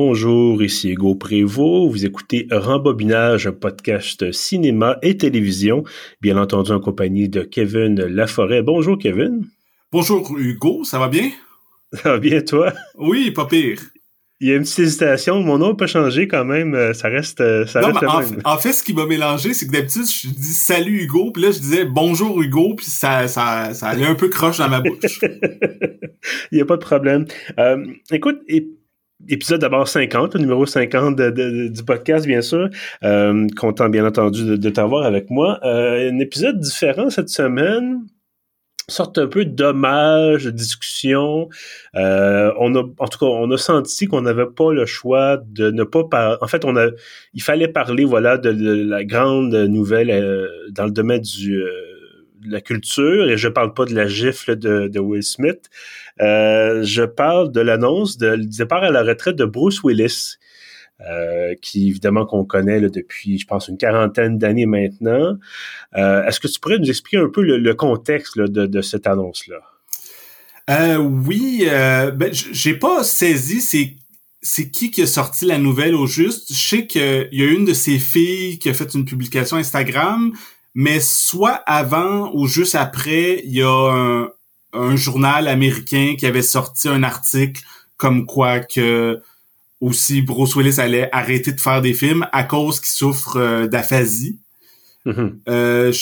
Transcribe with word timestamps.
Bonjour, 0.00 0.62
ici 0.62 0.90
Hugo 0.90 1.16
Prévost. 1.16 1.90
Vous 1.90 2.06
écoutez 2.06 2.46
Rembobinage, 2.52 3.48
un 3.48 3.52
podcast 3.52 4.30
cinéma 4.30 4.96
et 5.02 5.16
télévision, 5.16 5.82
bien 6.20 6.36
entendu 6.36 6.70
en 6.70 6.78
compagnie 6.78 7.28
de 7.28 7.42
Kevin 7.42 7.96
Laforêt. 8.04 8.62
Bonjour, 8.62 8.96
Kevin. 8.96 9.44
Bonjour, 9.90 10.38
Hugo. 10.38 10.84
Ça 10.84 11.00
va 11.00 11.08
bien? 11.08 11.32
Ça 11.92 12.10
va 12.10 12.18
bien, 12.18 12.42
toi? 12.42 12.72
Oui, 12.96 13.32
pas 13.32 13.46
pire. 13.46 13.80
Il 14.40 14.48
y 14.48 14.52
a 14.52 14.54
une 14.54 14.62
petite 14.62 14.78
hésitation. 14.78 15.42
Mon 15.42 15.58
nom 15.58 15.74
peut 15.74 15.88
changer 15.88 16.28
quand 16.28 16.44
même. 16.44 16.76
Euh, 16.76 16.92
ça 16.94 17.08
reste, 17.08 17.40
euh, 17.40 17.66
ça 17.66 17.80
reste 17.80 18.04
en, 18.04 18.52
en, 18.52 18.56
fait, 18.56 18.72
ce 18.72 18.84
qui 18.84 18.94
m'a 18.94 19.04
mélangé, 19.04 19.52
c'est 19.52 19.66
que 19.66 19.72
d'habitude, 19.72 20.04
je 20.06 20.28
dis 20.28 20.54
salut 20.54 21.02
Hugo, 21.02 21.32
puis 21.32 21.42
là, 21.42 21.50
je 21.50 21.58
disais 21.58 21.84
bonjour 21.84 22.40
Hugo, 22.40 22.74
puis 22.76 22.86
ça, 22.86 23.26
ça, 23.26 23.74
ça 23.74 23.88
allait 23.88 24.06
un 24.06 24.14
peu 24.14 24.28
croche 24.28 24.58
dans 24.58 24.68
ma 24.68 24.80
bouche. 24.80 25.18
Il 26.52 26.54
n'y 26.54 26.60
a 26.60 26.64
pas 26.64 26.76
de 26.76 26.84
problème. 26.84 27.26
Euh, 27.58 27.84
écoute, 28.12 28.38
épisode 29.28 29.60
d'abord 29.60 29.88
50, 29.88 30.34
le 30.34 30.40
numéro 30.40 30.66
50 30.66 31.16
du 31.16 31.84
podcast, 31.84 32.26
bien 32.26 32.42
sûr. 32.42 32.68
Euh, 33.02 33.46
content, 33.56 33.88
bien 33.88 34.06
entendu, 34.06 34.58
de, 34.58 34.70
t'avoir 34.70 35.04
avec 35.04 35.30
moi. 35.30 35.58
Euh, 35.64 36.10
un 36.10 36.18
épisode 36.18 36.60
différent 36.60 37.10
cette 37.10 37.28
semaine 37.28 38.02
sorte 38.88 39.18
un 39.18 39.26
peu 39.26 39.44
d'hommage, 39.44 40.44
de 40.44 40.50
discussion. 40.50 41.48
Euh, 41.94 42.52
on 42.58 42.74
a, 42.74 42.82
en 42.98 43.08
tout 43.08 43.18
cas, 43.18 43.26
on 43.26 43.50
a 43.50 43.58
senti 43.58 44.06
qu'on 44.06 44.22
n'avait 44.22 44.46
pas 44.46 44.72
le 44.72 44.86
choix 44.86 45.36
de 45.46 45.70
ne 45.70 45.84
pas 45.84 46.04
parler. 46.04 46.38
En 46.40 46.46
fait, 46.48 46.64
on 46.64 46.76
a, 46.76 46.88
il 47.34 47.42
fallait 47.42 47.68
parler, 47.68 48.04
voilà, 48.04 48.38
de, 48.38 48.50
la 48.50 49.04
grande 49.04 49.54
nouvelle 49.54 50.10
euh, 50.10 50.48
dans 50.70 50.86
le 50.86 50.90
domaine 50.90 51.20
du 51.20 51.62
euh, 51.62 51.68
de 52.40 52.52
la 52.52 52.60
culture, 52.60 53.28
et 53.28 53.36
je 53.36 53.48
parle 53.48 53.74
pas 53.74 53.84
de 53.84 53.94
la 53.94 54.06
gifle 54.06 54.56
de, 54.56 54.86
de 54.86 55.00
Will 55.00 55.24
Smith, 55.24 55.68
euh, 56.20 56.82
je 56.82 57.02
parle 57.02 57.52
de 57.52 57.60
l'annonce 57.60 58.18
du 58.18 58.46
départ 58.46 58.82
à 58.82 58.90
la 58.90 59.02
retraite 59.02 59.36
de 59.36 59.44
Bruce 59.44 59.82
Willis, 59.82 60.36
euh, 61.08 61.54
qui 61.62 61.88
évidemment 61.88 62.26
qu'on 62.26 62.44
connaît 62.44 62.80
là, 62.80 62.88
depuis, 62.88 63.38
je 63.38 63.46
pense, 63.46 63.68
une 63.68 63.78
quarantaine 63.78 64.36
d'années 64.36 64.66
maintenant. 64.66 65.36
Euh, 65.96 66.24
est-ce 66.24 66.40
que 66.40 66.48
tu 66.48 66.58
pourrais 66.58 66.78
nous 66.78 66.90
expliquer 66.90 67.18
un 67.18 67.28
peu 67.28 67.42
le, 67.42 67.74
contexte 67.74 68.36
là, 68.36 68.48
de, 68.48 68.66
de, 68.66 68.80
cette 68.80 69.06
annonce-là? 69.06 69.58
Euh, 70.70 70.96
oui, 70.96 71.64
ben, 71.66 72.30
j'ai 72.32 72.74
pas 72.74 73.04
saisi 73.04 73.60
c'est 73.60 73.94
c'est 74.40 74.70
qui 74.70 74.90
qui 74.90 75.02
a 75.02 75.06
sorti 75.06 75.44
la 75.44 75.58
nouvelle 75.58 75.94
au 75.94 76.06
juste. 76.06 76.52
Je 76.52 76.68
sais 76.68 76.86
qu'il 76.86 77.28
y 77.32 77.42
a 77.42 77.46
une 77.46 77.64
de 77.64 77.74
ses 77.74 77.98
filles 77.98 78.58
qui 78.58 78.68
a 78.68 78.74
fait 78.74 78.94
une 78.94 79.04
publication 79.04 79.56
Instagram, 79.56 80.32
mais 80.74 81.00
soit 81.00 81.60
avant 81.66 82.32
ou 82.34 82.46
juste 82.46 82.74
après, 82.74 83.40
il 83.44 83.54
y 83.54 83.62
a 83.62 83.68
un, 83.68 84.28
journal 84.96 85.48
américain 85.48 86.14
qui 86.18 86.26
avait 86.26 86.42
sorti 86.42 86.88
un 86.88 87.02
article 87.02 87.62
comme 87.96 88.26
quoi 88.26 88.60
que 88.60 89.20
aussi 89.80 90.22
Bruce 90.22 90.56
Willis 90.56 90.80
allait 90.80 91.08
arrêter 91.12 91.52
de 91.52 91.60
faire 91.60 91.80
des 91.80 91.94
films 91.94 92.26
à 92.32 92.44
cause 92.44 92.80
qu'il 92.80 92.88
souffre 92.88 93.36
euh, 93.36 93.66
d'aphasie. 93.66 94.38
Mm-hmm. 95.06 95.32
Euh, 95.48 95.92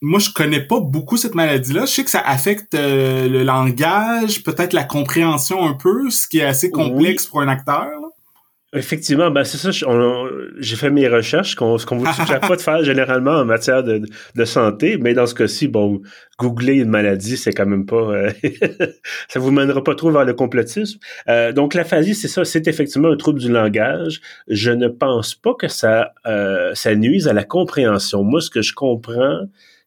moi, 0.00 0.18
je 0.18 0.30
connais 0.30 0.60
pas 0.60 0.80
beaucoup 0.80 1.16
cette 1.16 1.36
maladie-là. 1.36 1.86
Je 1.86 1.92
sais 1.92 2.04
que 2.04 2.10
ça 2.10 2.20
affecte 2.20 2.74
euh, 2.74 3.28
le 3.28 3.44
langage, 3.44 4.42
peut-être 4.42 4.72
la 4.72 4.82
compréhension 4.82 5.64
un 5.64 5.74
peu, 5.74 6.10
ce 6.10 6.26
qui 6.26 6.38
est 6.38 6.44
assez 6.44 6.70
complexe 6.70 7.26
pour 7.26 7.40
un 7.40 7.48
acteur. 7.48 7.88
Effectivement, 8.74 9.30
ben 9.30 9.44
c'est 9.44 9.58
ça. 9.58 9.70
J'ai 10.58 10.76
fait 10.76 10.88
mes 10.88 11.06
recherches, 11.06 11.56
qu'on, 11.56 11.76
ce 11.76 11.84
qu'on 11.84 11.98
vous 11.98 12.10
suggère 12.10 12.40
pas 12.40 12.56
de 12.56 12.60
faire 12.62 12.82
généralement 12.82 13.32
en 13.32 13.44
matière 13.44 13.82
de, 13.82 14.00
de 14.34 14.44
santé, 14.46 14.96
mais 14.96 15.12
dans 15.12 15.26
ce 15.26 15.34
cas-ci, 15.34 15.68
bon, 15.68 16.00
googler 16.38 16.76
une 16.76 16.88
maladie, 16.88 17.36
c'est 17.36 17.52
quand 17.52 17.66
même 17.66 17.84
pas, 17.84 17.96
euh, 17.96 18.30
ça 19.28 19.40
vous 19.40 19.50
mènera 19.50 19.84
pas 19.84 19.94
trop 19.94 20.10
vers 20.10 20.24
le 20.24 20.32
complotisme. 20.32 20.98
Euh, 21.28 21.52
donc 21.52 21.74
l'aphasie, 21.74 22.14
c'est 22.14 22.28
ça, 22.28 22.46
c'est 22.46 22.66
effectivement 22.66 23.10
un 23.10 23.16
trouble 23.16 23.40
du 23.40 23.52
langage. 23.52 24.22
Je 24.48 24.70
ne 24.70 24.88
pense 24.88 25.34
pas 25.34 25.52
que 25.52 25.68
ça, 25.68 26.14
euh, 26.26 26.74
ça 26.74 26.94
nuise 26.94 27.28
à 27.28 27.34
la 27.34 27.44
compréhension. 27.44 28.24
Moi, 28.24 28.40
ce 28.40 28.48
que 28.48 28.62
je 28.62 28.72
comprends, 28.72 29.40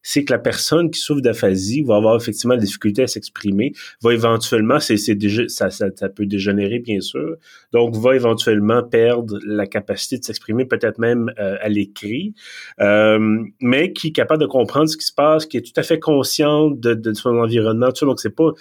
c'est 0.08 0.24
que 0.24 0.32
la 0.32 0.38
personne 0.38 0.88
qui 0.92 1.00
souffre 1.00 1.20
d'aphasie 1.20 1.82
va 1.82 1.96
avoir 1.96 2.14
effectivement 2.14 2.54
des 2.54 2.64
difficultés 2.64 3.02
à 3.02 3.06
s'exprimer, 3.08 3.72
va 4.00 4.14
éventuellement, 4.14 4.78
c'est, 4.78 4.96
c'est 4.96 5.16
déjà, 5.16 5.42
ça, 5.48 5.68
ça, 5.70 5.86
ça, 5.92 6.08
peut 6.08 6.26
dégénérer 6.26 6.78
bien 6.78 7.00
sûr, 7.00 7.34
donc 7.72 7.96
va 7.96 8.14
éventuellement 8.14 8.84
perdre 8.84 9.40
la 9.44 9.66
capacité 9.66 10.16
de 10.18 10.22
s'exprimer, 10.22 10.64
peut-être 10.64 11.00
même 11.00 11.32
euh, 11.40 11.56
à 11.60 11.68
l'écrit, 11.68 12.34
euh, 12.80 13.18
mais 13.60 13.92
qui 13.92 14.08
est 14.08 14.12
capable 14.12 14.42
de 14.42 14.46
comprendre 14.46 14.88
ce 14.88 14.96
qui 14.96 15.06
se 15.06 15.12
passe, 15.12 15.44
qui 15.44 15.56
est 15.56 15.62
tout 15.62 15.78
à 15.78 15.82
fait 15.82 15.98
conscient 15.98 16.70
de, 16.70 16.94
de 16.94 17.12
son 17.12 17.38
environnement, 17.38 17.88
tout 17.88 17.96
ça, 17.96 18.06
donc 18.06 18.20
c'est 18.20 18.30
pas 18.30 18.52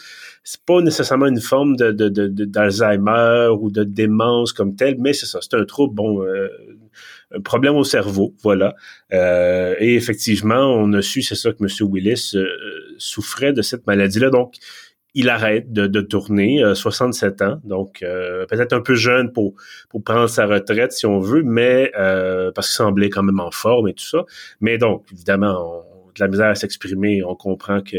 c'est 0.43 0.61
pas 0.65 0.81
nécessairement 0.81 1.27
une 1.27 1.41
forme 1.41 1.75
de, 1.75 1.91
de, 1.91 2.09
de, 2.09 2.45
d'Alzheimer 2.45 3.49
ou 3.59 3.69
de 3.69 3.83
démence 3.83 4.51
comme 4.51 4.75
telle, 4.75 4.95
mais 4.99 5.13
c'est 5.13 5.27
ça, 5.27 5.39
c'est 5.41 5.53
un 5.53 5.65
trouble, 5.65 5.93
bon, 5.93 6.23
euh, 6.23 6.47
problème 7.43 7.75
au 7.75 7.83
cerveau, 7.83 8.33
voilà. 8.43 8.75
Euh, 9.13 9.75
et 9.79 9.95
effectivement, 9.95 10.73
on 10.73 10.93
a 10.93 11.01
su, 11.01 11.21
c'est 11.21 11.35
ça, 11.35 11.51
que 11.51 11.63
M. 11.63 11.89
Willis 11.91 12.31
euh, 12.35 12.45
souffrait 12.97 13.53
de 13.53 13.61
cette 13.61 13.85
maladie-là. 13.87 14.29
Donc, 14.29 14.55
il 15.13 15.29
arrête 15.29 15.71
de, 15.71 16.01
tourner, 16.01 16.61
67 16.73 17.41
ans, 17.41 17.61
donc 17.63 17.99
peut-être 18.01 18.73
un 18.73 18.81
peu 18.81 18.95
jeune 18.95 19.31
pour, 19.31 19.53
pour 19.89 20.03
prendre 20.03 20.27
sa 20.27 20.45
retraite 20.45 20.91
si 20.91 21.05
on 21.05 21.21
veut, 21.21 21.41
mais 21.41 21.89
parce 22.53 22.67
qu'il 22.67 22.75
semblait 22.75 23.09
quand 23.09 23.23
même 23.23 23.39
en 23.39 23.49
forme 23.49 23.87
et 23.87 23.93
tout 23.93 24.03
ça. 24.03 24.25
Mais 24.59 24.77
donc, 24.77 25.05
évidemment, 25.13 25.85
on, 25.89 25.94
de 26.15 26.23
la 26.23 26.27
misère 26.27 26.47
à 26.47 26.55
s'exprimer, 26.55 27.23
on 27.23 27.35
comprend 27.35 27.81
que 27.81 27.97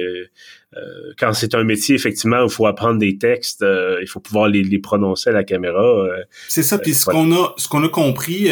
euh, 0.77 1.13
quand 1.19 1.33
c'est 1.33 1.55
un 1.55 1.65
métier, 1.65 1.95
effectivement, 1.95 2.43
il 2.45 2.51
faut 2.51 2.67
apprendre 2.67 2.99
des 2.99 3.19
textes, 3.19 3.63
euh, 3.63 3.99
il 4.01 4.09
faut 4.09 4.21
pouvoir 4.21 4.49
les, 4.49 4.79
prononcer 4.79 5.31
à 5.31 5.33
la 5.33 5.45
caméra. 5.45 5.83
Euh, 5.83 6.23
c'est 6.49 6.63
ça. 6.63 6.79
Puis 6.79 6.95
ce 6.95 7.07
qu'on 7.07 7.33
a, 7.33 7.55
ce 7.57 7.69
qu'on 7.69 7.85
a 7.85 7.89
compris 7.89 8.51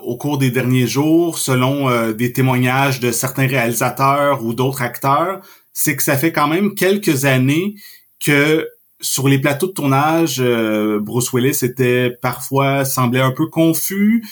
au 0.00 0.16
cours 0.16 0.38
des 0.38 0.50
derniers 0.50 0.86
jours, 0.86 1.38
selon 1.38 2.12
des 2.12 2.32
témoignages 2.32 3.00
de 3.00 3.10
certains 3.10 3.46
réalisateurs 3.46 4.44
ou 4.44 4.54
d'autres 4.54 4.82
acteurs, 4.82 5.40
c'est 5.72 5.96
que 5.96 6.02
ça 6.02 6.16
fait 6.16 6.32
quand 6.32 6.48
même 6.48 6.74
quelques 6.74 7.24
années 7.24 7.74
que 8.24 8.68
sur 9.00 9.28
les 9.28 9.38
plateaux 9.38 9.66
de 9.66 9.72
tournage, 9.72 10.42
Bruce 11.00 11.32
Willis 11.32 11.58
était 11.62 12.10
parfois 12.22 12.84
semblait 12.84 13.20
un 13.20 13.32
peu 13.32 13.46
confus 13.46 14.24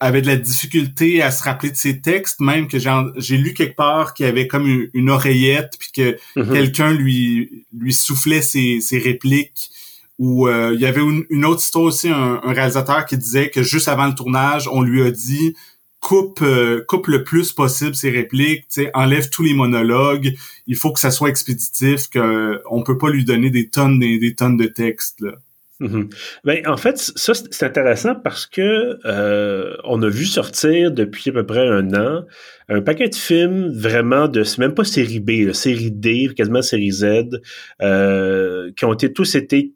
avait 0.00 0.22
de 0.22 0.26
la 0.26 0.36
difficulté 0.36 1.22
à 1.22 1.30
se 1.30 1.44
rappeler 1.44 1.70
de 1.70 1.76
ses 1.76 2.00
textes, 2.00 2.40
même 2.40 2.66
que 2.68 2.78
j'ai 2.78 3.36
lu 3.36 3.52
quelque 3.52 3.76
part 3.76 4.14
qu'il 4.14 4.24
y 4.24 4.28
avait 4.28 4.46
comme 4.46 4.88
une, 4.94 5.10
oreillette, 5.10 5.74
puis 5.78 5.90
que 5.92 6.40
mm-hmm. 6.40 6.52
quelqu'un 6.52 6.92
lui 6.92 7.66
lui 7.76 7.92
soufflait 7.92 8.42
ses, 8.42 8.80
ses 8.80 8.98
répliques. 8.98 9.70
Ou 10.18 10.48
euh, 10.48 10.72
il 10.74 10.80
y 10.80 10.86
avait 10.86 11.00
une, 11.00 11.44
autre 11.44 11.62
histoire 11.62 11.84
aussi, 11.84 12.08
un, 12.08 12.40
réalisateur 12.44 13.06
qui 13.06 13.16
disait 13.16 13.50
que 13.50 13.62
juste 13.62 13.88
avant 13.88 14.06
le 14.06 14.14
tournage, 14.14 14.68
on 14.68 14.82
lui 14.82 15.02
a 15.02 15.10
dit 15.10 15.54
coupe 16.00 16.40
euh, 16.42 16.82
coupe 16.88 17.08
le 17.08 17.24
plus 17.24 17.52
possible 17.52 17.94
ses 17.94 18.10
répliques, 18.10 18.66
enlève 18.94 19.28
tous 19.28 19.42
les 19.42 19.54
monologues. 19.54 20.34
Il 20.66 20.76
faut 20.76 20.92
que 20.92 21.00
ça 21.00 21.10
soit 21.10 21.28
expéditif, 21.28 22.08
que 22.08 22.62
on 22.70 22.82
peut 22.82 22.96
pas 22.98 23.10
lui 23.10 23.24
donner 23.24 23.50
des 23.50 23.68
tonnes 23.68 23.98
des, 23.98 24.18
des 24.18 24.34
tonnes 24.34 24.56
de 24.56 24.66
textes. 24.66 25.20
Là. 25.20 25.32
Mhm. 25.80 26.10
Ben, 26.44 26.66
en 26.66 26.76
fait, 26.76 26.98
ça, 26.98 27.32
c'est 27.34 27.64
intéressant 27.64 28.14
parce 28.14 28.44
que 28.46 28.98
euh, 29.06 29.74
on 29.84 30.02
a 30.02 30.08
vu 30.08 30.26
sortir 30.26 30.92
depuis 30.92 31.30
à 31.30 31.32
peu 31.32 31.46
près 31.46 31.66
un 31.66 31.94
an 31.94 32.24
un 32.68 32.82
paquet 32.82 33.08
de 33.08 33.14
films 33.14 33.72
vraiment 33.72 34.28
de, 34.28 34.44
c'est 34.44 34.58
même 34.58 34.74
pas 34.74 34.84
série 34.84 35.20
B, 35.20 35.52
série 35.52 35.90
D, 35.90 36.30
quasiment 36.36 36.62
série 36.62 36.92
Z, 36.92 37.40
euh, 37.82 38.70
qui 38.76 38.84
ont 38.84 38.92
été 38.92 39.12
tous 39.12 39.34
été 39.34 39.72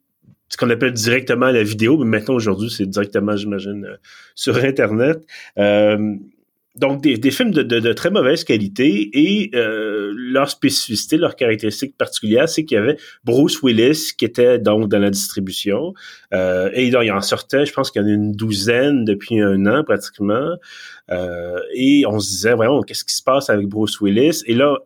ce 0.51 0.59
qu'on 0.59 0.71
appelle 0.71 0.93
directement 0.93 1.51
la 1.51 1.63
vidéo, 1.63 1.97
mais 1.99 2.19
maintenant 2.19 2.35
aujourd'hui 2.35 2.71
c'est 2.71 2.87
directement, 2.87 3.35
j'imagine, 3.35 3.87
euh, 3.87 3.97
sur 4.35 4.57
Internet. 4.59 5.25
Donc 6.77 7.03
des, 7.03 7.17
des 7.19 7.31
films 7.31 7.53
de, 7.53 7.63
de, 7.63 7.79
de, 7.79 7.93
très 7.93 8.11
mauvaise 8.11 8.43
qualité 8.43 9.09
et 9.13 9.51
euh, 9.55 10.13
leur 10.17 10.51
spécificité, 10.51 11.17
leur 11.17 11.37
caractéristique 11.37 11.97
particulière, 11.97 12.49
c'est 12.49 12.65
qu'il 12.65 12.75
y 12.75 12.81
avait 12.81 12.97
Bruce 13.23 13.63
Willis 13.63 14.13
qui 14.19 14.25
était 14.25 14.59
donc 14.59 14.89
dans 14.89 14.99
la 14.99 15.11
distribution. 15.11 15.95
Euh, 16.33 16.71
et 16.73 16.87
il 16.89 16.97
en 16.97 17.21
sortait, 17.21 17.65
je 17.65 17.73
pense 17.73 17.93
qu'il 17.93 18.03
y 18.03 18.05
en 18.05 18.09
a 18.09 18.11
une 18.11 18.33
douzaine 18.33 19.05
depuis 19.05 19.41
un 19.41 19.67
an 19.67 19.85
pratiquement. 19.85 20.57
Euh, 21.13 21.61
et 21.75 22.05
on 22.09 22.19
se 22.19 22.31
disait 22.31 22.55
vraiment 22.55 22.83
qu'est-ce 22.83 23.05
qui 23.05 23.15
se 23.15 23.23
passe 23.23 23.51
avec 23.51 23.69
Bruce 23.69 24.01
Willis? 24.01 24.43
Et 24.47 24.55
là 24.55 24.77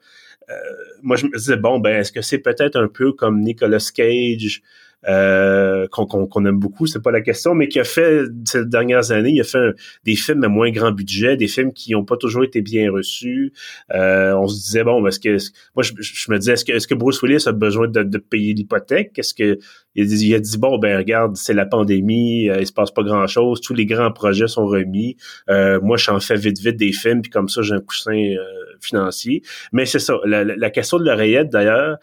euh, 0.50 0.54
moi 1.02 1.16
je 1.16 1.26
me 1.26 1.36
disais 1.36 1.56
bon 1.56 1.78
ben 1.78 2.00
est-ce 2.00 2.12
que 2.12 2.22
c'est 2.22 2.38
peut-être 2.38 2.76
un 2.76 2.88
peu 2.88 3.12
comme 3.12 3.40
Nicolas 3.40 3.90
Cage 3.94 4.62
euh, 5.06 5.86
qu'on 5.88 6.46
aime 6.46 6.58
beaucoup, 6.58 6.86
c'est 6.86 7.02
pas 7.02 7.12
la 7.12 7.20
question, 7.20 7.54
mais 7.54 7.68
qui 7.68 7.78
a 7.78 7.84
fait 7.84 8.24
ces 8.44 8.64
dernières 8.64 9.12
années, 9.12 9.30
il 9.30 9.40
a 9.40 9.44
fait 9.44 9.70
des 10.04 10.16
films 10.16 10.42
à 10.42 10.48
moins 10.48 10.70
grand 10.70 10.90
budget, 10.90 11.36
des 11.36 11.46
films 11.46 11.72
qui 11.72 11.92
n'ont 11.92 12.04
pas 12.04 12.16
toujours 12.16 12.42
été 12.42 12.62
bien 12.62 12.90
reçus. 12.90 13.52
Euh, 13.94 14.32
on 14.34 14.48
se 14.48 14.56
disait 14.60 14.82
bon, 14.82 15.06
est-ce 15.06 15.20
que 15.20 15.36
moi 15.76 15.82
je, 15.82 15.92
me 16.30 16.38
disais 16.38 16.54
est-ce 16.54 16.64
que 16.64 16.72
est-ce 16.72 16.88
que 16.88 16.94
Bruce 16.94 17.22
Willis 17.22 17.44
a 17.46 17.52
besoin 17.52 17.86
de, 17.88 18.18
payer 18.18 18.54
l'hypothèque? 18.54 19.18
Est-ce 19.18 19.34
que 19.34 19.58
il 19.94 20.34
a, 20.34 20.38
dit, 20.38 20.58
bon 20.58 20.78
ben 20.78 20.96
regarde 20.96 21.36
c'est 21.36 21.54
la 21.54 21.66
pandémie, 21.66 22.48
euh, 22.50 22.60
il 22.60 22.66
se 22.66 22.72
passe 22.72 22.90
pas 22.90 23.02
grand 23.02 23.26
chose, 23.26 23.60
tous 23.60 23.74
les 23.74 23.86
grands 23.86 24.12
projets 24.12 24.48
sont 24.48 24.66
remis. 24.66 25.16
Euh, 25.48 25.80
moi 25.80 25.96
j'en 25.96 26.18
fais 26.20 26.36
vite 26.36 26.58
vite 26.58 26.76
des 26.76 26.92
films 26.92 27.22
puis 27.22 27.30
comme 27.30 27.48
ça 27.48 27.62
j'ai 27.62 27.74
un 27.74 27.80
coussin 27.80 28.34
financier. 28.80 29.42
Mais 29.72 29.86
c'est 29.86 29.98
ça, 29.98 30.18
la, 30.24 30.44
la, 30.44 30.70
question 30.70 30.98
de 30.98 31.04
l'oreillette 31.04 31.50
d'ailleurs 31.50 31.98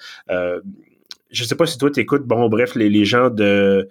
je 1.35 1.43
sais 1.43 1.55
pas 1.55 1.65
si 1.65 1.77
toi 1.77 1.91
t'écoutes, 1.91 2.23
bon 2.23 2.49
bref, 2.49 2.75
les, 2.75 2.89
les 2.89 3.05
gens 3.05 3.29
de 3.29 3.87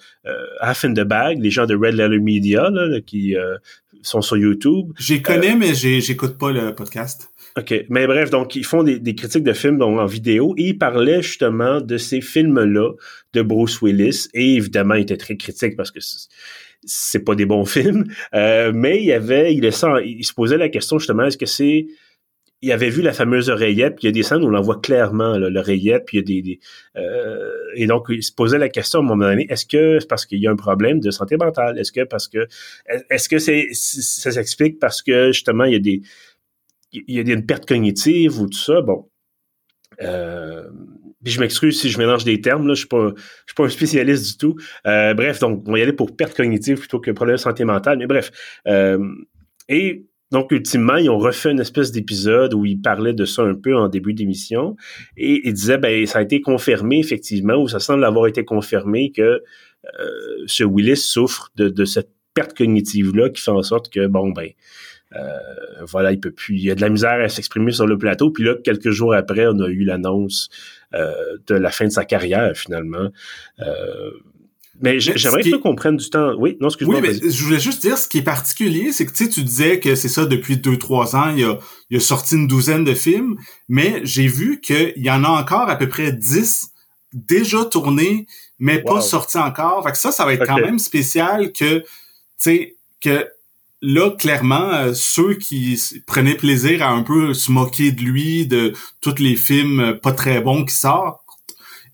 Half 0.61 0.85
in 0.85 0.95
the 0.95 1.01
Bag, 1.01 1.39
les 1.41 1.51
gens 1.51 1.67
de 1.67 1.75
Red 1.75 1.95
Letter 1.95 2.19
Media 2.19 2.71
là, 2.71 3.01
qui 3.01 3.37
sont 4.03 4.21
sur 4.21 4.37
YouTube. 4.37 4.93
J'y 4.99 5.23
connais, 5.23 5.55
mais 5.55 5.75
j'écoute 5.75 6.39
pas 6.39 6.53
le 6.53 6.75
podcast. 6.75 7.29
OK. 7.57 7.85
Mais 7.89 8.07
bref, 8.07 8.31
donc, 8.31 8.57
ils 8.57 8.65
font 8.65 8.83
des, 8.83 9.15
critiques 9.15 9.45
de 9.45 9.53
films 9.53 9.81
en 9.81 10.07
vidéo 10.07 10.55
et 10.57 10.69
ils 10.69 10.79
parlaient 10.79 11.23
justement 11.23 11.81
de 11.81 11.99
ces 11.99 12.21
films-là 12.21 12.93
de 13.33 13.43
Bruce 13.43 13.81
Willis. 13.81 14.29
Et 14.35 14.57
évidemment, 14.57 14.95
ils 14.95 15.03
étaient 15.03 15.17
très 15.17 15.37
critiques 15.37 15.77
parce 15.77 15.91
que 15.91 16.01
c'est 16.85 17.25
pas 17.25 17.35
des 17.35 17.47
bons 17.47 17.65
films. 17.65 18.05
Euh, 18.35 18.73
mais 18.75 18.99
il 18.99 19.05
y 19.05 19.13
avait, 19.13 19.55
il, 19.55 19.65
il 19.65 20.25
se 20.25 20.33
posait 20.33 20.59
la 20.59 20.69
question 20.69 20.99
justement, 20.99 21.25
est-ce 21.25 21.39
que 21.39 21.47
c'est 21.47 21.87
il 22.65 22.73
avait 22.73 22.89
vu 22.89 23.03
la 23.03 23.13
fameuse 23.13 23.51
oreillette, 23.51 23.97
puis 23.97 24.05
il 24.05 24.07
y 24.07 24.09
a 24.09 24.13
des 24.13 24.23
scènes 24.23 24.43
où 24.43 24.47
on 24.47 24.55
en 24.55 24.63
voit 24.63 24.81
clairement 24.81 25.37
l'oreillette, 25.37 26.05
puis 26.07 26.19
il 26.19 26.21
y 26.21 26.39
a 26.39 26.43
des, 26.43 26.61
euh, 26.97 27.51
et 27.75 27.87
donc 27.87 28.07
il 28.09 28.23
se 28.23 28.33
posait 28.33 28.59
la 28.59 28.71
question 28.71 29.01
à 29.01 29.03
un 29.03 29.07
moment 29.07 29.27
donné 29.27 29.47
est-ce 29.51 29.67
que 29.67 30.01
c'est 30.01 30.09
parce 30.09 30.25
qu'il 30.25 30.39
y 30.39 30.47
a 30.47 30.51
un 30.51 30.57
problème 30.57 31.01
de 31.01 31.11
santé 31.11 31.37
mentale? 31.37 31.79
Est-ce 31.79 31.93
que 31.93 32.05
parce 32.05 32.27
que 32.27 32.47
est-ce 33.11 33.29
que 33.29 33.39
c'est 33.39 33.69
ça 33.73 34.31
s'explique 34.31 34.79
parce 34.79 35.03
que 35.03 35.33
justement 35.33 35.65
il 35.65 35.73
y 35.75 35.77
a 35.77 35.79
des 35.79 36.03
il 36.93 37.15
y 37.15 37.19
a 37.19 37.35
une 37.35 37.45
perte 37.45 37.67
cognitive 37.67 38.41
ou 38.41 38.49
tout 38.49 38.59
ça? 38.59 38.81
Bon. 38.81 39.09
Euh, 40.03 40.65
je 41.25 41.41
m'excuse 41.41 41.81
si 41.81 41.91
je 41.91 41.99
mélange 41.99 42.25
des 42.25 42.41
termes, 42.41 42.67
là, 42.67 42.75
je 42.75 42.81
suis 42.81 42.89
pas, 42.89 43.13
suis 43.47 43.55
pas 43.55 43.65
un 43.65 43.69
spécialiste 43.69 44.33
du 44.33 44.37
tout. 44.37 44.57
Euh, 44.87 45.15
bref, 45.15 45.39
donc 45.39 45.65
on 45.67 45.73
va 45.73 45.79
y 45.79 45.83
aller 45.83 45.93
pour 45.93 46.15
perte 46.15 46.37
cognitive 46.37 46.79
plutôt 46.79 47.01
que 47.01 47.11
problème 47.11 47.37
de 47.37 47.41
santé 47.41 47.65
mentale. 47.65 47.99
Mais 47.99 48.07
bref. 48.07 48.31
Et 49.69 50.05
donc, 50.35 50.51
ultimement, 50.51 50.97
ils 50.97 51.09
ont 51.09 51.19
refait 51.19 51.51
une 51.51 51.61
espèce 51.61 51.93
d'épisode 51.93 52.53
où 52.53 52.67
ils 52.67 52.81
parlaient 52.81 53.15
de 53.15 53.25
ça 53.25 53.43
un 53.43 53.55
peu 53.55 53.75
en 53.77 53.89
début 53.89 54.13
d'émission. 54.13 54.77
Et 55.17 55.49
ils 55.49 55.55
disaient, 55.55 55.79
ben, 55.79 56.05
ça 56.07 56.19
a 56.19 56.23
été 56.23 56.41
confirmé, 56.41 56.99
effectivement, 56.99 57.55
ou 57.55 57.69
ça 57.69 57.79
semble 57.79 58.05
avoir 58.05 58.27
été 58.27 58.45
confirmé 58.45 59.13
que 59.13 59.43
ce 60.47 60.65
Willis 60.65 60.97
souffre 60.97 61.51
de, 61.57 61.69
de 61.69 61.85
cette 61.85 62.11
perte 62.35 62.57
cognitive-là 62.57 63.31
qui 63.31 63.41
fait 63.41 63.51
en 63.53 63.63
sorte 63.63 63.91
que, 63.91 64.07
bon, 64.07 64.31
ben, 64.31 64.51
euh, 65.17 65.39
voilà, 65.83 66.13
il 66.13 66.21
peut 66.21 66.33
plus. 66.33 66.57
Il 66.57 66.65
y 66.65 66.71
a 66.71 66.75
de 66.75 66.81
la 66.81 66.89
misère 66.89 67.21
à 67.21 67.29
s'exprimer 67.29 67.73
sur 67.73 67.87
le 67.87 67.97
plateau. 67.97 68.31
Puis 68.31 68.45
là, 68.45 68.55
quelques 68.63 68.91
jours 68.91 69.15
après, 69.15 69.47
on 69.47 69.61
a 69.61 69.69
eu 69.69 69.85
l'annonce 69.85 70.49
euh, 70.95 71.37
de 71.47 71.55
la 71.55 71.71
fin 71.71 71.87
de 71.87 71.91
sa 71.91 72.05
carrière 72.05 72.57
finalement. 72.57 73.11
Euh, 73.61 74.11
mais 74.81 74.99
j'aimerais 75.01 75.43
que 75.43 75.49
tu 75.49 75.61
comprennes 75.61 75.97
du 75.97 76.11
temps. 76.11 76.35
Oui, 76.39 76.57
non, 76.61 76.69
excuse-moi. 76.69 77.01
Oui, 77.01 77.03
mais 77.03 77.31
je 77.31 77.45
voulais 77.45 77.61
juste 77.61 77.81
dire, 77.83 77.97
ce 77.97 78.09
qui 78.09 78.19
est 78.19 78.23
particulier, 78.23 78.93
c'est 78.93 79.07
que 79.07 79.13
tu 79.13 79.25
sais, 79.25 79.31
tu 79.31 79.43
disais 79.43 79.81
que 79.81 79.95
c'est 79.95 80.09
ça 80.09 80.27
depuis 80.27 80.57
deux, 80.57 80.79
trois 80.79 81.17
ans, 81.17 81.35
il 81.35 81.45
a, 81.45 81.59
il 81.91 81.97
a 81.97 82.01
sorti 82.01 82.35
une 82.35 82.49
douzaine 82.49 82.85
de 82.85 82.95
films, 82.95 83.37
mais 83.69 84.01
j'ai 84.05 84.27
vu 84.27 84.61
qu'il 84.61 84.93
y 84.97 85.11
en 85.11 85.25
a 85.25 85.29
encore 85.29 85.69
à 85.69 85.77
peu 85.77 85.89
près 85.89 86.13
dix 86.13 86.71
déjà 87.13 87.65
tournés, 87.65 88.27
mais 88.59 88.83
pas 88.83 89.01
sortis 89.01 89.39
encore. 89.39 89.85
Fait 89.85 89.93
que 89.93 89.99
ça, 89.99 90.11
ça 90.11 90.25
va 90.25 90.35
être 90.35 90.47
quand 90.47 90.61
même 90.61 90.79
spécial 90.79 91.53
que, 91.53 91.79
tu 91.81 91.87
sais, 92.37 92.77
que 93.01 93.29
là, 93.81 94.11
clairement, 94.11 94.73
euh, 94.73 94.93
ceux 94.95 95.35
qui 95.35 95.81
prenaient 96.07 96.37
plaisir 96.37 96.83
à 96.83 96.91
un 96.91 97.03
peu 97.03 97.35
se 97.35 97.53
moquer 97.53 97.93
de 97.93 98.01
lui, 98.01 98.47
de 98.47 98.73
tous 99.01 99.19
les 99.19 99.37
films 99.37 99.81
euh, 99.81 99.95
pas 99.95 100.13
très 100.13 100.41
bons 100.41 100.65
qui 100.65 100.75
sortent, 100.75 101.21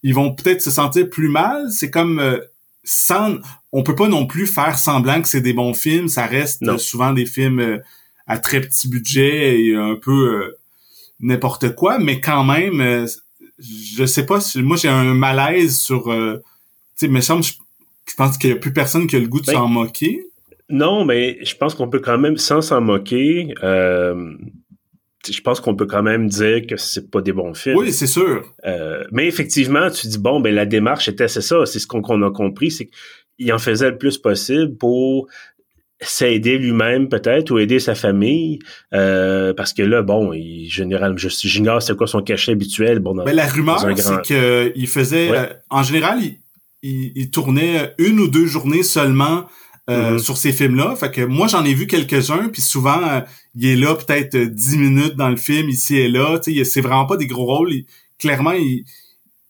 ils 0.03 0.15
vont 0.15 0.35
peut-être 0.35 0.63
se 0.63 0.71
sentir 0.71 1.11
plus 1.11 1.29
mal. 1.29 1.71
C'est 1.71 1.91
comme 1.91 2.21
euh, 2.21 2.39
sans, 2.85 3.37
on 3.73 3.83
peut 3.83 3.95
pas 3.95 4.09
non 4.09 4.27
plus 4.27 4.47
faire 4.47 4.79
semblant 4.79 5.21
que 5.23 5.29
c'est 5.29 5.41
des 5.41 5.53
bons 5.53 5.75
films. 5.75 6.09
Ça 6.09 6.27
reste 6.27 6.79
souvent 6.79 7.13
des 7.13 7.27
films 7.27 7.81
à 8.27 8.39
très 8.39 8.61
petit 8.61 8.89
budget 8.89 9.61
et 9.61 9.75
un 9.75 9.97
peu 9.97 10.55
n'importe 11.21 11.75
quoi, 11.75 11.99
mais 11.99 12.21
quand 12.21 12.45
même, 12.45 13.07
je 13.59 14.05
sais 14.07 14.27
pas. 14.27 14.39
Moi, 14.57 14.77
j'ai 14.77 14.89
un 14.89 15.15
malaise 15.15 15.79
sur. 15.79 16.05
tu 16.05 16.43
sais, 16.97 17.09
me 17.09 17.21
semble, 17.21 17.45
je, 17.45 17.53
pense 18.17 18.39
qu'il 18.39 18.51
y 18.51 18.53
a 18.53 18.57
plus 18.57 18.73
personne 18.73 19.07
qui 19.07 19.17
a 19.17 19.19
le 19.19 19.29
goût 19.29 19.41
de 19.41 19.47
ben, 19.47 19.53
s'en 19.53 19.69
moquer. 19.69 20.27
Non, 20.71 21.05
mais 21.05 21.45
je 21.45 21.57
pense 21.57 21.75
qu'on 21.75 21.89
peut 21.89 21.99
quand 21.99 22.19
même, 22.19 22.37
sans 22.37 22.63
s'en 22.63 22.81
moquer, 22.81 23.53
euh, 23.63 24.35
je 25.29 25.41
pense 25.41 25.61
qu'on 25.61 25.75
peut 25.75 25.87
quand 25.87 26.03
même 26.03 26.29
dire 26.29 26.67
que 26.67 26.77
c'est 26.77 27.11
pas 27.11 27.21
des 27.21 27.33
bons 27.33 27.55
films. 27.55 27.77
Oui, 27.77 27.93
c'est 27.93 28.07
sûr. 28.07 28.43
Euh, 28.67 29.05
mais 29.13 29.27
effectivement, 29.27 29.91
tu 29.91 30.07
dis 30.07 30.19
bon, 30.19 30.41
ben 30.41 30.55
la 30.55 30.67
démarche 30.67 31.09
était 31.09 31.29
c'est 31.29 31.43
ça, 31.43 31.67
c'est 31.67 31.79
ce 31.79 31.87
qu'on 31.87 32.23
a 32.23 32.31
compris, 32.31 32.71
c'est 32.71 32.89
qu'il 33.39 33.53
en 33.53 33.59
faisait 33.59 33.91
le 33.91 33.99
plus 33.99 34.19
possible 34.19 34.77
pour 34.77 35.29
s'aider 36.03 36.57
lui-même 36.57 37.09
peut-être 37.11 37.51
ou 37.51 37.59
aider 37.59 37.79
sa 37.79 37.95
famille 37.95 38.59
euh, 38.95 39.53
parce 39.53 39.75
que 39.75 39.83
là 39.83 40.01
bon 40.01 40.33
il 40.33 40.67
général 40.71 41.19
j'ignore 41.19 41.83
c'est 41.83 41.95
quoi 41.95 42.07
son 42.07 42.23
cachet 42.23 42.53
habituel 42.53 43.01
bon 43.01 43.15
dans, 43.15 43.25
ben, 43.25 43.37
la 43.37 43.47
rumeur 43.47 43.79
c'est 43.79 44.27
que 44.27 44.73
il 44.75 44.89
faisait 44.89 45.31
en 45.69 45.83
général 45.83 46.21
il, 46.83 47.13
il, 47.15 47.31
tournait 47.31 47.95
une 47.99 48.19
ou 48.19 48.29
deux 48.29 48.47
journées 48.47 48.83
seulement 48.83 49.45
euh, 49.91 50.17
mm-hmm. 50.17 50.19
sur 50.19 50.37
ces 50.37 50.53
films-là. 50.53 50.95
Fait 50.97 51.11
que 51.11 51.23
moi, 51.23 51.49
j'en 51.49 51.65
ai 51.65 51.75
vu 51.75 51.87
quelques-uns, 51.87 52.49
puis 52.49 52.63
souvent, 52.63 53.03
euh, 53.03 53.21
il 53.57 53.67
est 53.67 53.77
là 53.77 53.95
peut-être 53.95 54.37
euh, 54.37 54.47
dix 54.47 54.77
minutes 54.77 55.17
dans 55.17 55.29
le 55.29 55.37
film, 55.37 55.69
ici 55.69 55.97
et 55.97 56.09
là. 56.09 56.39
C'est 56.65 56.81
vraiment 56.81 57.07
pas 57.07 57.17
des 57.17 57.27
gros 57.27 57.45
rôles. 57.45 57.73
clairement, 58.19 58.53
il, 58.53 58.85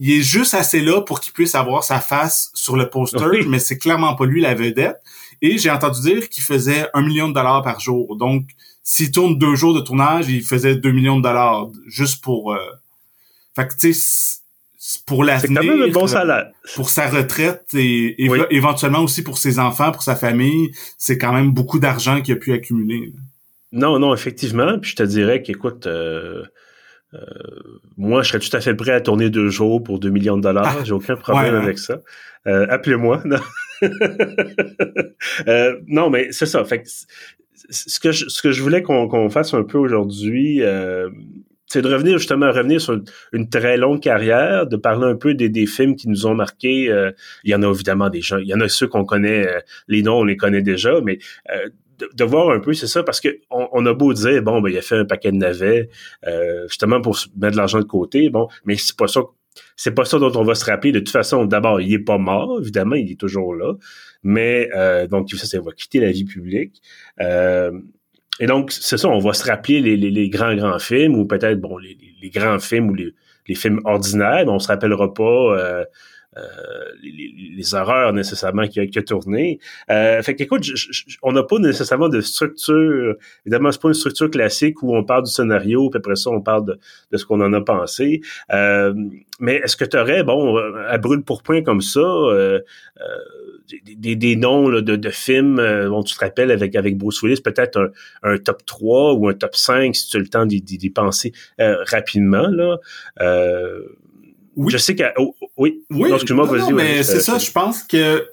est 0.00 0.22
juste 0.22 0.54
assez 0.54 0.80
là 0.80 1.02
pour 1.02 1.20
qu'il 1.20 1.34
puisse 1.34 1.54
avoir 1.54 1.84
sa 1.84 2.00
face 2.00 2.50
sur 2.54 2.76
le 2.76 2.88
poster, 2.88 3.44
mais 3.46 3.58
c'est 3.58 3.78
clairement 3.78 4.14
pas 4.14 4.24
lui 4.24 4.40
la 4.40 4.54
vedette. 4.54 4.96
Et 5.42 5.58
j'ai 5.58 5.70
entendu 5.70 6.00
dire 6.00 6.28
qu'il 6.28 6.42
faisait 6.42 6.88
un 6.94 7.02
million 7.02 7.28
de 7.28 7.34
dollars 7.34 7.62
par 7.62 7.78
jour. 7.80 8.16
Donc, 8.16 8.44
s'il 8.82 9.10
tourne 9.12 9.38
deux 9.38 9.54
jours 9.54 9.74
de 9.74 9.80
tournage, 9.80 10.28
il 10.28 10.42
faisait 10.42 10.74
deux 10.74 10.92
millions 10.92 11.18
de 11.18 11.22
dollars 11.22 11.68
juste 11.86 12.22
pour... 12.22 12.56
Fait 13.54 13.66
que, 13.68 13.74
tu 13.78 13.92
sais 13.92 14.39
pour 14.98 15.24
l'avenir. 15.24 15.60
C'est 15.60 15.68
quand 15.68 15.74
même 15.74 15.88
un 15.88 15.92
bon 15.92 16.06
salaire. 16.06 16.50
Pour 16.74 16.90
sa 16.90 17.08
retraite 17.08 17.66
et, 17.74 18.16
éventuellement 18.50 19.00
aussi 19.00 19.22
pour 19.22 19.38
ses 19.38 19.58
enfants, 19.58 19.92
pour 19.92 20.02
sa 20.02 20.16
famille, 20.16 20.70
c'est 20.98 21.18
quand 21.18 21.32
même 21.32 21.52
beaucoup 21.52 21.78
d'argent 21.78 22.20
qu'il 22.20 22.34
a 22.34 22.36
pu 22.36 22.52
accumuler. 22.52 23.12
Non, 23.72 23.98
non, 23.98 24.14
effectivement. 24.14 24.78
Puis 24.78 24.92
je 24.92 24.96
te 24.96 25.02
dirais 25.02 25.42
qu'écoute, 25.42 25.86
euh, 25.86 26.42
euh, 27.14 27.20
moi, 27.96 28.22
je 28.22 28.28
serais 28.30 28.38
tout 28.38 28.56
à 28.56 28.60
fait 28.60 28.74
prêt 28.74 28.92
à 28.92 29.00
tourner 29.00 29.30
deux 29.30 29.48
jours 29.48 29.82
pour 29.82 29.98
deux 29.98 30.10
millions 30.10 30.36
de 30.36 30.42
dollars. 30.42 30.76
Ah, 30.80 30.84
J'ai 30.84 30.92
aucun 30.92 31.16
problème 31.16 31.54
avec 31.54 31.78
ça. 31.78 32.00
Euh, 32.46 32.66
appelez-moi. 32.68 33.22
Non. 33.86 35.78
non, 35.86 36.10
mais 36.10 36.32
c'est 36.32 36.44
ça. 36.44 36.62
Fait 36.66 36.82
ce 37.70 37.98
que 37.98 38.12
je, 38.12 38.28
ce 38.28 38.42
que 38.42 38.52
je 38.52 38.62
voulais 38.62 38.82
qu'on 38.82 39.30
fasse 39.30 39.54
un 39.54 39.62
peu 39.62 39.78
aujourd'hui, 39.78 40.60
c'est 41.70 41.82
de 41.82 41.88
revenir 41.88 42.18
justement 42.18 42.50
revenir 42.50 42.80
sur 42.80 43.00
une, 43.32 43.48
très 43.48 43.76
longue 43.76 44.00
carrière, 44.00 44.66
de 44.66 44.76
parler 44.76 45.06
un 45.06 45.14
peu 45.14 45.34
des, 45.34 45.48
des 45.48 45.66
films 45.66 45.94
qui 45.94 46.08
nous 46.08 46.26
ont 46.26 46.34
marqués. 46.34 46.90
Euh, 46.90 47.12
il 47.44 47.52
y 47.52 47.54
en 47.54 47.62
a 47.62 47.70
évidemment 47.70 48.10
des 48.10 48.20
gens, 48.20 48.38
il 48.38 48.48
y 48.48 48.54
en 48.54 48.60
a 48.60 48.68
ceux 48.68 48.88
qu'on 48.88 49.04
connaît, 49.04 49.46
euh, 49.46 49.60
les 49.86 50.02
noms 50.02 50.18
on 50.18 50.24
les 50.24 50.36
connaît 50.36 50.62
déjà, 50.62 51.00
mais 51.00 51.18
euh, 51.50 51.68
de, 52.12 52.24
voir 52.24 52.50
un 52.50 52.58
peu, 52.58 52.72
c'est 52.72 52.88
ça, 52.88 53.04
parce 53.04 53.20
que 53.20 53.28
on, 53.50 53.86
a 53.86 53.94
beau 53.94 54.12
dire 54.12 54.42
bon, 54.42 54.60
ben 54.60 54.70
il 54.70 54.78
a 54.78 54.82
fait 54.82 54.96
un 54.96 55.04
paquet 55.04 55.30
de 55.30 55.36
navets 55.36 55.90
justement 56.66 57.00
pour 57.00 57.16
mettre 57.36 57.52
de 57.52 57.56
l'argent 57.58 57.78
de 57.78 57.84
côté, 57.84 58.30
bon, 58.30 58.48
mais 58.64 58.74
c'est 58.76 58.96
pas 58.96 59.06
ça. 59.06 59.20
C'est 59.76 59.92
pas 59.92 60.04
ça 60.04 60.18
dont 60.18 60.32
on 60.36 60.44
va 60.44 60.54
se 60.54 60.64
rappeler. 60.64 60.92
De 60.92 61.00
toute 61.00 61.10
façon, 61.10 61.44
d'abord, 61.44 61.80
il 61.80 61.92
est 61.92 61.98
pas 61.98 62.18
mort, 62.18 62.60
évidemment, 62.60 62.94
il 62.94 63.12
est 63.12 63.20
toujours 63.20 63.54
là. 63.54 63.74
Mais 64.22 64.70
donc, 65.10 65.30
ça, 65.30 65.44
ça 65.44 65.60
va 65.60 65.72
quitter 65.72 66.00
la 66.00 66.10
vie 66.10 66.24
publique. 66.24 66.80
Et 68.40 68.46
donc, 68.46 68.72
c'est 68.72 68.96
ça, 68.96 69.08
on 69.08 69.18
va 69.18 69.34
se 69.34 69.44
rappeler 69.44 69.80
les, 69.80 69.96
les, 69.96 70.10
les 70.10 70.28
grands, 70.30 70.54
grands 70.56 70.78
films, 70.78 71.14
ou 71.14 71.26
peut-être, 71.26 71.60
bon, 71.60 71.76
les, 71.76 71.96
les, 72.20 72.30
grands 72.30 72.58
films 72.58 72.90
ou 72.90 72.94
les, 72.94 73.14
films 73.54 73.80
ordinaires, 73.84 74.44
mais 74.46 74.52
on 74.52 74.58
se 74.58 74.68
rappellera 74.68 75.12
pas 75.12 75.22
euh, 75.24 75.84
euh, 76.36 76.42
les, 77.02 77.74
horreurs 77.74 78.12
nécessairement 78.12 78.66
qui 78.66 78.80
a, 78.80 78.86
qui 78.86 78.98
a 78.98 79.02
tourné. 79.02 79.58
Euh, 79.90 80.22
fait 80.22 80.36
qu'écoute, 80.36 80.64
on 81.22 81.32
n'a 81.32 81.42
pas 81.42 81.58
nécessairement 81.58 82.08
de 82.08 82.20
structure, 82.20 83.16
évidemment, 83.44 83.72
c'est 83.72 83.82
pas 83.82 83.88
une 83.88 83.94
structure 83.94 84.30
classique 84.30 84.82
où 84.82 84.96
on 84.96 85.04
parle 85.04 85.24
du 85.24 85.30
scénario, 85.30 85.90
puis 85.90 85.98
après 85.98 86.16
ça, 86.16 86.30
on 86.30 86.40
parle 86.40 86.64
de, 86.64 86.78
de 87.10 87.16
ce 87.18 87.26
qu'on 87.26 87.40
en 87.40 87.52
a 87.52 87.60
pensé. 87.60 88.22
Euh, 88.52 88.94
mais 89.40 89.56
est-ce 89.56 89.76
que 89.76 89.84
tu 89.84 89.98
aurais, 89.98 90.22
bon, 90.22 90.56
à 90.88 90.96
brûle 90.98 91.22
pour 91.22 91.42
point 91.42 91.62
comme 91.62 91.80
ça, 91.80 92.00
euh, 93.72 93.76
euh 93.76 93.94
des, 93.96 94.16
des, 94.16 94.36
noms 94.36 94.68
là, 94.68 94.80
de, 94.80 94.96
de, 94.96 95.10
films 95.10 95.58
euh, 95.58 95.88
dont 95.88 96.02
tu 96.02 96.14
te 96.14 96.20
rappelles 96.20 96.50
avec, 96.50 96.74
avec 96.76 96.96
Bruce 96.96 97.22
Willis, 97.22 97.40
peut-être 97.40 97.90
un, 98.22 98.32
un, 98.34 98.38
top 98.38 98.64
3 98.66 99.14
ou 99.14 99.28
un 99.28 99.34
top 99.34 99.56
5 99.56 99.94
si 99.94 100.08
tu 100.08 100.16
as 100.16 100.20
le 100.20 100.28
temps 100.28 100.46
d'y 100.46 100.90
penser 100.90 101.32
euh, 101.60 101.76
rapidement. 101.86 102.48
Là. 102.48 102.78
Euh, 103.20 103.80
oui. 104.56 104.72
Je 104.72 104.78
sais 104.78 104.94
que... 104.94 105.04
Oh, 105.16 105.34
oui, 105.56 105.82
oui. 105.90 106.12
excuse-moi, 106.12 106.46
vas-y. 106.46 106.72
mais 106.72 107.02
c'est 107.02 107.20
ça, 107.20 107.38
je 107.38 107.50
pense 107.50 107.82
que, 107.82 108.26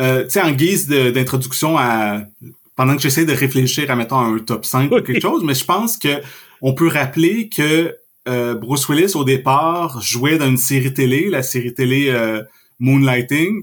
euh, 0.00 0.24
tu 0.24 0.30
sais, 0.30 0.42
en 0.42 0.52
guise 0.52 0.88
d'introduction 0.88 1.76
à... 1.78 2.22
Pendant 2.74 2.94
que 2.94 3.00
j'essaie 3.00 3.24
de 3.24 3.32
réfléchir 3.32 3.90
à, 3.90 3.96
mettons, 3.96 4.18
un 4.18 4.38
top 4.38 4.66
5 4.66 4.92
ou 4.92 5.00
quelque 5.00 5.22
chose, 5.22 5.42
mais 5.42 5.54
je 5.54 5.64
pense 5.64 5.96
que 5.96 6.20
on 6.60 6.74
peut 6.74 6.88
rappeler 6.88 7.48
que 7.48 7.96
euh, 8.28 8.54
Bruce 8.54 8.88
Willis, 8.88 9.12
au 9.14 9.24
départ, 9.24 10.00
jouait 10.02 10.36
dans 10.36 10.48
une 10.48 10.56
série 10.56 10.92
télé, 10.92 11.30
la 11.30 11.42
série 11.42 11.72
télé 11.72 12.08
euh, 12.10 12.42
Moonlighting, 12.80 13.62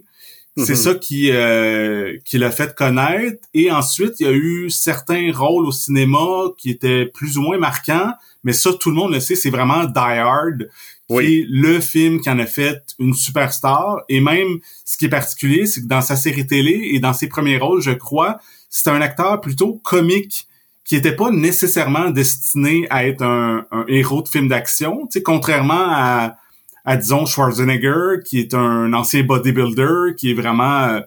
C'est 0.56 0.76
ça 0.76 0.94
qui 0.94 1.32
euh, 1.32 2.18
qui 2.26 2.38
l'a 2.38 2.52
fait 2.52 2.76
connaître. 2.76 3.48
Et 3.54 3.72
ensuite, 3.72 4.20
il 4.20 4.28
y 4.28 4.30
a 4.30 4.34
eu 4.34 4.70
certains 4.70 5.32
rôles 5.34 5.66
au 5.66 5.72
cinéma 5.72 6.52
qui 6.58 6.70
étaient 6.70 7.08
plus 7.08 7.38
ou 7.38 7.42
moins 7.42 7.58
marquants. 7.58 8.14
Mais 8.44 8.54
ça, 8.54 8.72
tout 8.80 8.90
le 8.90 8.96
monde 8.96 9.14
le 9.14 9.20
sait, 9.20 9.36
c'est 9.36 9.50
vraiment 9.50 9.86
Die 9.86 9.98
Hard, 9.98 10.70
qui 11.10 11.16
est 11.16 11.46
le 11.50 11.80
film 11.80 12.20
qui 12.22 12.30
en 12.30 12.38
a 12.38 12.46
fait 12.46 12.84
une 13.00 13.14
superstar. 13.16 14.02
Et 14.10 14.20
même, 14.20 14.60
ce 14.86 14.98
qui 14.98 15.06
est 15.06 15.10
particulier, 15.10 15.66
c'est 15.66 15.82
que 15.82 15.88
dans 15.88 16.02
sa 16.02 16.16
série 16.16 16.46
télé 16.46 16.92
et 16.94 17.00
dans 17.00 17.14
ses 17.14 17.28
premiers 17.28 17.58
rôles, 17.58 17.82
je 17.82 17.92
crois, 17.92 18.38
c'est 18.70 18.90
un 18.90 19.02
acteur 19.02 19.42
plutôt 19.42 19.82
comique 19.84 20.48
qui 20.86 20.98
était 20.98 21.16
pas 21.16 21.32
nécessairement 21.32 22.12
destiné 22.12 22.86
à 22.90 23.08
être 23.08 23.24
un, 23.24 23.66
un 23.72 23.86
héros 23.88 24.22
de 24.22 24.28
film 24.28 24.50
d'action. 24.50 25.08
Tu 25.08 25.14
sais, 25.14 25.24
contrairement 25.24 25.88
à 25.88 26.36
à 26.86 26.98
disons 26.98 27.26
Schwarzenegger, 27.26 28.22
qui 28.26 28.40
est 28.40 28.54
un 28.54 28.94
ancien 28.94 29.24
bodybuilder, 29.24 30.16
qui 30.18 30.32
est 30.32 30.34
vraiment, 30.34 30.84
euh, 30.86 31.02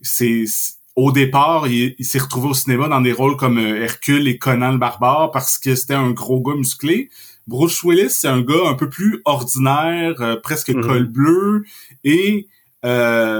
c'est 0.00 0.44
au 0.96 1.12
départ, 1.12 1.68
il, 1.68 1.94
s'est 2.00 2.18
retrouvé 2.18 2.48
au 2.48 2.54
cinéma 2.54 2.88
dans 2.88 3.00
des 3.00 3.12
rôles 3.12 3.36
comme 3.36 3.58
euh, 3.58 3.82
Hercule 3.82 4.26
et 4.26 4.38
Conan 4.38 4.72
le 4.72 4.78
barbare 4.78 5.30
parce 5.30 5.58
que 5.58 5.74
c'était 5.74 5.94
un 5.94 6.10
gros 6.10 6.40
gars 6.40 6.56
musclé. 6.56 7.10
Bruce 7.46 7.82
Willis, 7.82 8.10
c'est 8.10 8.28
un 8.28 8.40
gars 8.40 8.66
un 8.66 8.74
peu 8.74 8.88
plus 8.88 9.22
ordinaire, 9.24 10.20
euh, 10.20 10.36
presque 10.36 10.70
mm-hmm. 10.70 10.86
col 10.86 11.04
bleu, 11.04 11.64
et 12.04 12.48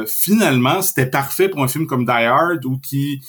finalement, 0.07 0.83
c'était 0.83 1.07
parfait 1.07 1.49
pour 1.49 1.63
un 1.63 1.69
film 1.69 1.87
comme 1.87 2.05
Die 2.05 2.11
Hard 2.11 2.65
où 2.67 2.79
qui 2.79 3.23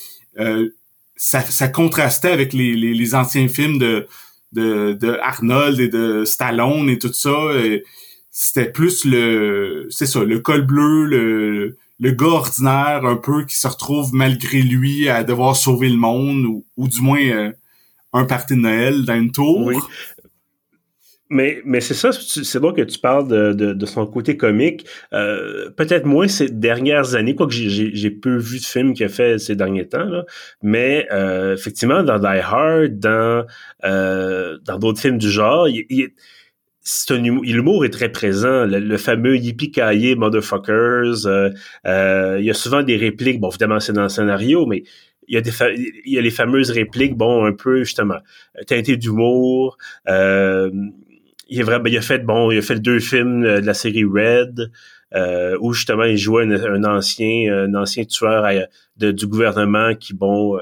ça, 1.16 1.42
ça, 1.42 1.68
contrastait 1.68 2.32
avec 2.32 2.54
les, 2.54 2.75
les, 2.75 2.94
les, 2.94 3.16
anciens 3.16 3.48
films 3.48 3.78
de, 3.78 4.08
de, 4.54 4.94
de 4.94 5.18
Arnold 5.22 5.80
et 5.80 5.89
de 5.89 6.25
Stallone 6.25 6.89
et 6.89 6.98
tout 6.98 7.13
ça. 7.13 7.38
Et, 7.58 7.84
c'était 8.41 8.72
plus 8.72 9.03
le 9.03 9.88
c'est 9.89 10.05
ça 10.05 10.24
le 10.24 10.39
col 10.39 10.62
bleu 10.62 11.03
le 11.03 11.77
le 12.00 12.12
gars 12.12 12.27
ordinaire 12.27 13.01
un 13.03 13.17
peu 13.17 13.43
qui 13.43 13.58
se 13.58 13.67
retrouve 13.67 14.13
malgré 14.13 14.62
lui 14.62 15.10
à 15.10 15.25
devoir 15.25 15.58
sauver 15.58 15.89
le 15.89 15.98
monde 15.98 16.46
ou, 16.46 16.65
ou 16.77 16.88
du 16.88 17.01
moins 17.01 17.19
euh, 17.19 17.51
un 18.13 18.24
parti 18.24 18.55
de 18.55 18.62
Noël 18.62 19.03
dans 19.03 19.15
une 19.15 19.34
tour. 19.34 19.65
Oui. 19.65 19.75
Mais, 21.29 21.62
mais 21.65 21.81
c'est 21.81 21.93
ça, 21.93 22.12
c'est 22.12 22.60
bon 22.60 22.72
que 22.72 22.81
tu 22.81 22.98
parles 22.98 23.27
de, 23.27 23.51
de, 23.51 23.74
de 23.74 23.86
son 23.86 24.08
côté 24.08 24.38
comique. 24.38 24.88
Euh, 25.13 25.69
Peut-être 25.72 26.05
moins 26.05 26.29
ces 26.29 26.50
dernières 26.50 27.15
années, 27.15 27.36
quoique 27.36 27.53
j'ai 27.53 28.10
peu 28.10 28.38
vu 28.38 28.58
de 28.58 28.63
films 28.63 28.93
qu'il 28.93 29.05
a 29.05 29.10
fait 29.10 29.38
ces 29.38 29.55
derniers 29.55 29.88
temps, 29.88 30.05
là. 30.05 30.24
mais 30.63 31.08
euh, 31.12 31.53
effectivement, 31.53 32.01
dans 32.03 32.17
Die 32.17 32.25
Hard, 32.25 32.98
dans 32.98 33.46
euh, 33.84 34.58
dans 34.65 34.79
d'autres 34.79 35.01
films 35.01 35.19
du 35.19 35.29
genre, 35.29 35.67
il, 35.67 35.84
humour, 35.89 36.08
l'humour 37.12 37.86
est 37.86 37.90
très 37.90 38.10
présent. 38.10 38.66
Le, 38.66 38.98
fameux 38.98 39.38
yippee 39.38 40.16
motherfuckers. 40.16 41.26
Euh, 41.26 41.50
euh, 41.86 42.38
il 42.40 42.46
y 42.46 42.50
a 42.50 42.54
souvent 42.54 42.84
des 42.84 42.98
répliques. 42.98 43.40
Bon, 43.40 43.50
évidemment, 43.50 43.80
c'est 43.80 43.94
dans 43.94 44.04
le 44.04 44.10
scénario, 44.10 44.66
mais 44.66 44.84
il 45.28 45.36
y 45.36 45.38
a 45.38 45.42
des 45.42 45.52
il 46.06 46.14
y 46.14 46.18
a 46.18 46.22
les 46.22 46.32
fameuses 46.32 46.72
répliques, 46.72 47.16
bon, 47.16 47.46
un 47.46 47.54
peu 47.54 47.84
justement 47.84 48.20
teintées 48.68 48.98
d'humour. 48.98 49.78
Euh, 50.08 50.72
il 51.50 51.62
a 51.62 51.64
vraiment, 51.64 51.86
a 51.86 52.02
fait 52.02 52.20
bon, 52.20 52.52
il 52.52 52.60
a 52.60 52.62
fait 52.62 52.80
deux 52.80 53.00
films 53.00 53.44
de 53.44 53.66
la 53.66 53.74
série 53.74 54.04
Red. 54.04 54.72
où 55.60 55.74
justement 55.74 56.04
il 56.04 56.18
jouait 56.18 56.46
un, 56.46 56.84
ancien 56.84 57.66
un 57.66 57.74
ancien 57.76 58.06
tueur 58.06 58.48
du 58.98 59.28
gouvernement 59.28 59.96
qui 59.96 60.14
bon 60.14 60.60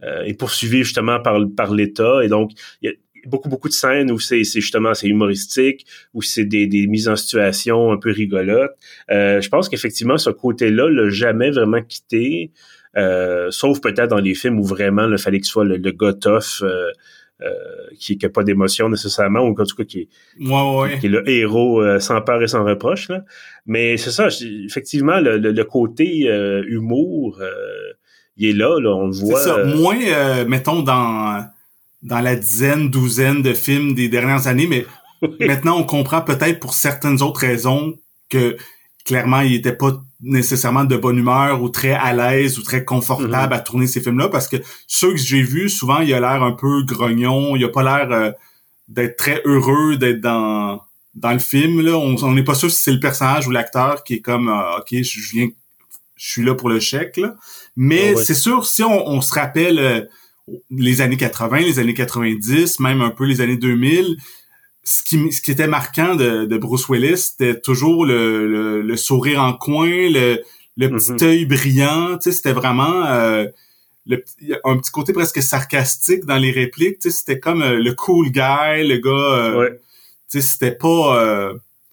est 0.00 0.38
poursuivi 0.38 0.78
justement 0.78 1.20
par 1.20 1.38
par 1.54 1.74
l'État 1.74 2.24
et 2.24 2.28
donc 2.28 2.52
il 2.80 2.90
y 2.90 2.92
a, 2.92 2.94
beaucoup, 3.26 3.48
beaucoup 3.48 3.68
de 3.68 3.74
scènes 3.74 4.10
où 4.10 4.18
c'est 4.18 4.44
justement 4.44 4.94
c'est 4.94 5.08
humoristique, 5.08 5.86
où 6.12 6.22
c'est 6.22 6.44
des, 6.44 6.66
des 6.66 6.86
mises 6.86 7.08
en 7.08 7.16
situation 7.16 7.92
un 7.92 7.96
peu 7.96 8.10
rigolotes. 8.10 8.72
Euh, 9.10 9.40
je 9.40 9.48
pense 9.48 9.68
qu'effectivement, 9.68 10.18
ce 10.18 10.30
côté-là 10.30 10.88
l'a 10.88 11.10
jamais 11.10 11.50
vraiment 11.50 11.82
quitté, 11.82 12.50
euh, 12.96 13.50
sauf 13.50 13.80
peut-être 13.80 14.10
dans 14.10 14.20
les 14.20 14.34
films 14.34 14.58
où 14.58 14.64
vraiment 14.64 15.08
il 15.10 15.18
fallait 15.18 15.40
que 15.40 15.46
ce 15.46 15.52
soit 15.52 15.64
le, 15.64 15.76
le 15.76 15.92
tough, 15.92 16.62
euh, 16.62 16.90
euh 17.42 17.50
qui 17.98 18.18
n'a 18.20 18.28
pas 18.28 18.44
d'émotion 18.44 18.88
nécessairement, 18.88 19.40
ou 19.40 19.50
en 19.58 19.64
tout 19.64 19.76
cas 19.76 19.84
qui 19.84 20.00
est, 20.00 20.08
qui 21.00 21.06
est 21.06 21.10
le 21.10 21.28
héros 21.28 22.00
sans 22.00 22.20
peur 22.22 22.42
et 22.42 22.48
sans 22.48 22.64
reproche. 22.64 23.08
Là. 23.08 23.24
Mais 23.66 23.96
c'est 23.96 24.10
ça, 24.10 24.28
effectivement, 24.64 25.20
le, 25.20 25.38
le, 25.38 25.64
côté 25.64 26.28
humour, 26.66 27.40
il 28.36 28.50
est 28.50 28.52
là, 28.52 28.78
là 28.80 28.94
on 28.94 29.06
le 29.06 29.12
voit. 29.12 29.38
C'est 29.38 29.48
ça, 29.48 29.64
moins, 29.64 30.44
mettons, 30.44 30.82
dans 30.82 31.44
dans 32.04 32.20
la 32.20 32.36
dizaine, 32.36 32.90
douzaine 32.90 33.42
de 33.42 33.54
films 33.54 33.94
des 33.94 34.08
dernières 34.08 34.46
années, 34.46 34.68
mais 34.68 34.86
maintenant 35.40 35.78
on 35.78 35.84
comprend 35.84 36.20
peut-être 36.20 36.60
pour 36.60 36.74
certaines 36.74 37.22
autres 37.22 37.40
raisons 37.40 37.94
que 38.28 38.56
clairement 39.04 39.40
il 39.40 39.54
était 39.54 39.74
pas 39.74 40.02
nécessairement 40.20 40.84
de 40.84 40.96
bonne 40.96 41.18
humeur 41.18 41.62
ou 41.62 41.68
très 41.68 41.92
à 41.92 42.12
l'aise 42.12 42.58
ou 42.58 42.62
très 42.62 42.84
confortable 42.84 43.54
mm-hmm. 43.54 43.56
à 43.56 43.60
tourner 43.60 43.86
ces 43.86 44.00
films-là 44.00 44.28
parce 44.28 44.48
que 44.48 44.56
ceux 44.86 45.12
que 45.12 45.18
j'ai 45.18 45.42
vus, 45.42 45.68
souvent 45.68 46.00
il 46.00 46.12
a 46.14 46.20
l'air 46.20 46.42
un 46.42 46.52
peu 46.52 46.82
grognon, 46.84 47.56
il 47.56 47.64
a 47.64 47.68
pas 47.68 47.82
l'air 47.82 48.12
euh, 48.12 48.30
d'être 48.88 49.16
très 49.16 49.42
heureux 49.44 49.96
d'être 49.96 50.20
dans 50.20 50.80
dans 51.14 51.32
le 51.32 51.38
film 51.38 51.80
là, 51.80 51.96
on 51.96 52.32
n'est 52.32 52.44
pas 52.44 52.54
sûr 52.54 52.70
si 52.70 52.82
c'est 52.82 52.92
le 52.92 53.00
personnage 53.00 53.46
ou 53.46 53.50
l'acteur 53.50 54.04
qui 54.04 54.14
est 54.14 54.20
comme 54.20 54.48
euh, 54.48 54.78
OK, 54.78 54.88
je 54.90 55.20
viens 55.32 55.48
je 56.16 56.30
suis 56.30 56.44
là 56.44 56.54
pour 56.54 56.68
le 56.68 56.80
chèque 56.80 57.16
là. 57.16 57.34
Mais 57.76 58.14
ah 58.16 58.22
c'est 58.22 58.34
sûr 58.34 58.66
si 58.66 58.82
on, 58.82 59.08
on 59.08 59.20
se 59.20 59.34
rappelle 59.34 59.78
euh, 59.78 60.00
les 60.70 61.00
années 61.00 61.16
80, 61.16 61.60
les 61.60 61.78
années 61.78 61.94
90, 61.94 62.80
même 62.80 63.00
un 63.00 63.10
peu 63.10 63.24
les 63.24 63.40
années 63.40 63.56
2000, 63.56 64.16
ce 64.84 65.02
qui, 65.02 65.32
ce 65.32 65.40
qui 65.40 65.50
était 65.50 65.66
marquant 65.66 66.14
de, 66.14 66.44
de 66.44 66.58
Bruce 66.58 66.88
Willis, 66.88 67.16
c'était 67.16 67.58
toujours 67.58 68.04
le, 68.04 68.82
le, 68.82 68.96
sourire 68.96 69.42
en 69.42 69.54
coin, 69.54 69.88
le, 69.88 70.42
le 70.76 70.88
petit 70.88 71.12
mm-hmm. 71.12 71.24
œil 71.24 71.44
brillant, 71.46 72.18
tu 72.18 72.24
sais, 72.24 72.32
c'était 72.32 72.52
vraiment 72.52 73.06
euh, 73.06 73.46
le, 74.06 74.22
un 74.64 74.76
petit 74.76 74.90
côté 74.90 75.14
presque 75.14 75.42
sarcastique 75.42 76.26
dans 76.26 76.36
les 76.36 76.50
répliques, 76.50 76.98
tu 76.98 77.10
sais, 77.10 77.16
c'était 77.16 77.40
comme 77.40 77.62
euh, 77.62 77.82
le 77.82 77.94
cool 77.94 78.30
guy, 78.30 78.86
le 78.86 78.98
gars, 78.98 79.10
euh, 79.10 79.70
tu 80.30 80.40
sais, 80.40 80.46
c'était 80.46 80.76
pas, 80.76 81.50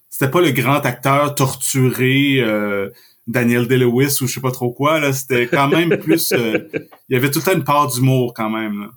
c'était 0.09 0.29
pas 0.29 0.41
le 0.41 0.51
grand 0.51 0.85
acteur 0.85 1.35
torturé, 1.35 2.43
Daniel 3.27 3.67
Day-Lewis 3.67 4.17
ou 4.21 4.27
je 4.27 4.33
sais 4.33 4.41
pas 4.41 4.51
trop 4.51 4.71
quoi 4.71 4.99
là 4.99 5.13
c'était 5.13 5.47
quand 5.47 5.67
même 5.67 5.97
plus 5.97 6.31
euh, 6.31 6.59
il 7.09 7.13
y 7.13 7.15
avait 7.15 7.29
tout 7.29 7.39
le 7.39 7.45
temps 7.45 7.57
une 7.57 7.63
part 7.63 7.87
d'humour 7.87 8.33
quand 8.33 8.49
même 8.49 8.87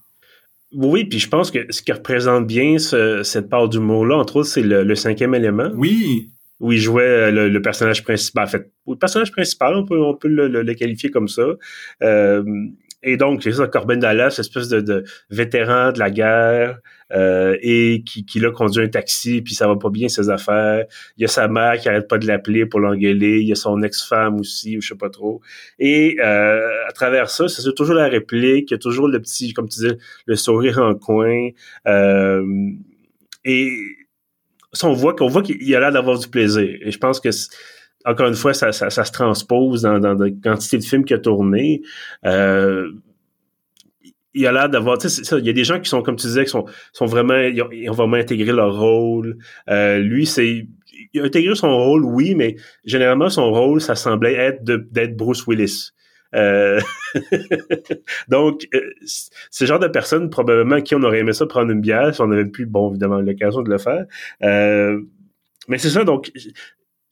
Oui, 0.72 1.04
puis 1.04 1.18
je 1.18 1.28
pense 1.28 1.50
que 1.50 1.66
ce 1.70 1.82
qui 1.82 1.92
représente 1.92 2.46
bien 2.46 2.78
cette 2.78 3.48
part 3.48 3.68
d'humour-là, 3.68 4.16
entre 4.16 4.36
autres, 4.36 4.48
c'est 4.48 4.62
le, 4.62 4.94
cinquième 4.94 5.34
élément. 5.34 5.70
Oui. 5.74 6.30
Où 6.60 6.72
il 6.72 6.78
jouait 6.78 7.02
euh, 7.02 7.48
le, 7.48 7.62
personnage 7.62 8.04
principal. 8.04 8.44
En 8.44 8.48
fait, 8.48 8.70
le 8.86 8.96
personnage 8.96 9.32
principal, 9.32 9.74
on 9.74 9.84
peut, 9.84 10.00
on 10.00 10.14
peut 10.14 10.28
le, 10.28 10.74
qualifier 10.74 11.10
comme 11.10 11.28
ça. 11.28 11.42
Euh, 12.02 12.44
et 13.04 13.16
donc, 13.16 13.42
c'est 13.42 13.52
ça, 13.52 13.66
Corbin 13.66 13.96
Dallas, 13.96 14.36
espèce 14.38 14.68
de, 14.68 14.80
de, 14.80 15.04
vétéran 15.30 15.92
de 15.92 15.98
la 15.98 16.10
guerre, 16.10 16.78
euh, 17.12 17.56
et 17.60 18.02
qui, 18.04 18.24
qui 18.24 18.40
là 18.40 18.50
conduit 18.50 18.82
un 18.82 18.88
taxi, 18.88 19.42
puis 19.42 19.54
ça 19.54 19.68
va 19.68 19.76
pas 19.76 19.90
bien 19.90 20.08
ses 20.08 20.30
affaires. 20.30 20.84
Il 21.16 21.22
y 21.22 21.24
a 21.24 21.28
sa 21.28 21.46
mère 21.48 21.78
qui 21.78 21.88
arrête 21.88 22.08
pas 22.08 22.18
de 22.18 22.26
l'appeler 22.26 22.66
pour 22.66 22.80
l'engueuler. 22.80 23.40
Il 23.40 23.46
y 23.46 23.52
a 23.52 23.56
son 23.56 23.82
ex-femme 23.82 24.40
aussi, 24.40 24.78
ou 24.78 24.80
je 24.80 24.88
sais 24.88 24.94
pas 24.96 25.10
trop. 25.10 25.40
Et 25.78 26.16
euh, 26.20 26.88
à 26.88 26.92
travers 26.92 27.30
ça, 27.30 27.46
c'est 27.46 27.74
toujours 27.74 27.94
la 27.94 28.08
réplique, 28.08 28.70
il 28.70 28.74
y 28.74 28.76
a 28.76 28.78
toujours 28.78 29.08
le 29.08 29.20
petit, 29.20 29.52
comme 29.52 29.68
tu 29.68 29.80
disais, 29.80 29.98
le 30.26 30.36
sourire 30.36 30.78
en 30.78 30.94
coin. 30.94 31.50
Euh, 31.86 32.42
et 33.44 33.70
ça, 34.72 34.88
on 34.88 34.94
voit 34.94 35.14
qu'on 35.14 35.28
voit 35.28 35.42
qu'il 35.42 35.74
a 35.74 35.80
l'air 35.80 35.92
d'avoir 35.92 36.18
du 36.18 36.28
plaisir. 36.28 36.78
Et 36.80 36.90
je 36.90 36.98
pense 36.98 37.20
que 37.20 37.28
encore 38.04 38.28
une 38.28 38.34
fois, 38.34 38.54
ça, 38.54 38.72
se 38.72 39.12
transpose 39.12 39.82
dans, 39.82 39.98
dans 39.98 40.14
la 40.14 40.30
quantité 40.30 40.78
de 40.78 40.84
films 40.84 41.04
qu'il 41.04 41.16
a 41.16 41.20
tourné. 41.20 41.82
Euh, 42.26 42.92
il 44.34 44.46
a 44.46 44.52
l'air 44.52 44.68
d'avoir, 44.68 44.98
tu 44.98 45.08
sais, 45.08 45.22
il 45.38 45.46
y 45.46 45.50
a 45.50 45.52
des 45.52 45.64
gens 45.64 45.80
qui 45.80 45.88
sont, 45.88 46.02
comme 46.02 46.16
tu 46.16 46.26
disais, 46.26 46.44
qui 46.44 46.50
sont, 46.50 46.66
vraiment, 47.06 47.38
ils 47.38 47.62
ont, 47.62 47.94
vraiment 47.94 48.16
intégré 48.16 48.52
leur 48.52 48.76
rôle. 48.76 49.38
Euh, 49.70 49.98
lui, 49.98 50.26
c'est, 50.26 50.66
il 51.12 51.20
a 51.20 51.24
intégré 51.24 51.54
son 51.54 51.74
rôle, 51.74 52.04
oui, 52.04 52.34
mais 52.34 52.56
généralement, 52.84 53.30
son 53.30 53.52
rôle, 53.52 53.80
ça 53.80 53.94
semblait 53.94 54.34
être 54.34 54.64
d'être 54.64 55.16
Bruce 55.16 55.46
Willis. 55.46 55.92
Euh, 56.34 56.80
donc, 58.28 58.66
euh, 58.74 58.80
ce 59.50 59.64
genre 59.64 59.78
de 59.78 59.86
personne, 59.86 60.30
probablement, 60.30 60.80
qui 60.80 60.96
on 60.96 61.02
aurait 61.04 61.20
aimé 61.20 61.32
ça 61.32 61.46
prendre 61.46 61.70
une 61.70 61.80
bière, 61.80 62.12
si 62.12 62.20
on 62.20 62.30
avait 62.32 62.44
pu, 62.44 62.66
bon, 62.66 62.90
évidemment, 62.90 63.20
l'occasion 63.20 63.62
de 63.62 63.70
le 63.70 63.78
faire. 63.78 64.04
Mais 65.68 65.78
c'est 65.78 65.90
ça, 65.90 66.02
donc, 66.02 66.32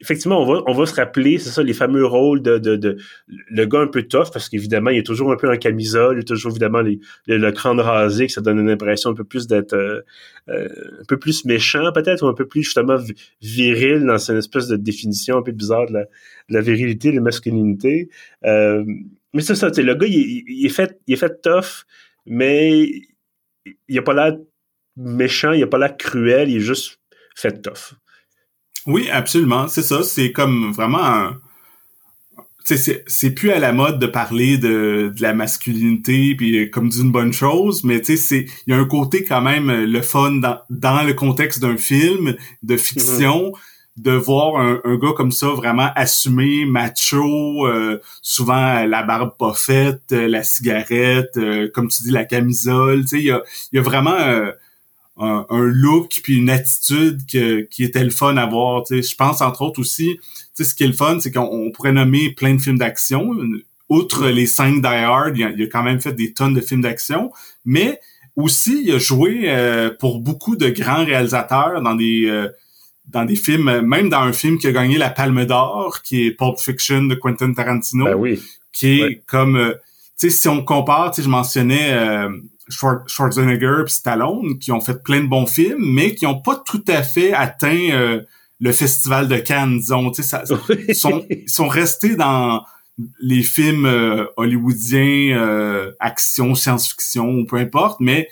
effectivement, 0.02 0.42
on 0.42 0.44
va, 0.44 0.62
on 0.66 0.72
va 0.72 0.84
se 0.84 0.94
rappeler, 0.94 1.38
c'est 1.38 1.50
ça, 1.50 1.62
les 1.62 1.72
fameux 1.72 2.04
rôles 2.04 2.42
de, 2.42 2.58
de, 2.58 2.96
le 3.28 3.64
gars 3.66 3.78
un 3.78 3.86
peu 3.86 4.02
tough, 4.02 4.30
parce 4.32 4.48
qu'évidemment, 4.48 4.90
il 4.90 4.98
est 4.98 5.06
toujours 5.06 5.30
un 5.32 5.36
peu 5.36 5.48
en 5.48 5.56
camisole, 5.56 6.16
il 6.16 6.20
est 6.20 6.28
toujours 6.28 6.50
évidemment 6.50 6.80
les, 6.80 6.98
le, 7.28 7.52
crâne 7.52 7.78
rasé, 7.80 8.26
que 8.26 8.32
ça 8.32 8.40
donne 8.40 8.58
une 8.58 8.68
impression 8.68 9.10
un 9.10 9.14
peu 9.14 9.24
plus 9.24 9.46
d'être 9.46 9.74
euh, 9.74 10.00
euh, 10.48 10.68
un 11.00 11.04
peu 11.06 11.18
plus 11.18 11.44
méchant 11.44 11.92
peut-être, 11.92 12.22
ou 12.24 12.26
un 12.26 12.34
peu 12.34 12.46
plus 12.46 12.64
justement 12.64 12.98
viril 13.40 14.04
dans 14.04 14.18
cette 14.18 14.36
espèce 14.36 14.66
de 14.66 14.76
définition 14.76 15.38
un 15.38 15.42
peu 15.42 15.52
bizarre 15.52 15.86
de 15.86 15.92
la, 15.92 16.02
de 16.02 16.54
la 16.54 16.60
virilité, 16.60 17.10
de 17.10 17.16
la 17.16 17.22
masculinité. 17.22 18.10
Euh, 18.44 18.84
mais 19.32 19.40
c'est 19.40 19.54
ça, 19.54 19.68
le 19.68 19.94
gars, 19.94 20.06
il, 20.06 20.42
il, 20.48 20.66
est 20.66 20.68
fait, 20.68 20.98
il 21.06 21.14
est 21.14 21.16
fait 21.16 21.40
tough, 21.40 21.86
mais 22.26 22.90
il 23.88 23.98
a 23.98 24.02
pas 24.02 24.14
l'air 24.14 24.36
méchant, 24.96 25.52
il 25.52 25.62
a 25.62 25.68
pas 25.68 25.78
l'air 25.78 25.96
cruel, 25.96 26.50
il 26.50 26.56
est 26.56 26.60
juste 26.60 26.98
fait 27.36 27.62
tough. 27.62 27.94
Oui, 28.86 29.08
absolument. 29.10 29.68
C'est 29.68 29.82
ça. 29.82 30.02
C'est 30.02 30.32
comme 30.32 30.72
vraiment 30.72 31.04
un... 31.04 31.38
c'est 32.64 33.30
plus 33.34 33.50
à 33.50 33.58
la 33.58 33.72
mode 33.72 33.98
de 33.98 34.06
parler 34.06 34.58
de, 34.58 35.12
de 35.14 35.22
la 35.22 35.34
masculinité 35.34 36.34
puis 36.36 36.70
comme 36.70 36.88
d'une 36.88 37.10
bonne 37.10 37.32
chose 37.32 37.82
mais 37.82 38.00
tu 38.00 38.16
sais 38.16 38.16
c'est 38.16 38.46
il 38.66 38.72
y 38.72 38.72
a 38.72 38.78
un 38.78 38.84
côté 38.84 39.24
quand 39.24 39.42
même 39.42 39.68
le 39.68 40.00
fun 40.00 40.32
dans, 40.36 40.60
dans 40.70 41.02
le 41.02 41.12
contexte 41.12 41.60
d'un 41.60 41.76
film 41.76 42.36
de 42.62 42.76
fiction 42.76 43.50
mm-hmm 43.50 43.58
de 43.96 44.12
voir 44.12 44.56
un, 44.56 44.80
un, 44.84 44.96
gars 44.96 45.12
comme 45.14 45.32
ça 45.32 45.48
vraiment 45.48 45.90
assumé, 45.94 46.64
macho, 46.64 47.66
euh, 47.66 48.00
souvent 48.22 48.84
la 48.84 49.02
barbe 49.02 49.36
pas 49.38 49.52
faite, 49.54 50.02
euh, 50.12 50.28
la 50.28 50.42
cigarette, 50.42 51.36
euh, 51.36 51.68
comme 51.72 51.88
tu 51.88 52.02
dis, 52.02 52.10
la 52.10 52.24
camisole. 52.24 53.02
Tu 53.02 53.08
sais, 53.08 53.18
il 53.18 53.24
y 53.24 53.30
a, 53.30 53.42
y 53.72 53.78
a 53.78 53.82
vraiment 53.82 54.16
un, 55.18 55.46
un, 55.48 55.62
look 55.62 56.20
puis 56.22 56.36
une 56.36 56.50
attitude 56.50 57.20
que, 57.30 57.62
qui 57.62 57.84
était 57.84 58.04
le 58.04 58.10
fun 58.10 58.36
à 58.36 58.46
voir. 58.46 58.84
Je 58.88 59.14
pense 59.14 59.40
entre 59.40 59.62
autres 59.62 59.80
aussi, 59.80 60.18
tu 60.18 60.22
sais, 60.54 60.64
ce 60.64 60.74
qui 60.74 60.84
est 60.84 60.88
le 60.88 60.92
fun, 60.92 61.20
c'est 61.20 61.30
qu'on 61.30 61.70
pourrait 61.72 61.92
nommer 61.92 62.30
plein 62.30 62.54
de 62.54 62.60
films 62.60 62.78
d'action. 62.78 63.30
Outre 63.88 64.28
les 64.28 64.46
cinq 64.46 64.80
Die 64.80 64.86
Hard, 64.86 65.36
il 65.36 65.44
a, 65.44 65.50
il 65.50 65.62
a 65.62 65.66
quand 65.66 65.82
même 65.82 66.00
fait 66.00 66.12
des 66.12 66.32
tonnes 66.32 66.54
de 66.54 66.60
films 66.60 66.80
d'action, 66.80 67.30
mais 67.64 68.00
aussi 68.36 68.82
il 68.84 68.92
a 68.92 68.98
joué 68.98 69.92
pour 70.00 70.20
beaucoup 70.20 70.56
de 70.56 70.70
grands 70.70 71.04
réalisateurs 71.04 71.82
dans 71.82 71.94
des 71.94 72.48
dans 73.08 73.24
des 73.24 73.36
films, 73.36 73.80
même 73.80 74.08
dans 74.08 74.20
un 74.20 74.32
film 74.32 74.58
qui 74.58 74.66
a 74.66 74.72
gagné 74.72 74.98
la 74.98 75.10
Palme 75.10 75.44
d'Or, 75.44 76.02
qui 76.02 76.26
est 76.26 76.30
Pulp 76.30 76.58
Fiction 76.58 77.04
de 77.04 77.14
Quentin 77.14 77.52
Tarantino, 77.52 78.04
ben 78.04 78.14
oui. 78.14 78.40
qui 78.72 79.00
est 79.00 79.22
comme, 79.26 79.56
euh, 79.56 79.74
sais, 80.30 80.36
si 80.36 80.48
on 80.48 80.64
compare, 80.64 81.10
tu 81.10 81.16
sais, 81.16 81.22
je 81.22 81.28
mentionnais 81.28 81.92
euh, 81.92 82.28
Schwarzenegger 82.68 83.84
et 83.86 83.88
Stallone, 83.88 84.58
qui 84.58 84.72
ont 84.72 84.80
fait 84.80 85.02
plein 85.02 85.20
de 85.20 85.28
bons 85.28 85.46
films, 85.46 85.84
mais 85.84 86.14
qui 86.14 86.24
n'ont 86.24 86.40
pas 86.40 86.62
tout 86.64 86.84
à 86.88 87.02
fait 87.02 87.32
atteint 87.32 87.90
euh, 87.92 88.22
le 88.60 88.72
festival 88.72 89.28
de 89.28 89.36
Cannes, 89.36 89.78
disons, 89.78 90.12
ils 90.88 90.94
sont, 90.94 91.68
restés 91.68 92.14
dans 92.14 92.64
les 93.20 93.42
films 93.42 93.88
hollywoodiens, 94.36 95.90
action, 95.98 96.54
science-fiction, 96.54 97.28
ou 97.28 97.44
peu 97.44 97.56
importe, 97.56 97.98
mais 97.98 98.28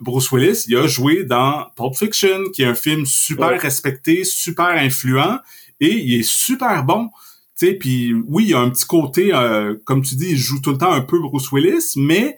Bruce 0.00 0.30
Willis, 0.30 0.64
il 0.68 0.76
a 0.76 0.86
joué 0.86 1.24
dans 1.24 1.66
Pulp 1.74 1.94
Fiction, 1.94 2.50
qui 2.52 2.62
est 2.62 2.66
un 2.66 2.74
film 2.74 3.06
super 3.06 3.60
respecté, 3.60 4.24
super 4.24 4.66
influent, 4.66 5.38
et 5.80 5.92
il 5.92 6.20
est 6.20 6.28
super 6.28 6.84
bon. 6.84 7.10
Tu 7.58 7.66
sais, 7.66 7.72
puis 7.74 8.12
oui, 8.12 8.44
il 8.44 8.50
y 8.50 8.54
a 8.54 8.60
un 8.60 8.68
petit 8.70 8.84
côté, 8.84 9.32
euh, 9.32 9.76
comme 9.84 10.02
tu 10.02 10.14
dis, 10.14 10.30
il 10.30 10.36
joue 10.36 10.60
tout 10.60 10.72
le 10.72 10.78
temps 10.78 10.92
un 10.92 11.00
peu 11.00 11.18
Bruce 11.18 11.50
Willis, 11.52 11.94
mais 11.96 12.36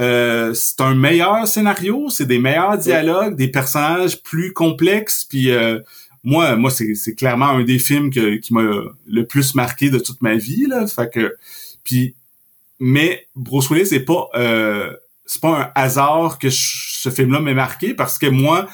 euh, 0.00 0.52
c'est 0.54 0.80
un 0.80 0.94
meilleur 0.94 1.46
scénario, 1.46 2.08
c'est 2.10 2.26
des 2.26 2.38
meilleurs 2.38 2.76
dialogues, 2.76 3.36
des 3.36 3.48
personnages 3.48 4.22
plus 4.22 4.52
complexes, 4.52 5.24
puis 5.24 5.50
euh, 5.50 5.78
moi, 6.24 6.56
moi 6.56 6.70
c'est 6.70 7.14
clairement 7.14 7.50
un 7.50 7.62
des 7.62 7.78
films 7.78 8.10
qui 8.10 8.52
m'a 8.52 8.62
le 9.06 9.26
plus 9.26 9.54
marqué 9.54 9.90
de 9.90 9.98
toute 9.98 10.22
ma 10.22 10.34
vie 10.34 10.66
là. 10.66 10.86
Fait 10.88 11.08
que, 11.12 11.36
puis, 11.84 12.16
mais 12.80 13.26
Bruce 13.36 13.70
Willis 13.70 13.90
n'est 13.92 14.00
pas 14.00 14.28
c'est 15.28 15.42
pas 15.42 15.60
un 15.60 15.70
hasard 15.74 16.38
que 16.38 16.48
ce 16.50 17.10
film-là 17.10 17.40
m'ait 17.40 17.54
marqué 17.54 17.92
parce 17.92 18.18
que 18.18 18.26
moi, 18.26 18.66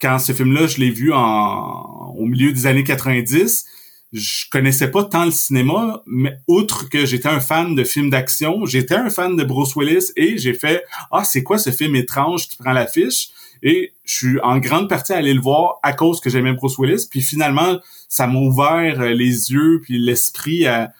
quand 0.00 0.18
ce 0.18 0.32
film-là, 0.32 0.66
je 0.66 0.78
l'ai 0.78 0.90
vu 0.90 1.12
en, 1.12 2.12
au 2.18 2.26
milieu 2.26 2.52
des 2.52 2.66
années 2.66 2.82
90, 2.82 3.64
je 4.12 4.44
connaissais 4.50 4.90
pas 4.90 5.04
tant 5.04 5.24
le 5.24 5.30
cinéma, 5.30 6.02
mais 6.06 6.36
outre 6.46 6.88
que 6.88 7.06
j'étais 7.06 7.28
un 7.28 7.40
fan 7.40 7.74
de 7.74 7.82
films 7.82 8.10
d'action, 8.10 8.66
j'étais 8.66 8.94
un 8.94 9.08
fan 9.08 9.36
de 9.36 9.44
Bruce 9.44 9.74
Willis 9.74 10.12
et 10.16 10.36
j'ai 10.36 10.52
fait 10.54 10.84
ah 11.10 11.24
c'est 11.24 11.42
quoi 11.42 11.58
ce 11.58 11.70
film 11.70 11.96
étrange 11.96 12.48
qui 12.48 12.56
prend 12.56 12.72
l'affiche 12.72 13.30
et 13.62 13.92
je 14.04 14.14
suis 14.14 14.40
en 14.40 14.58
grande 14.58 14.88
partie 14.88 15.12
allé 15.12 15.32
le 15.32 15.40
voir 15.40 15.78
à 15.82 15.92
cause 15.94 16.20
que 16.20 16.28
j'aimais 16.28 16.52
Bruce 16.52 16.78
Willis 16.78 17.06
puis 17.10 17.22
finalement 17.22 17.78
ça 18.08 18.26
m'a 18.26 18.38
ouvert 18.38 19.00
les 19.02 19.52
yeux 19.52 19.80
puis 19.82 19.98
l'esprit 19.98 20.66
à, 20.66 20.92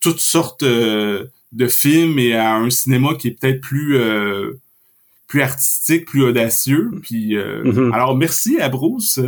toutes 0.00 0.18
sortes 0.18 0.64
euh, 0.64 1.26
de 1.52 1.68
films 1.68 2.18
et 2.18 2.34
à 2.34 2.56
un 2.56 2.70
cinéma 2.70 3.14
qui 3.14 3.28
est 3.28 3.40
peut-être 3.40 3.60
plus 3.60 3.96
euh, 3.96 4.58
plus 5.28 5.42
artistique, 5.42 6.06
plus 6.06 6.24
audacieux. 6.24 6.90
Puis 7.02 7.36
euh, 7.36 7.62
mm-hmm. 7.62 7.94
alors 7.94 8.16
merci 8.16 8.60
à 8.60 8.68
Bruce. 8.68 9.20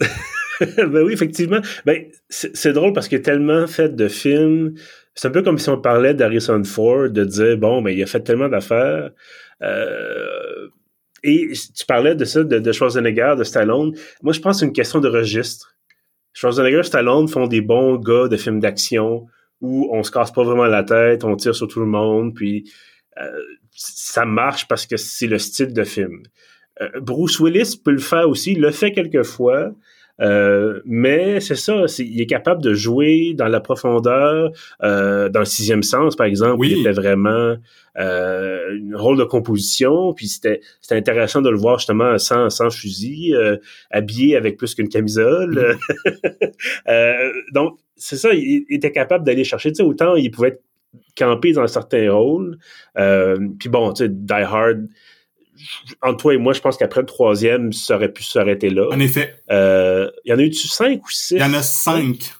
ben 0.76 1.02
oui, 1.02 1.12
effectivement. 1.12 1.60
Ben 1.84 2.06
c'est 2.28 2.72
drôle 2.72 2.92
parce 2.92 3.08
qu'il 3.08 3.18
a 3.18 3.22
tellement 3.22 3.66
fait 3.66 3.94
de 3.94 4.08
films. 4.08 4.74
C'est 5.14 5.28
un 5.28 5.30
peu 5.30 5.42
comme 5.42 5.58
si 5.58 5.68
on 5.68 5.80
parlait 5.80 6.14
d'Harrison 6.14 6.62
Ford, 6.64 7.08
de 7.08 7.24
dire 7.24 7.56
bon, 7.58 7.82
ben, 7.82 7.90
il 7.90 8.02
a 8.02 8.06
fait 8.06 8.20
tellement 8.20 8.48
d'affaires. 8.48 9.10
Euh, 9.62 10.68
et 11.24 11.50
tu 11.74 11.86
parlais 11.86 12.14
de 12.14 12.24
ça, 12.24 12.44
de, 12.44 12.58
de 12.58 12.72
Schwarzenegger, 12.72 13.34
de 13.36 13.44
Stallone. 13.44 13.94
Moi, 14.22 14.32
je 14.32 14.40
pense 14.40 14.56
que 14.56 14.60
c'est 14.60 14.66
une 14.66 14.72
question 14.72 15.00
de 15.00 15.08
registre. 15.08 15.74
Schwarzenegger 16.32 16.80
et 16.80 16.82
Stallone 16.84 17.26
font 17.28 17.46
des 17.46 17.60
bons 17.60 17.96
gars 17.96 18.28
de 18.28 18.36
films 18.36 18.60
d'action 18.60 19.26
où 19.60 19.88
on 19.92 20.02
se 20.02 20.10
casse 20.10 20.32
pas 20.32 20.44
vraiment 20.44 20.66
la 20.66 20.84
tête, 20.84 21.24
on 21.24 21.34
tire 21.36 21.54
sur 21.54 21.66
tout 21.66 21.80
le 21.80 21.86
monde, 21.86 22.34
puis 22.34 22.70
euh, 23.20 23.42
ça 23.72 24.24
marche 24.24 24.68
parce 24.68 24.86
que 24.86 24.96
c'est 24.96 25.26
le 25.26 25.38
style 25.38 25.72
de 25.72 25.84
film. 25.84 26.22
Euh, 26.80 27.00
Bruce 27.00 27.40
Willis 27.40 27.80
peut 27.82 27.90
le 27.90 27.98
faire 27.98 28.28
aussi, 28.28 28.52
il 28.52 28.60
le 28.60 28.70
fait 28.70 28.92
quelquefois, 28.92 29.72
euh, 30.20 30.80
mais 30.84 31.40
c'est 31.40 31.54
ça, 31.54 31.84
il 31.98 32.20
est 32.20 32.26
capable 32.26 32.62
de 32.62 32.74
jouer 32.74 33.34
dans 33.34 33.46
la 33.46 33.60
profondeur, 33.60 34.50
euh, 34.82 35.28
dans 35.28 35.40
le 35.40 35.44
sixième 35.44 35.82
sens, 35.82 36.16
par 36.16 36.26
exemple, 36.26 36.56
oui. 36.58 36.72
il 36.72 36.80
était 36.80 36.92
vraiment 36.92 37.56
euh, 37.98 38.78
un 38.94 38.96
rôle 38.96 39.18
de 39.18 39.24
composition, 39.24 40.12
puis 40.12 40.28
c'était 40.28 40.60
intéressant 40.90 41.40
de 41.40 41.50
le 41.50 41.56
voir 41.56 41.78
justement 41.78 42.18
sans, 42.18 42.50
sans 42.50 42.70
fusil, 42.70 43.34
euh, 43.34 43.56
habillé 43.90 44.36
avec 44.36 44.56
plus 44.56 44.74
qu'une 44.74 44.88
camisole. 44.88 45.76
donc, 47.52 47.78
c'est 47.96 48.16
ça, 48.16 48.32
il, 48.32 48.64
était 48.70 48.92
capable 48.92 49.24
d'aller 49.24 49.44
chercher, 49.44 49.70
tu 49.70 49.76
sais, 49.76 49.82
autant 49.82 50.16
il 50.16 50.30
pouvait 50.30 50.48
être 50.48 50.62
campé 51.16 51.52
dans 51.52 51.66
certains 51.66 52.10
rôles. 52.10 52.58
puis 52.94 53.68
bon, 53.68 53.92
tu 53.92 54.04
sais, 54.04 54.08
Die 54.08 54.32
Hard, 54.32 54.88
entre 56.02 56.16
toi 56.18 56.34
et 56.34 56.38
moi, 56.38 56.52
je 56.52 56.60
pense 56.60 56.76
qu'après 56.76 57.00
le 57.00 57.06
troisième, 57.06 57.72
ça 57.72 57.96
aurait 57.96 58.12
pu 58.12 58.22
s'arrêter 58.22 58.70
là. 58.70 58.88
En 58.90 59.00
effet. 59.00 59.34
Euh, 59.50 60.10
il 60.24 60.30
y 60.30 60.34
en 60.34 60.38
a 60.38 60.42
eu-tu 60.42 60.68
cinq 60.68 61.04
ou 61.04 61.10
six? 61.10 61.34
Il 61.34 61.40
y 61.40 61.44
en 61.44 61.54
a 61.54 61.62
cinq. 61.62 62.32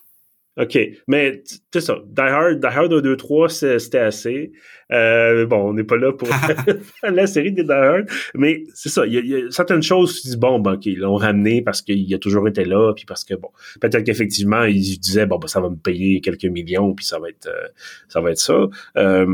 OK. 0.58 0.76
Mais 1.06 1.42
c'est 1.72 1.80
ça. 1.80 1.98
Die 2.04 2.20
Hard, 2.20 2.60
Die 2.60 2.66
Hard 2.66 2.92
1, 2.92 3.00
2, 3.00 3.16
3, 3.16 3.48
c'était 3.48 3.98
assez. 3.98 4.50
Euh, 4.90 5.46
bon, 5.46 5.70
on 5.70 5.74
n'est 5.74 5.84
pas 5.84 5.96
là 5.96 6.12
pour 6.12 6.28
la 7.02 7.26
série 7.28 7.52
des 7.52 7.62
Die 7.62 7.70
Hard. 7.70 8.06
Mais 8.34 8.64
c'est 8.74 8.88
ça. 8.88 9.06
Il 9.06 9.12
y, 9.12 9.34
a, 9.34 9.50
certaines 9.50 9.82
choses, 9.82 10.20
tu 10.20 10.28
dis, 10.28 10.36
bon, 10.36 10.58
ben, 10.58 10.72
OK, 10.72 10.86
ils 10.86 10.98
l'ont 10.98 11.14
ramené 11.14 11.62
parce 11.62 11.80
qu'il 11.80 12.12
a 12.12 12.18
toujours 12.18 12.48
été 12.48 12.64
là, 12.64 12.92
puis 12.92 13.04
parce 13.04 13.24
que, 13.24 13.34
bon, 13.34 13.50
peut-être 13.80 14.02
qu'effectivement, 14.02 14.64
ils 14.64 14.98
disaient, 14.98 15.26
bon, 15.26 15.38
ben, 15.38 15.46
ça 15.46 15.60
va 15.60 15.70
me 15.70 15.76
payer 15.76 16.20
quelques 16.20 16.46
millions, 16.46 16.92
puis 16.92 17.06
ça 17.06 17.20
va 17.20 17.28
être, 17.28 17.46
euh, 17.46 17.68
ça 18.08 18.20
va 18.20 18.32
être 18.32 18.40
ça. 18.40 18.66
Euh, 18.96 19.26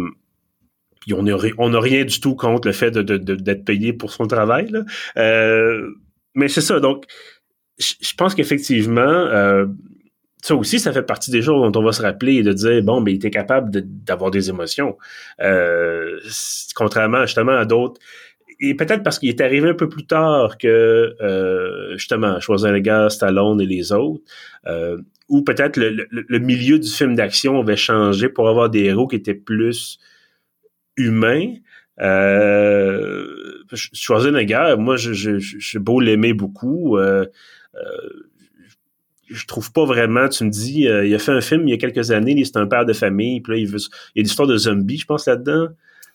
on 1.13 1.23
n'a 1.69 1.81
rien 1.81 2.05
du 2.05 2.21
tout 2.21 2.35
contre 2.35 2.69
le 2.69 2.73
fait 2.73 2.91
d'être 2.91 3.65
payé 3.65 3.93
pour 3.93 4.13
son 4.13 4.27
travail. 4.27 4.71
Euh, 5.17 5.91
mais 6.35 6.49
c'est 6.49 6.61
ça. 6.61 6.81
Donc, 6.81 7.07
je 7.79 8.15
pense 8.17 8.35
qu'effectivement, 8.35 9.01
euh, 9.01 9.67
ça 10.43 10.55
aussi, 10.55 10.79
ça 10.79 10.93
fait 10.93 11.03
partie 11.03 11.31
des 11.31 11.43
choses 11.43 11.73
dont 11.73 11.81
on 11.81 11.85
va 11.85 11.93
se 11.93 12.03
rappeler 12.03 12.35
et 12.35 12.43
de 12.43 12.53
dire, 12.53 12.83
bon, 12.83 13.01
mais 13.01 13.13
il 13.13 13.17
était 13.17 13.31
capable 13.31 13.71
d'avoir 13.73 14.31
des 14.31 14.51
émotions. 14.51 14.97
Euh, 15.41 16.21
contrairement 16.75 17.23
justement 17.23 17.57
à 17.57 17.65
d'autres. 17.65 18.01
Et 18.61 18.75
peut-être 18.75 19.03
parce 19.03 19.19
qu'il 19.19 19.29
est 19.29 19.41
arrivé 19.41 19.71
un 19.71 19.75
peu 19.75 19.89
plus 19.89 20.07
tard 20.07 20.59
que 20.59 21.17
euh, 21.21 21.97
justement 21.97 22.39
Schwarzenegger, 22.39 23.09
Stallone 23.11 23.61
et 23.61 23.67
les 23.67 23.93
autres, 23.93 24.23
ou 25.29 25.43
peut-être 25.43 25.77
le, 25.77 26.07
le, 26.11 26.39
milieu 26.39 26.79
du 26.79 26.89
film 26.89 27.17
d'action 27.17 27.59
avait 27.61 27.77
changé 27.77 28.29
pour 28.29 28.49
avoir 28.49 28.71
des 28.71 28.85
héros 28.85 29.09
qui 29.09 29.17
étaient 29.17 29.35
plus 29.35 29.99
humain. 30.97 31.55
Euh, 32.01 33.27
Schwarzenegger, 33.73 34.77
moi, 34.79 34.97
je, 34.97 35.13
je, 35.13 35.39
je, 35.39 35.79
beau 35.79 36.01
l'aimer 36.01 36.33
beaucoup. 36.33 36.97
Euh, 36.97 37.27
euh, 37.77 37.81
je 39.29 39.47
trouve 39.47 39.73
pas 39.73 39.85
vraiment, 39.85 40.29
tu 40.29 40.45
me 40.45 40.51
dis, 40.51 40.87
euh, 40.87 41.07
il 41.07 41.15
a 41.15 41.19
fait 41.19 41.33
un 41.33 41.41
film 41.41 41.67
il 41.67 41.71
y 41.71 41.75
a 41.75 41.79
quelques 41.79 42.11
années, 42.11 42.45
c'est 42.45 42.59
un 42.59 42.67
père 42.67 42.85
de 42.85 42.93
famille, 42.93 43.41
puis 43.41 43.55
là, 43.55 43.59
il, 43.59 43.67
veut, 43.67 43.79
il 43.79 44.19
y 44.19 44.19
a 44.19 44.21
une 44.21 44.27
histoire 44.27 44.49
de 44.49 44.57
zombie, 44.57 44.99
je 44.99 45.07
pense, 45.07 45.27
là-dedans. 45.27 45.69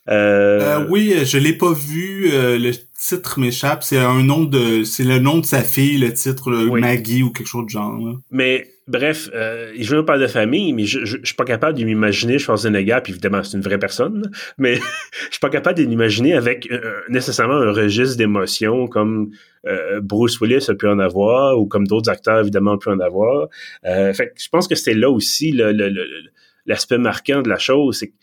Euh, 0.09 0.85
oui, 0.89 1.13
je 1.25 1.37
l'ai 1.37 1.53
pas 1.53 1.73
vu. 1.73 2.29
le 2.31 2.71
titre 2.99 3.39
m'échappe. 3.39 3.83
C'est 3.83 3.97
un 3.97 4.23
nom 4.23 4.43
de, 4.43 4.83
c'est 4.83 5.03
le 5.03 5.19
nom 5.19 5.39
de 5.39 5.45
sa 5.45 5.63
fille, 5.63 5.97
le 5.97 6.13
titre 6.13 6.51
Maggie 6.51 7.23
ou 7.23 7.31
quelque 7.31 7.47
chose 7.47 7.65
de 7.65 7.69
genre. 7.69 8.19
Mais 8.31 8.67
Bref, 8.89 9.29
euh, 9.35 9.71
joue 9.77 9.97
un 9.97 10.03
père 10.03 10.17
de 10.17 10.25
famille, 10.25 10.73
mais 10.73 10.85
je, 10.85 11.05
je, 11.05 11.17
suis 11.23 11.35
pas 11.35 11.45
capable 11.45 11.77
de 11.77 11.85
m'imaginer 11.85 12.39
Schwarzenegger, 12.39 12.97
puis 13.03 13.13
évidemment 13.13 13.43
c'est 13.43 13.55
une 13.55 13.61
vraie 13.61 13.77
personne, 13.77 14.31
mais 14.57 14.75
je 15.27 15.29
suis 15.29 15.39
pas 15.39 15.51
capable 15.51 15.77
de 15.77 15.83
l'imaginer 15.83 16.33
avec 16.33 16.67
euh, 16.71 16.79
euh, 16.83 17.01
nécessairement 17.07 17.53
un 17.53 17.71
registre 17.71 18.17
d'émotions 18.17 18.87
comme 18.87 19.29
euh, 19.67 20.01
Bruce 20.01 20.41
Willis 20.41 20.65
a 20.69 20.73
pu 20.73 20.87
en 20.87 20.97
avoir, 20.97 21.59
ou 21.59 21.67
comme 21.67 21.85
d'autres 21.85 22.09
acteurs 22.09 22.39
évidemment 22.39 22.73
ont 22.73 22.77
pu 22.79 22.89
en 22.89 22.99
avoir. 22.99 23.49
fait 23.83 24.33
je 24.35 24.49
pense 24.49 24.67
que 24.67 24.73
c'est 24.73 24.95
là 24.95 25.11
aussi 25.11 25.55
l'aspect 26.65 26.97
marquant 26.97 27.43
de 27.43 27.49
la 27.49 27.59
chose, 27.59 27.99
c'est 27.99 28.07
que 28.07 28.15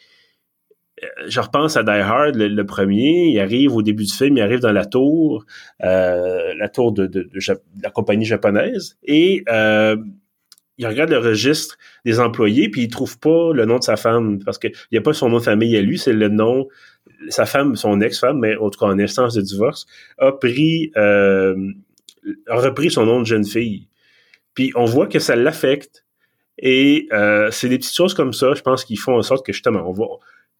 je 1.27 1.41
repense 1.41 1.77
à 1.77 1.83
Die 1.83 1.91
Hard, 1.91 2.37
le, 2.37 2.65
premier, 2.65 3.27
il 3.29 3.39
arrive 3.39 3.75
au 3.75 3.83
début 3.83 4.05
du 4.05 4.13
film, 4.13 4.37
il 4.39 4.43
arrive 4.43 4.61
dans 4.61 4.73
la 4.73 4.87
tour, 4.87 5.45
la 5.81 6.69
tour 6.73 6.93
de, 6.93 7.29
la 7.83 7.91
compagnie 7.91 8.25
japonaise, 8.25 8.97
et 9.05 9.45
il 10.79 10.87
regarde 10.87 11.11
le 11.11 11.19
registre 11.19 11.79
des 12.05 12.21
employés, 12.21 12.69
puis 12.69 12.83
il 12.83 12.89
trouve 12.89 13.19
pas 13.19 13.53
le 13.53 13.65
nom 13.65 13.79
de 13.79 13.85
sa 13.85 13.97
femme, 13.97 14.39
parce 14.45 14.59
qu'il 14.59 14.73
n'y 14.93 14.99
a 14.99 15.01
pas 15.01 15.13
son 15.13 15.29
nom 15.29 15.39
de 15.39 15.43
famille 15.43 15.77
à 15.77 15.83
lui, 15.83 15.99
c'est 15.99 16.13
le 16.13 16.29
nom, 16.29 16.67
sa 17.29 17.47
femme, 17.47 17.77
son 17.77 18.01
ex-femme, 18.01 18.39
mais 18.39 18.57
en 18.57 18.71
tout 18.71 18.79
cas 18.79 18.87
en 18.87 18.99
instance 18.99 19.35
de 19.35 19.41
divorce, 19.41 19.87
a 20.19 20.33
pris, 20.33 20.93
euh, 20.97 21.57
a 22.49 22.57
repris 22.57 22.91
son 22.91 23.07
nom 23.07 23.21
de 23.21 23.27
jeune 23.27 23.45
fille. 23.45 23.89
Puis 24.55 24.73
on 24.75 24.85
voit 24.85 25.07
que 25.07 25.19
ça 25.19 25.37
l'affecte. 25.37 26.05
Et 26.59 27.07
euh, 27.13 27.51
c'est 27.51 27.69
des 27.69 27.77
petites 27.77 27.95
choses 27.95 28.15
comme 28.15 28.33
ça, 28.33 28.55
je 28.55 28.63
pense, 28.63 28.85
qui 28.85 28.97
font 28.97 29.17
en 29.17 29.23
sorte 29.23 29.45
que 29.45 29.53
justement, 29.53 29.87
on 29.87 29.93
voit 29.93 30.19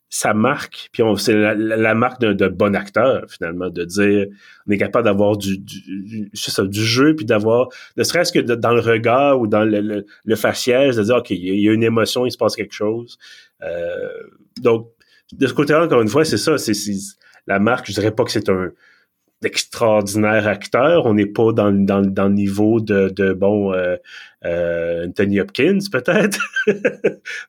ça 0.09 0.35
marque, 0.35 0.89
puis 0.93 1.03
c'est 1.19 1.35
la, 1.35 1.95
marque 1.95 2.21
d'un 2.21 2.49
bon 2.49 2.77
acteur, 2.77 3.25
finalement, 3.29 3.71
de 3.71 3.85
dire 3.85 4.27
on 4.67 4.71
est 4.71 4.79
capable 4.79 5.05
d'avoir 5.05 5.37
du, 5.37 5.59
du, 5.59 6.31
ça, 6.35 6.65
du 6.65 6.83
jeu, 6.85 7.17
puis 7.17 7.27
d'avoir, 7.27 7.69
ne 7.97 8.05
serait-ce 8.05 8.33
que 8.33 8.39
dans 8.39 8.73
le 8.73 8.81
regard 8.81 9.41
ou 9.41 9.47
dans 9.47 9.65
le, 9.65 10.07
le, 10.25 10.37
faciès, 10.37 10.97
de 10.97 11.03
dire 11.03 11.17
OK, 11.17 11.31
il 11.31 11.61
y, 11.61 11.69
a 11.69 11.73
une 11.73 11.83
émotion, 11.83 12.25
il 12.25 12.31
se 12.31 12.39
passe 12.39 12.55
quelque 12.55 12.75
chose. 12.75 13.19
Euh, 13.63 14.09
donc, 14.61 14.91
de 15.33 15.47
ce 15.47 15.53
côté-là, 15.53 15.85
encore 15.85 16.03
une 16.03 16.09
fois, 16.09 16.25
c'est 16.25 16.39
ça, 16.39 16.57
c'est 16.57 16.73
la 17.49 17.59
marque, 17.59 17.87
je 17.89 17.93
dirais 17.93 18.13
pas 18.13 18.25
que 18.25 18.31
c'est 18.31 18.49
un 18.49 18.71
extraordinaire 19.45 20.49
acteur. 20.49 21.07
On 21.07 21.15
n'est 21.15 21.27
pas 21.27 21.53
dans, 21.53 21.73
dans, 21.73 22.03
dans, 22.03 22.29
le 22.29 22.35
niveau 22.35 22.81
de, 22.81 23.09
de 23.09 23.33
bon 23.33 23.73
euh, 23.73 23.97
euh, 24.45 25.07
Anthony 25.07 25.41
Hopkins, 25.41 25.79
peut-être. 25.91 26.41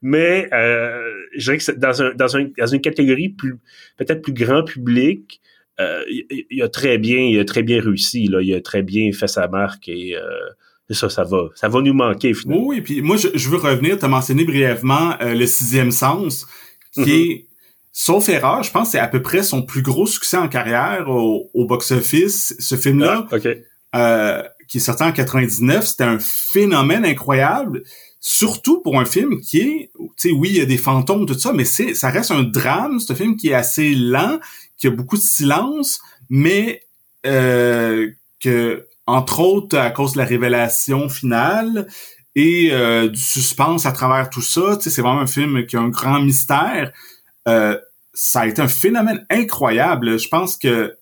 Mais 0.01 0.49
euh, 0.53 1.01
je 1.35 1.45
dirais 1.45 1.57
que 1.57 1.63
c'est 1.63 1.79
dans, 1.79 2.01
un, 2.01 2.13
dans, 2.13 2.35
un, 2.35 2.47
dans 2.57 2.67
une 2.67 2.81
catégorie 2.81 3.29
plus 3.29 3.57
peut-être 3.97 4.21
plus 4.21 4.33
grand 4.33 4.63
public, 4.63 5.41
euh, 5.79 6.03
il, 6.49 6.61
a 6.61 6.69
très 6.69 6.97
bien, 6.97 7.19
il 7.19 7.39
a 7.39 7.45
très 7.45 7.63
bien 7.63 7.81
réussi. 7.81 8.27
Là. 8.27 8.41
Il 8.41 8.53
a 8.53 8.61
très 8.61 8.81
bien 8.81 9.11
fait 9.11 9.27
sa 9.27 9.47
marque 9.47 9.87
et 9.87 10.15
euh, 10.15 10.21
ça, 10.89 11.09
ça 11.09 11.23
va, 11.23 11.49
ça 11.55 11.69
va 11.69 11.81
nous 11.81 11.93
manquer 11.93 12.33
finalement. 12.33 12.65
Oui, 12.65 12.81
puis 12.81 13.01
moi 13.01 13.17
je, 13.17 13.27
je 13.33 13.49
veux 13.49 13.57
revenir, 13.57 13.99
tu 13.99 14.05
as 14.05 14.07
mentionné 14.07 14.43
brièvement 14.43 15.15
le 15.21 15.45
sixième 15.45 15.91
sens, 15.91 16.47
qui 16.93 17.01
mm-hmm. 17.01 17.31
est 17.31 17.46
Sauf 17.99 18.29
erreur, 18.29 18.61
je 18.61 18.69
pense 18.69 18.89
que 18.89 18.91
c'est 18.91 18.99
à 18.99 19.07
peu 19.07 19.23
près 19.23 19.41
son 19.41 19.63
plus 19.63 19.81
gros 19.81 20.05
succès 20.05 20.37
en 20.37 20.47
carrière 20.47 21.09
au, 21.09 21.65
box-office. 21.65 22.55
Ce 22.59 22.75
film-là, 22.75 23.25
ah, 23.91 23.97
euh, 23.99 24.43
qui 24.67 24.77
est 24.77 24.81
sorti 24.81 25.01
en 25.01 25.11
99, 25.11 25.83
c'était 25.83 26.03
un 26.03 26.19
phénomène 26.19 27.03
incroyable, 27.05 27.81
surtout 28.19 28.81
pour 28.81 28.99
un 28.99 29.05
film 29.05 29.41
qui 29.41 29.61
est, 29.61 29.91
tu 29.95 30.11
sais, 30.15 30.31
oui, 30.31 30.49
il 30.51 30.57
y 30.57 30.61
a 30.61 30.67
des 30.67 30.77
fantômes, 30.77 31.25
tout 31.25 31.33
ça, 31.33 31.53
mais 31.53 31.65
c'est, 31.65 31.95
ça 31.95 32.11
reste 32.11 32.29
un 32.29 32.43
drame. 32.43 32.99
C'est 32.99 33.13
un 33.13 33.15
film 33.15 33.35
qui 33.35 33.49
est 33.49 33.55
assez 33.55 33.95
lent, 33.95 34.37
qui 34.77 34.85
a 34.85 34.91
beaucoup 34.91 35.17
de 35.17 35.23
silence, 35.23 35.99
mais 36.29 36.83
euh, 37.25 38.11
que, 38.39 38.85
entre 39.07 39.39
autres, 39.39 39.75
à 39.75 39.89
cause 39.89 40.13
de 40.13 40.19
la 40.19 40.25
révélation 40.25 41.09
finale 41.09 41.87
et 42.35 42.69
euh, 42.73 43.09
du 43.09 43.19
suspense 43.19 43.87
à 43.87 43.91
travers 43.91 44.29
tout 44.29 44.43
ça, 44.43 44.77
tu 44.77 44.83
sais, 44.83 44.89
c'est 44.91 45.01
vraiment 45.01 45.21
un 45.21 45.25
film 45.25 45.65
qui 45.65 45.77
a 45.77 45.79
un 45.79 45.89
grand 45.89 46.21
mystère. 46.21 46.91
Euh, 47.47 47.79
ça 48.17 48.41
a 48.41 48.47
été 48.47 48.61
un 48.63 48.67
phénomène 48.67 49.25
incroyable. 49.29 50.19
Je 50.19 50.27
pense 50.27 50.57
que 50.57 50.97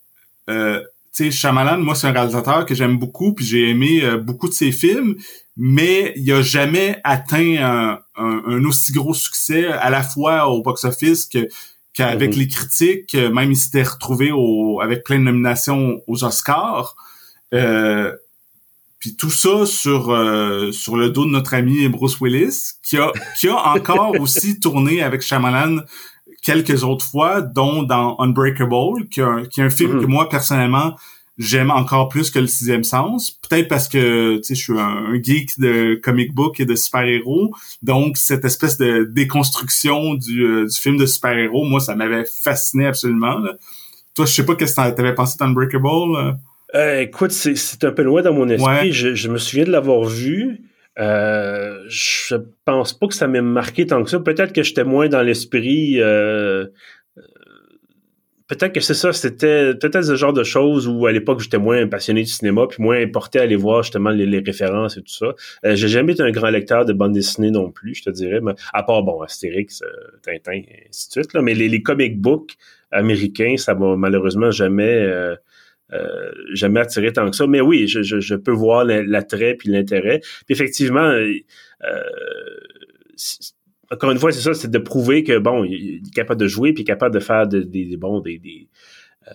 euh, 0.50 0.82
tu 1.16 1.24
sais, 1.24 1.32
Shyamalan, 1.32 1.80
moi, 1.80 1.96
c'est 1.96 2.08
un 2.08 2.12
réalisateur 2.12 2.66
que 2.66 2.76
j'aime 2.76 2.98
beaucoup, 2.98 3.34
puis 3.34 3.46
j'ai 3.46 3.70
aimé 3.70 4.02
euh, 4.04 4.18
beaucoup 4.18 4.50
de 4.50 4.54
ses 4.54 4.74
films, 4.74 5.16
mais 5.56 6.12
il 6.18 6.30
a 6.34 6.42
jamais 6.42 7.00
atteint 7.06 8.02
un, 8.18 8.66
aussi 8.66 8.92
gros 8.92 9.14
succès, 9.14 9.68
à 9.68 9.90
la 9.90 10.04
fois 10.04 10.50
au 10.50 10.62
box-office 10.62 11.26
que 11.26 11.48
qu'avec 11.94 12.34
mm-hmm. 12.34 12.38
les 12.38 12.48
critiques, 12.50 13.14
même 13.14 13.54
il 13.54 13.56
s'était 13.56 13.84
retrouvé 13.84 14.34
au, 14.34 14.82
avec 14.82 15.06
plein 15.06 15.18
de 15.18 15.24
nominations 15.24 16.02
aux 16.08 16.26
Oscars. 16.26 16.98
Euh, 17.54 18.14
puis 19.00 19.16
tout 19.16 19.30
ça 19.30 19.66
sur 19.66 20.12
euh, 20.12 20.74
sur 20.74 20.98
le 20.98 21.10
dos 21.10 21.26
de 21.26 21.30
notre 21.30 21.54
ami 21.54 21.88
Bruce 21.88 22.20
Willis, 22.20 22.72
qui 22.84 22.98
a 22.98 23.14
qui 23.40 23.48
a 23.48 23.56
encore 23.56 24.16
aussi 24.20 24.60
tourné 24.60 25.02
avec 25.02 25.22
Shyamalan 25.22 25.82
quelques 26.46 26.84
autres 26.84 27.06
fois, 27.06 27.42
dont 27.42 27.84
dans 27.84 28.16
Unbreakable, 28.20 29.10
qui 29.10 29.20
est 29.20 29.24
un, 29.24 29.70
film 29.70 29.98
mm-hmm. 29.98 30.02
que 30.02 30.06
moi, 30.06 30.30
personnellement, 30.30 30.96
j'aime 31.40 31.72
encore 31.72 32.08
plus 32.08 32.30
que 32.30 32.40
le 32.40 32.48
sixième 32.48 32.84
sens. 32.84 33.32
Peut-être 33.32 33.68
parce 33.68 33.90
que, 33.90 34.38
tu 34.38 34.44
sais, 34.44 34.56
je 34.56 34.64
suis 34.64 34.80
un, 34.80 35.22
geek 35.22 35.60
de 35.60 36.00
comic 36.02 36.34
book 36.34 36.60
et 36.60 36.66
de 36.66 36.76
super-héros. 36.76 37.52
Donc, 37.82 38.18
cette 38.18 38.46
espèce 38.46 38.78
de 38.78 39.04
déconstruction 39.04 40.14
du, 40.14 40.44
euh, 40.46 40.68
du 40.68 40.78
film 40.78 40.98
de 40.98 41.08
super-héros, 41.08 41.66
moi, 41.66 41.80
ça 41.80 41.96
m'avait 41.96 42.26
fasciné 42.44 42.86
absolument. 42.86 43.42
Toi, 44.14 44.26
je 44.26 44.32
sais 44.32 44.46
pas 44.46 44.56
qu'est-ce 44.56 44.76
que 44.76 44.90
t'avais 44.92 45.16
pensé 45.16 45.38
d'Unbreakable. 45.40 46.38
Euh, 46.76 47.02
écoute, 47.02 47.32
c'est 47.32 47.84
un 47.84 47.92
peu 47.92 48.04
loin 48.04 48.22
dans 48.22 48.34
mon 48.34 48.48
esprit. 48.50 48.92
Je, 48.92 49.16
je, 49.16 49.30
me 49.30 49.40
souviens 49.40 49.66
de 49.66 49.72
l'avoir 49.72 50.04
vu. 50.04 50.62
Euh, 51.00 51.84
je 51.88 52.36
pense 52.64 52.94
pas 52.94 53.08
que 53.08 53.14
ça 53.14 53.28
m'ait 53.28 53.42
marqué 53.42 53.86
tant 53.86 54.04
que 54.04 54.10
ça. 54.10 54.20
Peut-être 54.20 54.54
que 54.54 54.64
j'étais 54.64 54.84
moins 54.84 55.10
dans 55.10 55.22
l'esprit. 55.22 56.00
Euh, 56.00 56.68
euh, 57.18 57.22
peut-être 58.48 58.74
que 58.74 58.80
c'est 58.80 58.94
ça, 58.94 59.12
c'était 59.12 59.74
peut-être 59.76 60.04
ce 60.04 60.16
genre 60.16 60.32
de 60.32 60.44
choses 60.44 60.88
où 60.88 61.06
à 61.06 61.12
l'époque 61.12 61.42
j'étais 61.42 61.58
moins 61.58 61.86
passionné 61.88 62.22
du 62.22 62.30
cinéma, 62.30 62.68
puis 62.70 62.82
moins 62.82 63.06
porté 63.08 63.40
à 63.40 63.42
aller 63.42 63.58
voir 63.58 63.84
justement 63.84 64.12
les, 64.12 64.40
références 64.40 64.98
et 64.98 65.02
tout 65.02 65.14
ça. 65.14 65.34
Euh, 65.66 65.76
j'ai 65.76 65.90
jamais 65.90 66.14
été 66.14 66.24
un 66.24 66.32
grand 66.32 66.50
lecteur 66.50 66.86
de 66.86 66.94
bande 66.94 67.14
dessinée 67.14 67.52
non 67.52 67.72
plus, 67.72 67.96
je 67.96 68.04
te 68.04 68.10
dirais, 68.10 68.40
mais 68.42 68.54
à 68.74 68.84
part 68.84 69.04
bon 69.04 69.22
Astérix, 69.22 69.84
Tintin, 70.24 70.54
et 70.54 70.88
ainsi 70.90 71.08
de 71.08 71.12
suite. 71.12 71.34
Là, 71.34 71.42
mais 71.42 71.54
les, 71.54 71.68
les 71.68 71.82
comic 71.82 72.20
books 72.20 72.56
américains, 72.96 73.56
ça 73.58 73.76
m'a 73.76 73.96
malheureusement 73.96 74.52
jamais 74.52 75.02
euh, 75.02 75.36
jamais 76.54 76.80
attiré 76.80 77.14
tant 77.14 77.30
que 77.30 77.36
ça. 77.36 77.48
Mais 77.48 77.62
oui, 77.62 77.88
je, 77.88 78.02
je, 78.02 78.20
je 78.20 78.36
peux 78.36 78.52
voir 78.52 78.86
l'attrait 78.86 79.56
puis 79.56 79.70
l'intérêt. 79.70 80.20
Puis 80.20 80.54
effectivement, 80.54 81.02
euh, 81.02 81.34
euh 81.84 82.04
encore 83.92 84.12
une 84.12 84.18
fois, 84.18 84.32
c'est 84.32 84.42
ça, 84.42 84.54
c'est 84.54 84.72
de 84.72 84.80
prouver 84.80 85.24
que 85.24 85.38
bon, 85.38 85.64
il 85.64 86.02
est 86.08 86.14
capable 86.14 86.42
de 86.42 86.48
jouer 86.48 86.74
puis 86.74 86.84
capable 86.84 87.14
de 87.14 87.20
faire 87.20 87.48
des, 87.48 87.64
des 87.64 87.96
bons 87.98 88.20
des, 88.20 88.40
des 88.40 88.68
euh, 89.28 89.32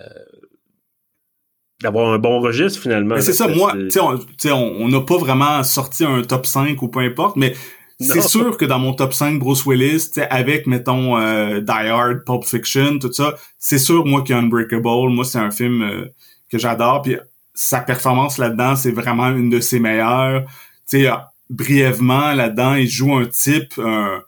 d'avoir 1.80 2.12
un 2.12 2.18
bon 2.18 2.40
registre 2.40 2.80
finalement. 2.80 3.20
C'est 3.20 3.32
ça, 3.32 3.48
moi, 3.48 3.72
tu 3.74 3.90
sais, 4.38 4.50
on 4.50 4.88
n'a 4.88 5.00
pas 5.00 5.16
vraiment 5.16 5.62
sorti 5.62 6.04
un 6.04 6.22
top 6.22 6.46
5 6.46 6.82
ou 6.82 6.88
peu 6.88 6.98
importe, 6.98 7.36
mais 7.36 7.54
c'est 8.00 8.22
sûr 8.22 8.56
que 8.56 8.64
dans 8.64 8.78
mon 8.78 8.94
top 8.94 9.12
5, 9.12 9.38
Bruce 9.38 9.66
Willis, 9.66 10.10
avec, 10.30 10.66
mettons, 10.66 11.18
euh, 11.18 11.60
Die 11.60 11.70
Hard, 11.70 12.24
Pulp 12.24 12.44
Fiction, 12.44 12.98
tout 12.98 13.12
ça, 13.12 13.34
c'est 13.58 13.78
sûr, 13.78 14.06
moi, 14.06 14.22
qu'il 14.22 14.34
y 14.34 14.38
a 14.38 14.42
Unbreakable. 14.42 15.10
Moi, 15.10 15.24
c'est 15.24 15.38
un 15.38 15.50
film 15.50 15.82
euh, 15.82 16.06
que 16.50 16.58
j'adore. 16.58 17.02
Puis 17.02 17.16
sa 17.54 17.80
performance 17.80 18.38
là-dedans, 18.38 18.76
c'est 18.76 18.92
vraiment 18.92 19.28
une 19.28 19.50
de 19.50 19.60
ses 19.60 19.80
meilleures. 19.80 20.44
Tu 20.88 21.04
sais, 21.04 21.10
brièvement 21.48 22.32
là-dedans, 22.32 22.74
il 22.74 22.88
joue 22.88 23.14
un 23.14 23.26
type, 23.26 23.78
un, 23.78 24.22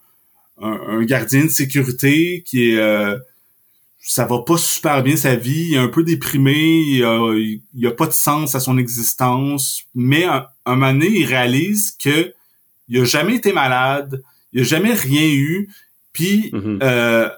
un, 0.60 1.02
gardien 1.04 1.44
de 1.44 1.50
sécurité 1.50 2.42
qui 2.46 2.70
est 2.70 2.78
euh, 2.78 3.16
ça 4.02 4.26
va 4.26 4.40
pas 4.40 4.56
super 4.56 5.02
bien 5.02 5.16
sa 5.16 5.36
vie, 5.36 5.68
il 5.68 5.74
est 5.74 5.78
un 5.78 5.88
peu 5.88 6.02
déprimé, 6.02 6.80
il 6.80 7.04
a, 7.04 7.34
il, 7.34 7.86
a 7.86 7.92
pas 7.92 8.06
de 8.06 8.12
sens 8.12 8.54
à 8.56 8.60
son 8.60 8.76
existence, 8.76 9.84
mais 9.94 10.24
un, 10.24 10.46
un 10.66 10.74
moment 10.74 10.92
donné, 10.92 11.06
il 11.06 11.24
réalise 11.24 11.92
que 11.92 12.32
il 12.88 13.00
a 13.00 13.04
jamais 13.04 13.36
été 13.36 13.52
malade, 13.52 14.22
il 14.52 14.62
a 14.62 14.64
jamais 14.64 14.92
rien 14.92 15.26
eu, 15.32 15.70
puis 16.12 16.50
mm-hmm. 16.52 16.78
euh, 16.82 17.30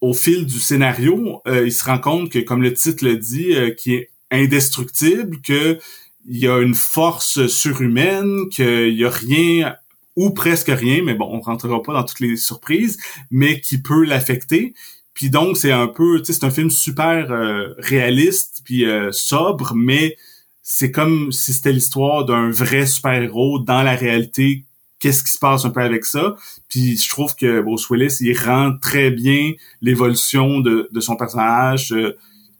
au 0.00 0.14
fil 0.14 0.46
du 0.46 0.58
scénario, 0.58 1.42
euh, 1.46 1.66
il 1.66 1.72
se 1.72 1.84
rend 1.84 1.98
compte 1.98 2.30
que, 2.30 2.38
comme 2.38 2.62
le 2.62 2.72
titre 2.72 3.04
le 3.04 3.16
dit, 3.16 3.54
euh, 3.54 3.70
qui 3.70 3.94
est 3.94 4.10
indestructible, 4.30 5.40
que 5.40 5.78
il 6.26 6.38
y 6.38 6.46
a 6.46 6.58
une 6.60 6.74
force 6.74 7.46
surhumaine, 7.46 8.48
qu'il 8.50 8.94
y 8.94 9.04
a 9.04 9.10
rien 9.10 9.74
ou 10.14 10.30
presque 10.30 10.68
rien, 10.68 11.02
mais 11.02 11.14
bon, 11.14 11.28
on 11.32 11.40
rentrera 11.40 11.82
pas 11.82 11.94
dans 11.94 12.04
toutes 12.04 12.20
les 12.20 12.36
surprises, 12.36 12.98
mais 13.30 13.60
qui 13.60 13.80
peut 13.80 14.04
l'affecter. 14.04 14.74
Puis 15.14 15.30
donc 15.30 15.56
c'est 15.56 15.72
un 15.72 15.86
peu, 15.86 16.18
tu 16.18 16.26
sais, 16.26 16.32
c'est 16.34 16.44
un 16.44 16.50
film 16.50 16.70
super 16.70 17.32
euh, 17.32 17.74
réaliste 17.78 18.62
puis 18.64 18.84
sobre, 19.10 19.74
mais 19.74 20.16
c'est 20.62 20.90
comme 20.90 21.32
si 21.32 21.54
c'était 21.54 21.72
l'histoire 21.72 22.26
d'un 22.26 22.50
vrai 22.50 22.86
super-héros 22.86 23.60
dans 23.60 23.82
la 23.82 23.94
réalité 23.94 24.66
qu'est-ce 25.00 25.22
qui 25.22 25.30
se 25.30 25.38
passe 25.38 25.64
un 25.64 25.70
peu 25.70 25.80
avec 25.80 26.04
ça. 26.04 26.36
Puis 26.68 26.96
je 26.96 27.08
trouve 27.08 27.34
que 27.36 27.60
Bruce 27.60 27.88
Willis, 27.90 28.16
il 28.20 28.38
rend 28.38 28.76
très 28.80 29.10
bien 29.10 29.52
l'évolution 29.80 30.60
de, 30.60 30.88
de 30.92 31.00
son 31.00 31.16
personnage, 31.16 31.92
euh, 31.92 32.16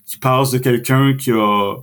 qui 0.06 0.16
passe 0.18 0.50
de 0.50 0.58
quelqu'un 0.58 1.14
qui 1.14 1.30
a 1.32 1.74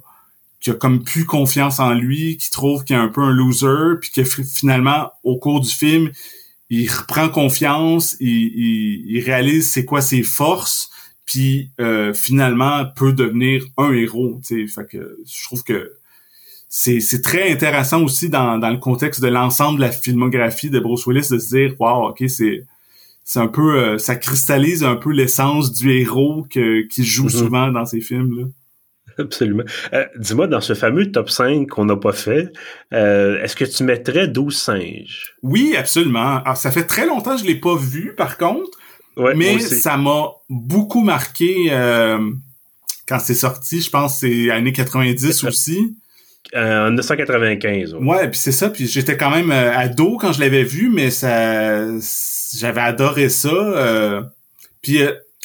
qui 0.60 0.72
a 0.72 0.74
comme 0.74 1.04
plus 1.04 1.26
confiance 1.26 1.80
en 1.80 1.94
lui, 1.94 2.38
qui 2.38 2.50
trouve 2.50 2.84
qu'il 2.84 2.96
est 2.96 3.00
un 3.00 3.08
peu 3.08 3.22
un 3.22 3.32
loser, 3.32 4.00
puis 4.02 4.10
que 4.10 4.24
finalement, 4.24 5.12
au 5.24 5.38
cours 5.38 5.62
du 5.62 5.70
film, 5.70 6.10
il 6.72 6.90
reprend 6.90 7.30
confiance, 7.30 8.16
il, 8.20 8.52
il, 8.56 9.16
il 9.16 9.24
réalise 9.24 9.70
c'est 9.70 9.86
quoi 9.86 10.02
ses 10.02 10.24
forces, 10.24 10.90
puis 11.26 11.70
euh, 11.80 12.16
finalement 12.16 12.84
peut 12.96 13.14
devenir 13.14 13.64
un 13.78 13.92
héros. 13.92 14.40
Fait 14.44 14.88
que 14.90 15.20
je 15.28 15.44
trouve 15.44 15.64
que 15.64 15.92
c'est 16.78 17.22
très 17.22 17.52
intéressant 17.54 18.04
aussi 18.04 18.30
dans, 18.30 18.58
dans 18.58 18.70
le 18.70 18.78
contexte 18.78 19.22
de 19.22 19.30
l'ensemble 19.30 19.78
de 19.78 19.86
la 19.86 19.92
filmographie 19.92 20.70
de 20.70 20.80
Bruce 20.80 21.06
Willis 21.08 21.30
de 21.32 21.40
se 21.40 21.56
dire 21.56 21.76
wow 21.80 22.10
ok 22.10 22.26
c'est 22.28 22.66
c'est 23.24 23.40
un 23.40 23.48
peu 23.48 23.78
euh, 23.78 23.98
ça 23.98 24.18
cristallise 24.18 24.84
un 24.84 24.98
peu 24.98 25.12
l'essence 25.12 25.72
du 25.72 25.92
héros 25.92 26.46
que 26.50 26.82
qui 26.88 27.06
joue 27.06 27.28
mm-hmm. 27.28 27.38
souvent 27.38 27.72
dans 27.72 27.86
ces 27.86 28.02
films 28.02 28.40
là 28.40 28.46
Absolument. 29.18 29.64
Euh, 29.94 30.06
dis-moi, 30.18 30.48
dans 30.48 30.60
ce 30.60 30.74
fameux 30.74 31.10
top 31.10 31.30
5 31.30 31.70
qu'on 31.70 31.86
n'a 31.86 31.96
pas 31.96 32.12
fait, 32.12 32.52
euh, 32.94 33.42
est-ce 33.42 33.56
que 33.56 33.64
tu 33.64 33.84
mettrais 33.84 34.28
12 34.28 34.54
singes? 34.54 35.36
Oui, 35.42 35.74
absolument. 35.78 36.42
Alors, 36.44 36.58
ça 36.58 36.70
fait 36.70 36.84
très 36.84 37.06
longtemps 37.06 37.38
que 37.38 37.42
je 37.42 37.48
l'ai 37.48 37.56
pas 37.56 37.78
vu, 37.78 38.14
par 38.18 38.38
contre. 38.38 38.78
mais 39.38 39.60
ça 39.60 39.96
m'a 39.96 40.32
beaucoup 40.50 41.02
marqué 41.02 41.68
euh, 41.72 42.30
quand 43.08 43.20
c'est 43.20 43.36
sorti. 43.36 43.80
Je 43.80 43.90
pense 43.90 44.20
que 44.20 44.28
c'est 44.28 44.52
années 44.52 44.74
90 44.74 45.44
aussi. 45.46 45.96
En 46.54 46.88
1995. 46.88 47.96
Ouais, 47.96 48.30
puis 48.30 48.40
c'est 48.40 48.52
ça. 48.52 48.70
Puis 48.70 48.88
j'étais 48.88 49.18
quand 49.18 49.32
même 49.32 49.52
ado 49.52 50.18
quand 50.18 50.32
je 50.32 50.40
l'avais 50.40 50.64
vu, 50.64 50.90
mais 50.90 51.10
ça, 51.10 51.86
j'avais 52.58 52.82
adoré 52.82 53.30
ça. 53.30 54.30
puis 54.82 55.00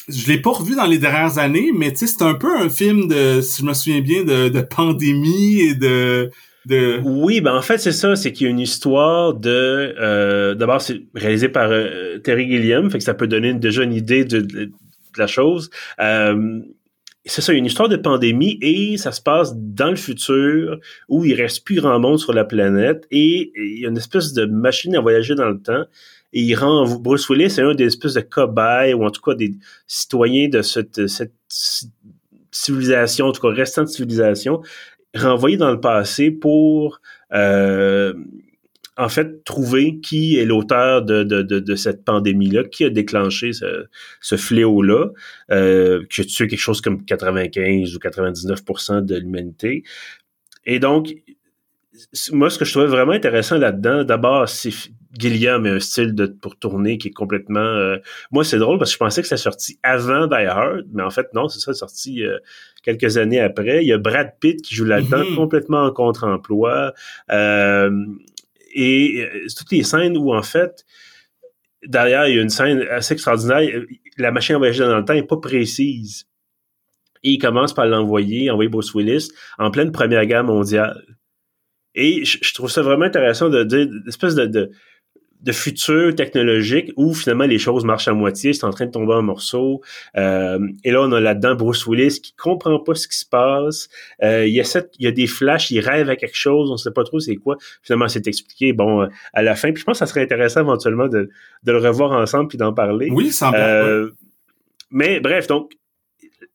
je 0.07 0.27
l'ai 0.27 0.39
pas 0.39 0.51
revu 0.51 0.75
dans 0.75 0.85
les 0.85 0.97
dernières 0.97 1.37
années, 1.37 1.71
mais 1.75 1.91
tu 1.91 1.99
sais, 1.99 2.07
c'est 2.07 2.23
un 2.23 2.33
peu 2.33 2.55
un 2.55 2.69
film 2.69 3.07
de, 3.07 3.41
si 3.41 3.61
je 3.61 3.67
me 3.67 3.73
souviens 3.73 4.01
bien, 4.01 4.23
de, 4.23 4.49
de 4.49 4.61
pandémie 4.61 5.59
et 5.61 5.75
de, 5.75 6.31
de... 6.65 6.99
Oui, 7.03 7.41
ben 7.41 7.55
en 7.55 7.61
fait 7.61 7.77
c'est 7.77 7.91
ça, 7.91 8.15
c'est 8.15 8.31
qu'il 8.31 8.45
y 8.45 8.47
a 8.47 8.51
une 8.51 8.59
histoire 8.59 9.33
de, 9.33 9.95
euh, 9.99 10.55
d'abord 10.55 10.81
c'est 10.81 11.01
réalisé 11.15 11.49
par 11.49 11.69
euh, 11.71 12.17
Terry 12.19 12.49
Gilliam, 12.49 12.89
fait 12.89 12.97
que 12.97 13.03
ça 13.03 13.13
peut 13.13 13.27
donner 13.27 13.53
déjà 13.53 13.83
une 13.83 13.93
idée 13.93 14.25
de, 14.25 14.41
de, 14.41 14.71
la 15.17 15.27
chose. 15.27 15.69
Euh, 15.99 16.61
c'est 17.25 17.41
ça, 17.41 17.53
une 17.53 17.65
histoire 17.65 17.87
de 17.87 17.97
pandémie 17.97 18.57
et 18.61 18.97
ça 18.97 19.11
se 19.11 19.21
passe 19.21 19.53
dans 19.55 19.91
le 19.91 19.95
futur 19.95 20.79
où 21.07 21.23
il 21.23 21.35
reste 21.35 21.63
plus 21.65 21.75
grand 21.75 21.99
monde 21.99 22.19
sur 22.19 22.33
la 22.33 22.43
planète 22.43 23.05
et 23.11 23.51
il 23.55 23.79
y 23.79 23.85
a 23.85 23.89
une 23.89 23.97
espèce 23.97 24.33
de 24.33 24.45
machine 24.45 24.95
à 24.95 25.01
voyager 25.01 25.35
dans 25.35 25.49
le 25.49 25.61
temps 25.61 25.83
et 26.33 26.41
il 26.41 26.55
rend 26.55 26.85
Bruce 26.97 27.29
Willis 27.29 27.51
c'est 27.51 27.61
un 27.61 27.75
des 27.75 27.85
espèces 27.85 28.15
de 28.15 28.21
cobayes 28.21 28.93
ou 28.95 29.05
en 29.05 29.11
tout 29.11 29.21
cas 29.21 29.35
des 29.35 29.53
citoyens 29.85 30.49
de 30.49 30.63
cette, 30.63 31.07
cette 31.07 31.33
civilisation, 32.51 33.27
en 33.27 33.31
tout 33.31 33.41
cas 33.41 33.53
restant 33.53 33.83
de 33.83 33.87
civilisation, 33.87 34.61
renvoyé 35.15 35.57
dans 35.57 35.71
le 35.71 35.79
passé 35.79 36.31
pour 36.31 37.01
euh, 37.33 38.13
en 39.01 39.09
fait 39.09 39.43
trouver 39.43 39.99
qui 39.99 40.37
est 40.37 40.45
l'auteur 40.45 41.01
de, 41.01 41.23
de, 41.23 41.41
de, 41.41 41.75
cette 41.75 42.05
pandémie-là, 42.05 42.65
qui 42.65 42.85
a 42.85 42.89
déclenché 42.89 43.51
ce, 43.51 43.85
ce 44.21 44.35
fléau-là, 44.35 45.07
euh, 45.49 46.05
qui 46.09 46.21
a 46.21 46.23
tué 46.23 46.47
quelque 46.47 46.59
chose 46.59 46.81
comme 46.81 47.03
95 47.03 47.95
ou 47.95 47.99
99% 47.99 49.03
de 49.03 49.15
l'humanité. 49.15 49.83
Et 50.65 50.79
donc, 50.79 51.15
moi, 52.31 52.49
ce 52.49 52.59
que 52.59 52.65
je 52.65 52.71
trouvais 52.71 52.87
vraiment 52.87 53.13
intéressant 53.13 53.57
là-dedans, 53.57 54.03
d'abord, 54.03 54.47
c'est 54.47 54.71
Gilliam 55.17 55.65
a 55.65 55.69
un 55.71 55.79
style 55.79 56.13
de, 56.13 56.27
pour 56.27 56.57
tourner 56.57 56.97
qui 56.97 57.09
est 57.09 57.13
complètement... 57.13 57.59
Euh, 57.59 57.97
moi, 58.31 58.43
c'est 58.43 58.59
drôle 58.59 58.77
parce 58.77 58.91
que 58.91 58.93
je 58.93 58.99
pensais 58.99 59.21
que 59.21 59.27
ça 59.27 59.37
sorti 59.37 59.77
avant 59.83 60.27
Die 60.27 60.35
Hard, 60.35 60.85
mais 60.93 61.03
en 61.03 61.09
fait, 61.09 61.33
non, 61.33 61.49
c'est 61.49 61.59
ça, 61.59 61.73
sorti 61.73 62.23
euh, 62.23 62.37
quelques 62.83 63.17
années 63.17 63.41
après. 63.41 63.83
Il 63.83 63.87
y 63.87 63.93
a 63.93 63.97
Brad 63.97 64.33
Pitt 64.39 64.61
qui 64.61 64.75
joue 64.75 64.85
là-dedans, 64.85 65.23
mm-hmm. 65.23 65.35
complètement 65.35 65.83
en 65.83 65.91
contre-emploi. 65.91 66.93
Euh, 67.31 67.91
et 68.73 69.27
toutes 69.57 69.71
les 69.71 69.83
scènes 69.83 70.17
où, 70.17 70.33
en 70.33 70.43
fait, 70.43 70.85
derrière, 71.85 72.27
il 72.27 72.35
y 72.35 72.39
a 72.39 72.41
une 72.41 72.49
scène 72.49 72.81
assez 72.89 73.13
extraordinaire. 73.13 73.83
La 74.17 74.31
machine 74.31 74.55
à 74.55 74.57
voyager 74.57 74.79
dans 74.79 74.97
le 74.97 75.05
temps 75.05 75.13
n'est 75.13 75.23
pas 75.23 75.37
précise. 75.37 76.25
Et 77.23 77.31
il 77.31 77.37
commence 77.37 77.73
par 77.73 77.85
l'envoyer, 77.85 78.49
envoyer 78.49 78.69
Bruce 78.69 78.93
Willis, 78.93 79.29
en 79.57 79.71
pleine 79.71 79.91
Première 79.91 80.25
Guerre 80.25 80.43
mondiale. 80.43 81.03
Et 81.93 82.23
je, 82.23 82.53
trouve 82.53 82.69
ça 82.69 82.81
vraiment 82.81 83.05
intéressant 83.05 83.49
de 83.49 83.63
dire, 83.63 83.87
espèce 84.07 84.35
de, 84.35 84.45
de, 84.45 84.71
de 85.41 85.51
futur 85.51 86.13
technologique 86.15 86.91
où 86.97 87.13
finalement 87.13 87.45
les 87.45 87.57
choses 87.57 87.83
marchent 87.83 88.07
à 88.07 88.13
moitié, 88.13 88.53
c'est 88.53 88.63
en 88.63 88.69
train 88.69 88.85
de 88.85 88.91
tomber 88.91 89.13
en 89.13 89.23
morceaux. 89.23 89.81
Euh, 90.17 90.59
et 90.83 90.91
là, 90.91 91.01
on 91.01 91.11
a 91.11 91.19
là-dedans 91.19 91.55
Bruce 91.55 91.87
Willis 91.87 92.21
qui 92.21 92.33
comprend 92.33 92.79
pas 92.79 92.93
ce 92.93 93.07
qui 93.07 93.17
se 93.17 93.25
passe. 93.25 93.89
Euh, 94.21 94.45
il, 94.45 94.53
y 94.53 94.59
a 94.59 94.63
cette, 94.63 94.93
il 94.99 95.05
y 95.05 95.07
a 95.07 95.11
des 95.11 95.27
flashs, 95.27 95.71
il 95.71 95.79
rêve 95.79 96.09
à 96.09 96.15
quelque 96.15 96.37
chose, 96.37 96.69
on 96.71 96.77
sait 96.77 96.91
pas 96.91 97.03
trop 97.03 97.19
c'est 97.19 97.35
quoi. 97.35 97.57
Finalement, 97.81 98.07
c'est 98.07 98.27
expliqué, 98.27 98.73
bon, 98.73 99.07
à 99.33 99.41
la 99.41 99.55
fin. 99.55 99.71
Puis 99.71 99.81
je 99.81 99.85
pense 99.85 99.99
que 99.99 100.05
ça 100.05 100.07
serait 100.07 100.21
intéressant 100.21 100.61
éventuellement 100.61 101.07
de, 101.07 101.29
de 101.63 101.71
le 101.71 101.77
revoir 101.77 102.11
ensemble 102.11 102.47
puis 102.47 102.57
d'en 102.57 102.73
parler. 102.73 103.09
Oui, 103.11 103.31
sans 103.31 103.51
euh, 103.53 104.09
Mais 104.91 105.19
bref, 105.19 105.47
donc, 105.47 105.71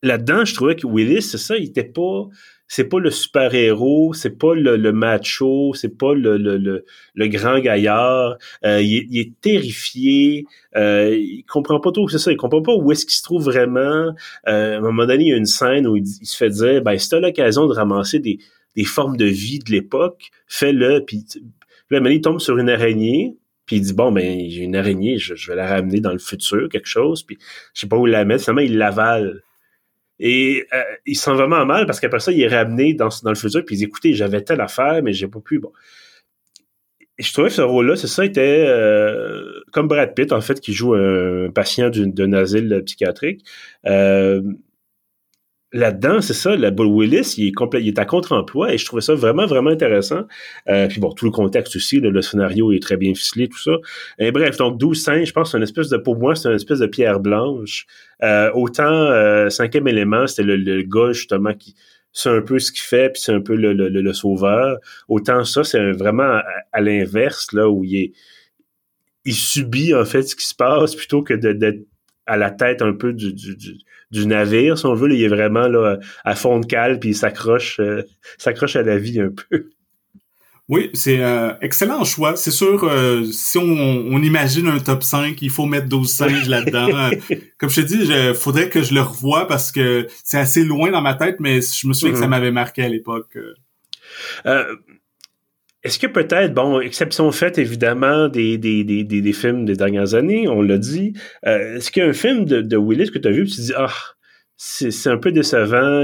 là-dedans, 0.03 0.45
je 0.45 0.55
trouvais 0.55 0.77
que 0.77 0.87
Willis, 0.87 1.23
c'est 1.23 1.39
ça, 1.39 1.57
il 1.57 1.65
était 1.65 1.85
pas 1.85 2.29
c'est 2.69 2.85
pas 2.85 2.99
le 2.99 3.11
super-héros, 3.11 4.13
c'est 4.13 4.39
pas 4.39 4.55
le, 4.55 4.77
le, 4.77 4.93
macho, 4.93 5.73
c'est 5.75 5.97
pas 5.97 6.15
le, 6.15 6.37
le, 6.37 7.29
grand 7.29 7.59
gaillard. 7.61 8.37
Euh, 8.65 8.83
il, 8.83 9.19
est 9.19 9.41
terrifié, 9.41 10.47
euh, 10.77 11.17
il 11.17 11.45
comprend 11.45 11.81
pas 11.81 11.93
trop 11.93 12.09
c'est 12.09 12.19
ça, 12.19 12.33
il 12.33 12.37
comprend 12.37 12.63
pas 12.63 12.75
où 12.75 12.91
est-ce 12.93 13.07
qu'il 13.07 13.15
se 13.15 13.23
trouve 13.23 13.45
vraiment. 13.45 14.15
Euh, 14.49 14.75
à 14.75 14.79
un 14.79 14.81
moment 14.81 15.07
donné, 15.07 15.25
il 15.25 15.29
y 15.29 15.33
a 15.33 15.37
une 15.37 15.47
scène 15.47 15.87
où 15.87 15.97
il, 15.97 16.07
se 16.07 16.37
fait 16.37 16.51
dire, 16.51 16.83
ben 16.83 16.97
t'as 16.97 17.21
l'occasion 17.21 17.67
de 17.67 17.73
ramasser 17.73 18.19
des, 18.19 18.39
des 18.75 18.85
formes 18.85 19.17
de 19.17 19.27
vie 19.27 19.61
de 19.61 19.71
l'époque, 19.71 20.31
fais-le. 20.49 21.05
Puis 21.07 21.25
là, 21.91 22.01
il 22.11 22.21
tombe 22.21 22.41
sur 22.41 22.59
une 22.59 22.69
araignée, 22.69 23.37
puis 23.65 23.77
il 23.77 23.83
dit 23.83 23.95
bon 23.95 24.11
ben 24.11 24.49
j'ai 24.49 24.63
une 24.63 24.77
araignée, 24.77 25.19
je, 25.19 25.35
vais 25.49 25.57
la 25.57 25.69
ramener 25.69 26.01
dans 26.01 26.13
le 26.13 26.19
futur 26.19 26.69
quelque 26.69 26.89
chose, 26.89 27.23
puis 27.23 27.39
je 27.75 27.81
sais 27.81 27.89
pas 27.89 27.97
où 27.97 28.07
la 28.07 28.25
mettre. 28.25 28.45
Finalement, 28.45 28.63
il 28.63 28.77
l'avale. 28.77 29.43
Et 30.19 30.67
euh, 30.73 30.83
il 31.05 31.17
sent 31.17 31.33
vraiment 31.33 31.65
mal 31.67 31.87
parce 31.87 32.01
qu'après 32.01 32.21
ça, 32.21 32.33
il 32.33 32.41
est 32.41 32.49
ramené 32.49 32.95
dans, 32.95 33.09
dans 33.23 33.31
le 33.31 33.37
futur, 33.37 33.65
puis 33.65 33.77
il 33.77 33.79
dit 33.79 33.85
écoutez, 33.85 34.15
j'avais 34.15 34.43
telle 34.43 34.61
affaire, 34.61 35.03
mais 35.03 35.13
j'ai 35.13 35.29
pas 35.29 35.41
pu. 35.41 35.59
Bon. 35.59 35.73
Je 37.19 37.33
trouvais 37.33 37.49
que 37.49 37.55
ce 37.55 37.63
rôle-là, 37.63 37.97
c'est 37.97 38.09
ça, 38.09 38.25
était 38.25 38.65
euh, 38.69 39.61
comme 39.73 39.89
Brad 39.89 40.15
Pitt, 40.15 40.33
en 40.33 40.41
fait, 40.41 40.61
qui 40.61 40.73
joue 40.75 40.95
un 40.95 41.51
patient 41.51 41.91
d'un 41.91 42.33
asile 42.35 42.83
psychiatrique. 42.85 43.43
Euh, 43.87 44.43
là-dedans, 45.77 46.21
c'est 46.21 46.35
ça, 46.35 46.57
la 46.57 46.71
Bull 46.71 46.89
Willis, 46.89 47.35
il 47.39 47.49
est, 47.49 47.53
complet, 47.53 47.83
il 47.83 47.89
est 47.89 47.99
à 47.99 48.05
contre-emploi 48.05 48.73
et 48.73 48.79
je 48.79 48.85
trouvais 48.85 49.03
ça 49.03 49.15
vraiment, 49.15 49.47
vraiment 49.47 49.71
intéressant. 49.71 50.23
Euh, 50.69 50.89
puis 50.89 51.01
bon, 51.01 51.13
tout 51.13 51.25
le 51.25 51.31
contexte 51.31 51.77
aussi, 51.77 52.01
le 52.01 52.23
scénario 52.23 52.73
est 52.73 52.83
très 52.83 52.97
bien 52.97 53.15
ficelé, 53.15 53.49
tout 53.49 53.61
ça. 53.61 53.73
Et 54.19 54.33
bref, 54.33 54.57
donc 54.57 54.79
12 54.79 55.01
singes, 55.01 55.29
je 55.29 55.33
pense 55.33 55.53
c'est 55.53 55.59
une 55.59 55.63
espèce 55.63 55.89
de, 55.89 55.99
pour 55.99 56.17
moi, 56.17 56.35
c'est 56.35 56.49
une 56.49 56.55
espèce 56.55 56.79
de 56.79 56.87
pierre 56.87 57.21
blanche. 57.21 57.87
Euh, 58.23 58.51
autant 58.55 58.85
euh, 58.85 59.51
cinquième 59.51 59.87
élément, 59.87 60.27
c'était 60.27 60.43
le, 60.43 60.57
le, 60.57 60.83
gars 60.83 61.13
justement 61.13 61.53
qui 61.55 61.75
c'est 62.13 62.31
un 62.31 62.41
peu 62.41 62.59
ce 62.59 62.73
qu'il 62.73 62.81
fait, 62.81 63.11
puis 63.11 63.21
c'est 63.21 63.33
un 63.33 63.43
peu 63.43 63.55
le, 63.55 63.75
le, 63.75 63.89
le, 63.91 64.13
sauveur. 64.15 64.79
Autant 65.07 65.45
ça, 65.45 65.65
c'est 65.65 65.93
vraiment 65.93 66.41
à, 66.73 66.81
l'inverse, 66.81 67.53
là, 67.53 67.69
où 67.69 67.85
il 67.85 67.97
est 67.97 68.13
il 69.27 69.35
subit 69.35 69.93
en 69.93 70.05
fait 70.05 70.23
ce 70.23 70.37
qui 70.37 70.47
se 70.47 70.55
passe 70.55 70.95
plutôt 70.95 71.23
que 71.23 71.35
d'être 71.35 71.81
à 72.27 72.37
la 72.37 72.51
tête 72.51 72.83
un 72.83 72.93
peu 72.93 73.13
du, 73.13 73.33
du, 73.33 73.57
du, 74.11 74.27
navire, 74.27 74.79
si 74.79 74.87
on 74.87 74.95
veut. 74.95 75.13
il 75.13 75.23
est 75.23 75.29
vraiment 75.29 75.69
là, 75.69 75.99
à 76.25 76.35
fond 76.35 76.59
de 76.59 76.67
cale, 76.67 76.99
puis 76.99 77.11
il 77.11 77.15
s'accroche, 77.15 77.81
euh, 77.81 78.03
s'accroche 78.39 78.77
à 78.77 78.83
la 78.83 78.99
vie 78.99 79.21
un 79.21 79.31
peu. 79.31 79.69
Oui, 80.69 80.91
c'est 80.95 81.23
un 81.23 81.51
euh, 81.51 81.55
excellent 81.61 82.03
choix. 82.03 82.35
C'est 82.35 82.51
sûr, 82.51 82.83
euh, 82.83 83.25
si 83.31 83.57
on, 83.57 83.63
on, 83.63 84.21
imagine 84.21 84.67
un 84.67 84.81
top 84.81 85.05
5, 85.05 85.41
il 85.41 85.51
faut 85.51 85.65
mettre 85.65 85.87
12 85.87 86.11
singes 86.11 86.49
là-dedans. 86.49 86.89
Comme 87.59 87.71
je 87.71 87.83
te 87.83 87.87
dis, 87.87 87.99
il 88.01 88.35
faudrait 88.35 88.69
que 88.69 88.83
je 88.83 88.93
le 88.93 89.01
revoie 89.01 89.47
parce 89.47 89.71
que 89.71 90.09
c'est 90.25 90.39
assez 90.39 90.65
loin 90.65 90.91
dans 90.91 91.03
ma 91.03 91.15
tête, 91.15 91.37
mais 91.39 91.61
je 91.61 91.87
me 91.87 91.93
souviens 91.93 92.13
que 92.13 92.19
ça 92.19 92.27
mm-hmm. 92.27 92.31
m'avait 92.31 92.51
marqué 92.51 92.83
à 92.83 92.89
l'époque. 92.89 93.39
Est-ce 95.87 96.01
que 96.01 96.09
peut-être, 96.09 96.53
bon, 96.53 96.81
exception 96.81 97.31
faite 97.31 97.59
évidemment 97.59 98.27
des, 98.27 98.59
des, 98.59 98.83
des, 98.83 99.05
des, 99.05 99.33
films 99.33 99.65
des 99.65 99.77
dernières 99.77 100.15
années, 100.15 100.49
on 100.49 100.61
l'a 100.61 100.79
dit, 100.79 101.13
euh, 101.47 101.77
est-ce 101.77 101.93
qu'il 101.93 102.03
y 102.03 102.07
a 102.07 102.09
un 102.09 102.13
film 102.13 102.45
de, 102.45 102.61
de 102.61 102.77
Willis 102.77 103.13
que 103.13 103.21
tu 103.21 103.29
as 103.29 103.31
vu 103.31 103.43
et 103.43 103.47
tu 103.47 103.55
te 103.55 103.61
dis, 103.61 103.73
ah, 103.77 103.93
c'est 104.57 105.09
un 105.09 105.17
peu 105.17 105.31
décevant, 105.31 106.03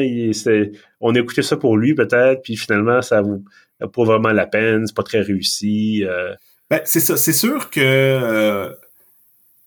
on 1.00 1.14
a 1.16 1.18
écouté 1.18 1.42
ça 1.42 1.56
pour 1.56 1.76
lui 1.76 1.96
peut-être, 1.96 2.42
puis 2.42 2.56
finalement, 2.56 3.02
ça 3.02 3.22
vaut 3.22 3.42
pas 3.80 4.04
vraiment 4.04 4.30
la 4.30 4.46
peine, 4.46 4.86
c'est 4.86 4.94
pas 4.94 5.02
très 5.02 5.20
réussi. 5.20 6.04
Euh. 6.06 6.32
Ben, 6.70 6.80
c'est 6.84 7.00
ça, 7.00 7.16
c'est 7.16 7.32
sûr 7.32 7.68
que 7.68 7.80
euh, 7.80 8.70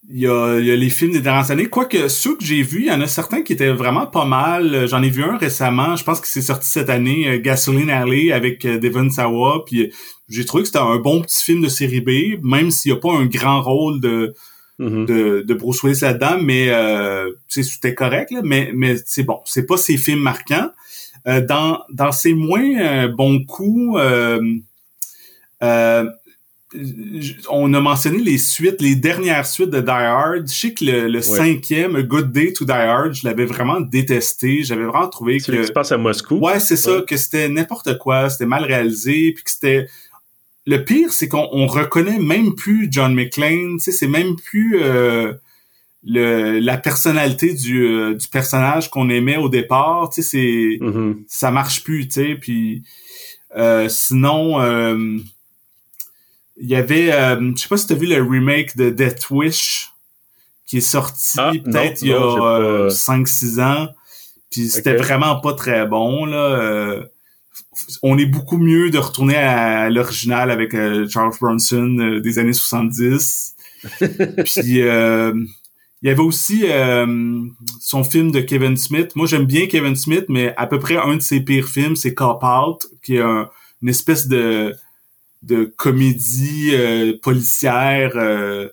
il 0.10 0.20
y, 0.20 0.28
a, 0.28 0.60
il 0.60 0.66
y 0.66 0.72
a 0.72 0.76
les 0.76 0.90
films 0.90 1.14
des 1.14 1.22
dernières 1.22 1.50
années. 1.52 1.66
Quoique 1.66 2.08
ceux 2.08 2.36
que 2.36 2.44
j'ai 2.44 2.62
vus, 2.62 2.82
il 2.82 2.88
y 2.88 2.92
en 2.92 3.02
a 3.02 3.08
certains 3.08 3.42
qui 3.42 3.54
étaient 3.54 3.72
vraiment 3.72 4.06
pas 4.06 4.26
mal. 4.26 4.88
J'en 4.88 5.02
ai 5.02 5.10
vu 5.10 5.24
un 5.24 5.38
récemment, 5.38 5.96
je 5.96 6.04
pense 6.04 6.22
que 6.22 6.28
c'est 6.28 6.42
sorti 6.42 6.68
cette 6.68 6.90
année, 6.90 7.28
euh, 7.28 7.40
Gasoline 7.42 7.90
Alley 7.90 8.32
avec 8.32 8.66
euh, 8.66 8.78
Devon 8.78 9.10
Sawa. 9.10 9.64
Puis 9.66 9.92
j'ai 10.30 10.46
trouvé 10.46 10.64
que 10.64 10.68
c'était 10.68 10.80
un 10.80 10.98
bon 10.98 11.22
petit 11.22 11.44
film 11.44 11.62
de 11.62 11.70
série 11.70 12.02
B, 12.02 12.44
même 12.44 12.72
s'il 12.72 12.92
n'y 12.92 12.98
a 12.98 13.02
pas 13.02 13.14
un 13.14 13.26
grand 13.26 13.62
rôle 13.62 14.00
de, 14.00 14.36
mm-hmm. 14.80 15.06
de, 15.06 15.44
de, 15.48 15.54
Bruce 15.54 15.82
Willis 15.84 16.02
là-dedans, 16.02 16.38
mais 16.42 16.70
euh, 16.70 17.32
c'était 17.48 17.96
correct. 17.96 18.32
Là, 18.32 18.42
mais 18.44 18.72
mais 18.74 18.98
c'est 19.06 19.24
bon, 19.24 19.40
c'est 19.46 19.66
pas 19.66 19.78
ces 19.78 19.98
films 19.98 20.22
marquants. 20.22 20.70
Euh, 21.28 21.42
dans 21.42 21.80
dans 21.92 22.12
ces 22.12 22.34
moins 22.34 23.08
bons 23.08 23.44
coups. 23.46 24.00
Euh, 25.64 26.06
on 27.50 27.74
a 27.74 27.80
mentionné 27.80 28.20
les 28.20 28.38
suites, 28.38 28.82
les 28.82 28.96
dernières 28.96 29.46
suites 29.46 29.70
de 29.70 29.82
Die 29.82 29.90
Hard. 29.90 30.48
Je 30.48 30.54
sais 30.54 30.74
que 30.74 30.86
le, 30.86 31.22
cinquième, 31.22 32.02
Good 32.02 32.32
Day 32.32 32.54
to 32.54 32.66
Die 32.66 32.72
Hard, 32.72 33.14
je 33.14 33.28
l'avais 33.28 33.46
vraiment 33.46 33.82
détesté. 33.82 34.64
J'avais 34.64 34.86
vraiment 34.86 35.08
trouvé 35.08 35.40
que... 35.40 35.64
se 35.66 35.72
passe 35.72 35.92
à 35.92 35.98
Moscou. 35.98 36.36
Ouais, 36.38 36.60
c'est 36.60 36.78
ça, 36.78 37.02
que 37.08 37.18
c'était 37.18 37.50
n'importe 37.50 37.98
quoi, 37.98 38.30
c'était 38.30 38.46
mal 38.46 38.64
réalisé, 38.64 39.32
puis 39.34 39.44
que 39.44 39.52
c'était... 39.52 39.88
Le 40.68 40.84
pire, 40.84 41.14
c'est 41.14 41.28
qu'on 41.28 41.68
reconnaît 41.68 42.18
même 42.18 42.56
plus 42.56 42.88
John 42.90 43.14
McClane, 43.14 43.78
tu 43.78 43.84
sais, 43.84 43.92
c'est 43.92 44.08
même 44.08 44.36
plus... 44.36 44.80
Euh, 44.82 45.34
le 46.06 46.60
la 46.60 46.78
personnalité 46.78 47.54
du, 47.54 47.84
euh, 47.84 48.14
du 48.14 48.28
personnage 48.28 48.90
qu'on 48.90 49.10
aimait 49.10 49.38
au 49.38 49.50
départ, 49.50 50.10
tu 50.14 50.22
sais, 50.22 50.30
c'est 50.30 50.86
Mhm. 50.86 51.24
ça 51.28 51.52
marche 51.52 51.84
plus, 51.84 52.08
tu 52.08 52.14
sais. 52.14 52.36
Puis 52.36 52.84
euh, 53.58 53.88
sinon, 53.90 54.62
euh, 54.62 55.18
il 56.58 56.68
y 56.70 56.76
avait, 56.76 57.12
euh, 57.12 57.52
je 57.56 57.62
sais 57.62 57.68
pas 57.68 57.78
si 57.78 57.88
t'as 57.88 57.96
vu 57.96 58.08
le 58.08 58.22
remake 58.22 58.76
de 58.78 58.90
Death 58.90 59.30
Wish 59.30 59.92
qui 60.66 60.78
est 60.78 60.82
sorti 60.82 61.38
Ah, 61.38 61.52
peut-être 61.64 62.02
il 62.02 62.08
y 62.10 62.14
a 62.14 62.88
5-6 62.90 63.60
ans. 63.62 63.88
Puis 64.52 64.70
c'était 64.70 64.96
vraiment 64.96 65.40
pas 65.42 65.54
très 65.54 65.86
bon 65.86 66.26
là. 66.26 66.38
Euh, 66.38 67.04
on 68.04 68.18
est 68.18 68.26
beaucoup 68.26 68.58
mieux 68.58 68.90
de 68.90 68.98
retourner 68.98 69.36
à 69.36 69.90
l'original 69.90 70.50
avec 70.50 70.74
euh, 70.74 71.08
Charles 71.10 71.34
Bronson 71.40 71.98
euh, 72.00 72.20
des 72.22 72.40
années 72.40 72.54
70. 72.54 73.56
Puis 74.00 74.82
euh, 74.82 75.34
il 76.02 76.08
y 76.08 76.10
avait 76.10 76.22
aussi 76.22 76.64
euh, 76.66 77.44
son 77.80 78.04
film 78.04 78.32
de 78.32 78.40
Kevin 78.40 78.78
Smith. 78.78 79.12
Moi, 79.16 79.28
j'aime 79.28 79.46
bien 79.46 79.68
Kevin 79.68 79.96
Smith, 79.96 80.26
mais 80.30 80.54
à 80.56 80.68
peu 80.68 80.80
près 80.80 80.98
un 80.98 81.16
de 81.16 81.22
ses 81.22 81.42
pires 81.42 81.68
films, 81.68 81.96
c'est 81.96 82.14
Cop 82.14 82.44
Out, 82.44 82.88
qui 83.04 83.16
est 83.18 83.22
un- 83.22 83.50
une 83.82 83.90
espèce 83.90 84.28
de 84.28 84.74
de 85.46 85.64
comédie 85.78 86.72
euh, 86.74 87.14
policière 87.22 88.12
euh, 88.16 88.68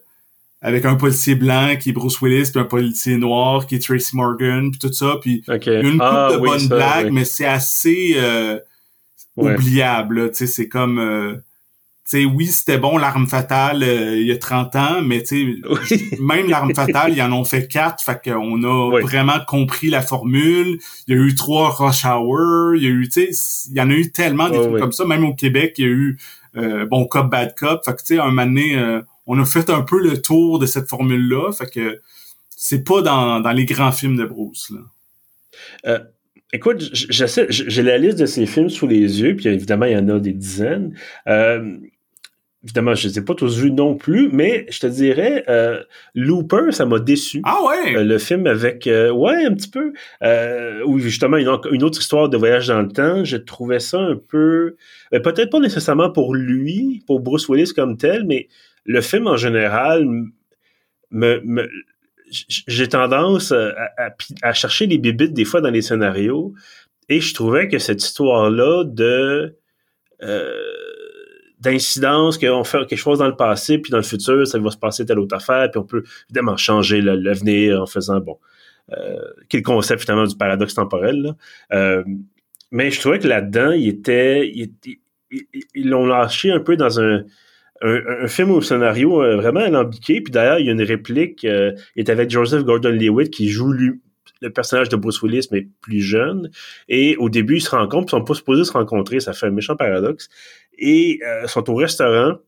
avec 0.61 0.85
un 0.85 0.95
policier 0.95 1.35
blanc 1.35 1.75
qui 1.79 1.91
est 1.91 1.93
Bruce 1.93 2.21
Willis, 2.21 2.51
puis 2.51 2.61
un 2.61 2.65
policier 2.65 3.17
noir 3.17 3.67
qui 3.67 3.75
est 3.77 3.83
Tracy 3.85 4.17
Morgan, 4.17 4.71
puis 4.71 4.79
tout 4.81 4.93
ça. 4.93 5.17
Puis 5.21 5.43
une 5.49 5.93
couple 5.93 5.99
Ah, 6.01 6.29
de 6.33 6.37
oui, 6.39 6.49
bonnes 6.49 6.69
blagues, 6.69 7.07
oui. 7.07 7.13
mais 7.13 7.25
c'est 7.25 7.45
assez 7.47 8.15
euh, 8.17 8.59
Ouais. 9.37 9.55
oubliable. 9.55 10.31
Tu 10.31 10.37
sais, 10.37 10.47
c'est 10.47 10.69
comme... 10.69 10.99
euh, 10.99 11.35
tu 12.09 12.19
sais, 12.19 12.25
oui, 12.27 12.47
c'était 12.47 12.77
bon, 12.79 12.99
L'Arme 12.99 13.27
Fatale, 13.27 13.83
euh, 13.83 14.19
il 14.21 14.27
y 14.27 14.33
a 14.33 14.37
30 14.37 14.77
ans, 14.77 15.03
mais 15.03 15.23
tu 15.23 15.55
sais, 15.57 15.97
Oui. 15.97 16.11
même 16.21 16.49
L'Arme 16.51 16.75
Fatale, 16.75 17.13
ils 17.15 17.23
en 17.23 17.33
ont 17.33 17.45
fait 17.45 17.67
quatre, 17.67 18.03
fait 18.05 18.21
qu'on 18.23 18.63
a 18.65 19.01
vraiment 19.01 19.39
compris 19.47 19.89
la 19.89 20.03
formule. 20.03 20.79
Il 21.09 21.17
y 21.17 21.19
a 21.19 21.23
eu 21.23 21.35
trois 21.35 21.71
Rush 21.71 22.05
Hour, 22.05 22.75
il 22.77 22.83
y 22.83 22.87
a 22.87 22.91
eu, 22.91 23.09
tu 23.09 23.33
sais, 23.33 23.69
il 23.71 23.77
y 23.77 23.81
en 23.81 23.89
a 23.91 23.95
eu 23.95 24.11
tellement 24.13 24.49
des 24.51 24.59
trucs 24.59 24.79
comme 24.79 24.93
ça. 24.93 25.05
Même 25.07 25.25
au 25.25 25.35
Québec, 25.35 25.75
il 25.79 25.85
y 25.85 25.89
a 25.89 25.91
eu 25.91 26.19
euh, 26.57 26.87
Bon 26.87 27.07
Cop, 27.07 27.31
Bad 27.31 27.55
Cop. 27.57 27.85
Fait 27.85 27.93
que, 27.93 28.01
tu 28.01 28.15
sais, 28.15 28.19
un 28.19 28.31
moment 28.31 28.61
euh, 28.77 29.01
on 29.27 29.39
a 29.41 29.45
fait 29.45 29.71
un 29.71 29.83
peu 29.83 30.01
le 30.03 30.21
tour 30.21 30.59
de 30.59 30.67
cette 30.67 30.89
formule-là. 30.89 31.53
Fait 31.53 31.67
que 31.71 32.01
c'est 32.51 32.85
pas 32.85 33.03
dans, 33.03 33.41
dans 33.41 33.53
les 33.53 33.65
grands 33.65 33.93
films 33.93 34.17
de 34.17 34.25
Bruce, 34.25 34.71
là. 35.85 35.99
Écoute, 36.55 36.83
j'essaie- 36.93 37.47
j- 37.51 37.65
j'ai 37.67 37.83
la 37.83 37.97
liste 37.97 38.19
de 38.19 38.27
ces 38.27 38.45
films 38.45 38.69
sous 38.69 38.87
les 38.87 39.21
yeux, 39.23 39.35
puis 39.37 39.49
évidemment, 39.49 39.87
il 39.87 39.93
y 39.93 39.97
en 39.97 40.07
a 40.11 40.19
des 40.19 40.33
dizaines. 40.35 40.95
Euh, 41.27 41.77
évidemment, 42.65 42.95
je 42.95 43.07
ne 43.09 43.13
les 43.13 43.19
ai 43.19 43.23
pas 43.25 43.35
tous 43.35 43.59
vus 43.59 43.73
non 43.73 43.97
plus, 43.97 44.29
mais 44.33 44.67
je 44.71 44.81
te 44.81 44.87
dirais, 44.87 45.45
euh, 45.49 45.83
Looper, 46.15 46.71
ça 46.71 46.87
m'a 46.87 46.99
déçu. 47.01 47.41
Ah 47.45 47.59
ouais! 47.67 47.97
Euh, 47.97 48.05
le 48.05 48.19
film 48.19 48.47
avec, 48.47 48.87
euh, 48.87 49.11
ouais, 49.11 49.45
un 49.45 49.55
petit 49.55 49.69
peu, 49.71 49.93
euh, 50.23 50.83
où 50.87 50.99
justement 50.99 51.37
une, 51.39 51.49
autre 51.49 52.01
histoire 52.01 52.29
de 52.29 52.37
voyage 52.37 52.69
dans 52.69 52.83
le 52.83 52.89
temps, 52.89 53.25
je 53.25 53.37
trouvais 53.37 53.81
ça 53.81 53.99
un 53.99 54.17
peu, 54.17 54.77
euh, 55.13 55.21
peut-être 55.21 55.51
pas 55.51 55.61
nécessairement 55.61 56.11
pour 56.11 56.35
lui, 56.35 57.03
pour 57.07 57.21
Bruce 57.21 57.49
Willis 57.49 57.73
comme 57.75 57.97
tel, 57.97 58.25
mais 58.27 58.49
le 58.85 59.01
film 59.01 59.27
en 59.27 59.37
général 59.37 60.07
me, 61.11 61.41
me- 61.45 61.69
j'ai 62.31 62.89
tendance 62.89 63.53
à, 63.53 63.73
à- 63.99 64.11
à 64.43 64.53
chercher 64.55 64.87
les 64.87 64.99
bébites 64.99 65.35
des 65.35 65.45
fois 65.45 65.61
dans 65.61 65.71
les 65.71 65.83
scénarios, 65.83 66.55
et 67.09 67.21
je 67.21 67.35
trouvais 67.35 67.69
que 67.69 67.79
cette 67.79 68.03
histoire-là 68.03 68.85
de 68.85 69.57
euh, 70.23 70.72
d'incidence, 71.63 72.39
qu'on 72.39 72.65
fait 72.65 72.79
quelque 72.87 72.97
chose 72.99 73.19
dans 73.21 73.29
le 73.29 73.37
passé, 73.37 73.79
puis 73.79 73.91
dans 73.91 73.99
le 73.99 74.03
futur, 74.03 74.47
ça 74.47 74.59
va 74.59 74.71
se 74.71 74.77
passer 74.77 75.07
telle 75.07 75.19
autre 75.19 75.37
affaire, 75.37 75.71
puis 75.71 75.79
on 75.79 75.85
peut 75.85 76.03
évidemment 76.29 76.57
changer 76.57 77.01
l'avenir 77.01 77.81
en 77.81 77.87
faisant, 77.87 78.21
bon, 78.21 78.39
euh, 78.93 79.17
qui 79.49 79.57
est 79.57 79.61
le 79.61 79.65
concept 79.65 80.03
finalement 80.03 80.27
du 80.27 80.37
paradoxe 80.37 80.75
temporel. 80.75 81.23
Là. 81.23 81.37
Euh, 81.73 82.05
mais 82.71 82.91
je 82.91 83.01
trouvais 83.01 83.19
que 83.19 83.29
là-dedans, 83.29 83.71
il 83.73 83.89
était, 83.89 84.49
il 84.53 84.63
était- 84.63 84.99
ils- 85.75 85.89
l'ont 85.89 86.07
lâché 86.07 86.51
un 86.51 86.61
peu 86.61 86.77
dans 86.77 87.01
un, 87.01 87.23
un, 87.83 88.01
un 88.25 88.29
film 88.29 88.51
au 88.51 88.61
scénario 88.61 89.23
euh, 89.23 89.37
vraiment 89.37 89.61
alambiqué. 89.61 90.21
Puis 90.21 90.31
d'ailleurs, 90.31 90.59
il 90.59 90.67
y 90.67 90.69
a 90.69 90.73
une 90.73 90.83
réplique, 90.83 91.45
euh, 91.45 91.73
il 91.97 92.01
est 92.01 92.11
avec 92.11 92.31
Joseph 92.31 92.65
Gordon-Levitt 92.65 93.31
qui 93.31 93.49
joue 93.49 93.73
lui, 93.73 93.93
le 94.41 94.51
personnage 94.51 94.89
de 94.89 94.97
Bruce 94.97 95.23
Willis, 95.23 95.49
mais 95.53 95.69
plus 95.81 96.01
jeune. 96.01 96.51
Et 96.89 97.17
au 97.17 97.29
début, 97.29 97.57
ils 97.57 97.61
se 97.61 97.71
rencontrent, 97.71 98.07
puis 98.07 98.17
ils 98.17 98.19
sont 98.21 98.25
pas 98.25 98.35
supposés 98.35 98.65
se 98.65 98.73
rencontrer. 98.73 99.21
Ça 99.21 99.33
fait 99.33 99.47
un 99.47 99.51
méchant 99.51 99.77
paradoxe. 99.77 100.29
Et 100.85 101.21
euh, 101.25 101.47
sont 101.47 101.71
au 101.71 101.77
restaurant. 101.77 102.39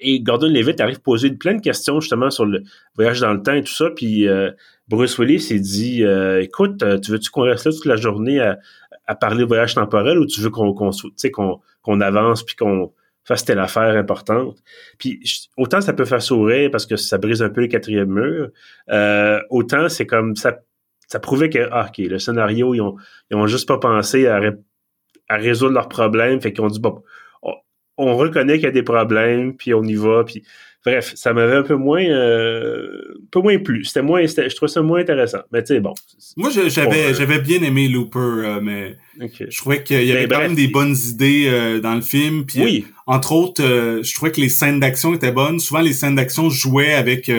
Et 0.00 0.20
Gordon 0.20 0.48
Levitt 0.48 0.80
arrive 0.80 1.00
poser 1.00 1.30
plein 1.32 1.54
de 1.54 1.60
questions 1.60 2.00
justement 2.00 2.30
sur 2.30 2.44
le 2.44 2.62
voyage 2.96 3.20
dans 3.20 3.32
le 3.32 3.42
temps 3.42 3.54
et 3.54 3.62
tout 3.62 3.72
ça. 3.72 3.90
Puis 3.90 4.28
euh, 4.28 4.50
Bruce 4.88 5.18
Willis 5.18 5.40
s'est 5.40 5.58
dit 5.58 6.04
euh, 6.04 6.42
Écoute, 6.42 6.82
euh, 6.82 6.98
tu 6.98 7.10
veux-tu 7.10 7.30
qu'on 7.30 7.42
reste 7.42 7.66
là 7.66 7.72
toute 7.72 7.86
la 7.86 7.96
journée 7.96 8.40
à, 8.40 8.58
à 9.06 9.14
parler 9.14 9.44
voyage 9.44 9.74
temporel 9.74 10.18
ou 10.18 10.26
tu 10.26 10.40
veux 10.40 10.50
qu'on 10.50 12.00
avance 12.00 12.42
puis 12.42 12.56
qu'on 12.56 12.92
fasse 13.24 13.44
telle 13.44 13.60
affaire 13.60 13.96
importante? 13.96 14.56
Puis 14.98 15.20
autant 15.56 15.80
ça 15.80 15.92
peut 15.92 16.04
faire 16.04 16.22
sourire 16.22 16.70
parce 16.70 16.86
que 16.86 16.96
ça 16.96 17.18
brise 17.18 17.42
un 17.42 17.50
peu 17.50 17.60
le 17.60 17.68
quatrième 17.68 18.10
mur, 18.10 18.50
autant 19.50 19.88
c'est 19.88 20.06
comme 20.06 20.36
ça 20.36 20.58
ça 21.08 21.20
prouvait 21.20 21.50
que 21.50 21.68
ah, 21.70 21.88
OK, 21.88 21.98
le 21.98 22.18
scénario, 22.18 22.72
ils 22.72 22.80
ont, 22.80 22.96
ils 23.30 23.36
ont 23.36 23.46
juste 23.46 23.68
pas 23.68 23.76
pensé 23.76 24.26
à, 24.26 24.40
à 25.28 25.36
résoudre 25.36 25.74
leurs 25.74 25.90
problèmes. 25.90 26.40
Fait 26.40 26.54
qu'ils 26.54 26.64
ont 26.64 26.68
dit 26.68 26.80
bon, 26.80 27.02
on, 27.98 28.06
on 28.08 28.16
reconnaît 28.16 28.54
qu'il 28.54 28.64
y 28.64 28.68
a 28.68 28.72
des 28.72 28.82
problèmes, 28.82 29.54
puis 29.56 29.74
on 29.74 29.82
y 29.84 29.94
va, 29.94 30.24
puis 30.24 30.42
bref, 30.84 31.12
ça 31.14 31.32
m'avait 31.32 31.56
un 31.56 31.62
peu 31.62 31.76
moins 31.76 32.04
euh, 32.04 33.14
un 33.16 33.26
peu 33.30 33.40
moins 33.40 33.58
plu. 33.58 33.84
C'était 33.84 34.02
moins 34.02 34.24
je 34.26 34.54
trouvais 34.54 34.70
ça 34.70 34.82
moins 34.82 35.00
intéressant. 35.00 35.42
Mais 35.52 35.62
tu 35.62 35.74
sais, 35.74 35.80
bon. 35.80 35.94
Moi, 36.36 36.50
j'avais 36.50 37.10
euh, 37.10 37.14
j'avais 37.14 37.38
bien 37.38 37.62
aimé 37.62 37.88
Looper, 37.88 38.18
euh, 38.18 38.60
mais 38.60 38.96
je 39.20 39.56
trouvais 39.56 39.82
qu'il 39.82 40.04
y 40.04 40.12
avait 40.12 40.26
quand 40.28 40.36
bref. 40.36 40.48
même 40.48 40.56
des 40.56 40.68
bonnes 40.68 40.96
idées 41.08 41.46
euh, 41.48 41.80
dans 41.80 41.94
le 41.94 42.00
film. 42.00 42.44
Puis, 42.46 42.62
Oui, 42.62 42.86
entre 43.06 43.32
autres, 43.32 43.62
je 43.62 44.14
trouvais 44.14 44.32
que 44.32 44.40
les 44.40 44.48
scènes 44.48 44.80
d'action 44.80 45.14
étaient 45.14 45.32
bonnes. 45.32 45.60
Souvent, 45.60 45.80
les 45.80 45.92
scènes 45.92 46.16
d'action 46.16 46.50
jouaient 46.50 46.94
avec 46.94 47.30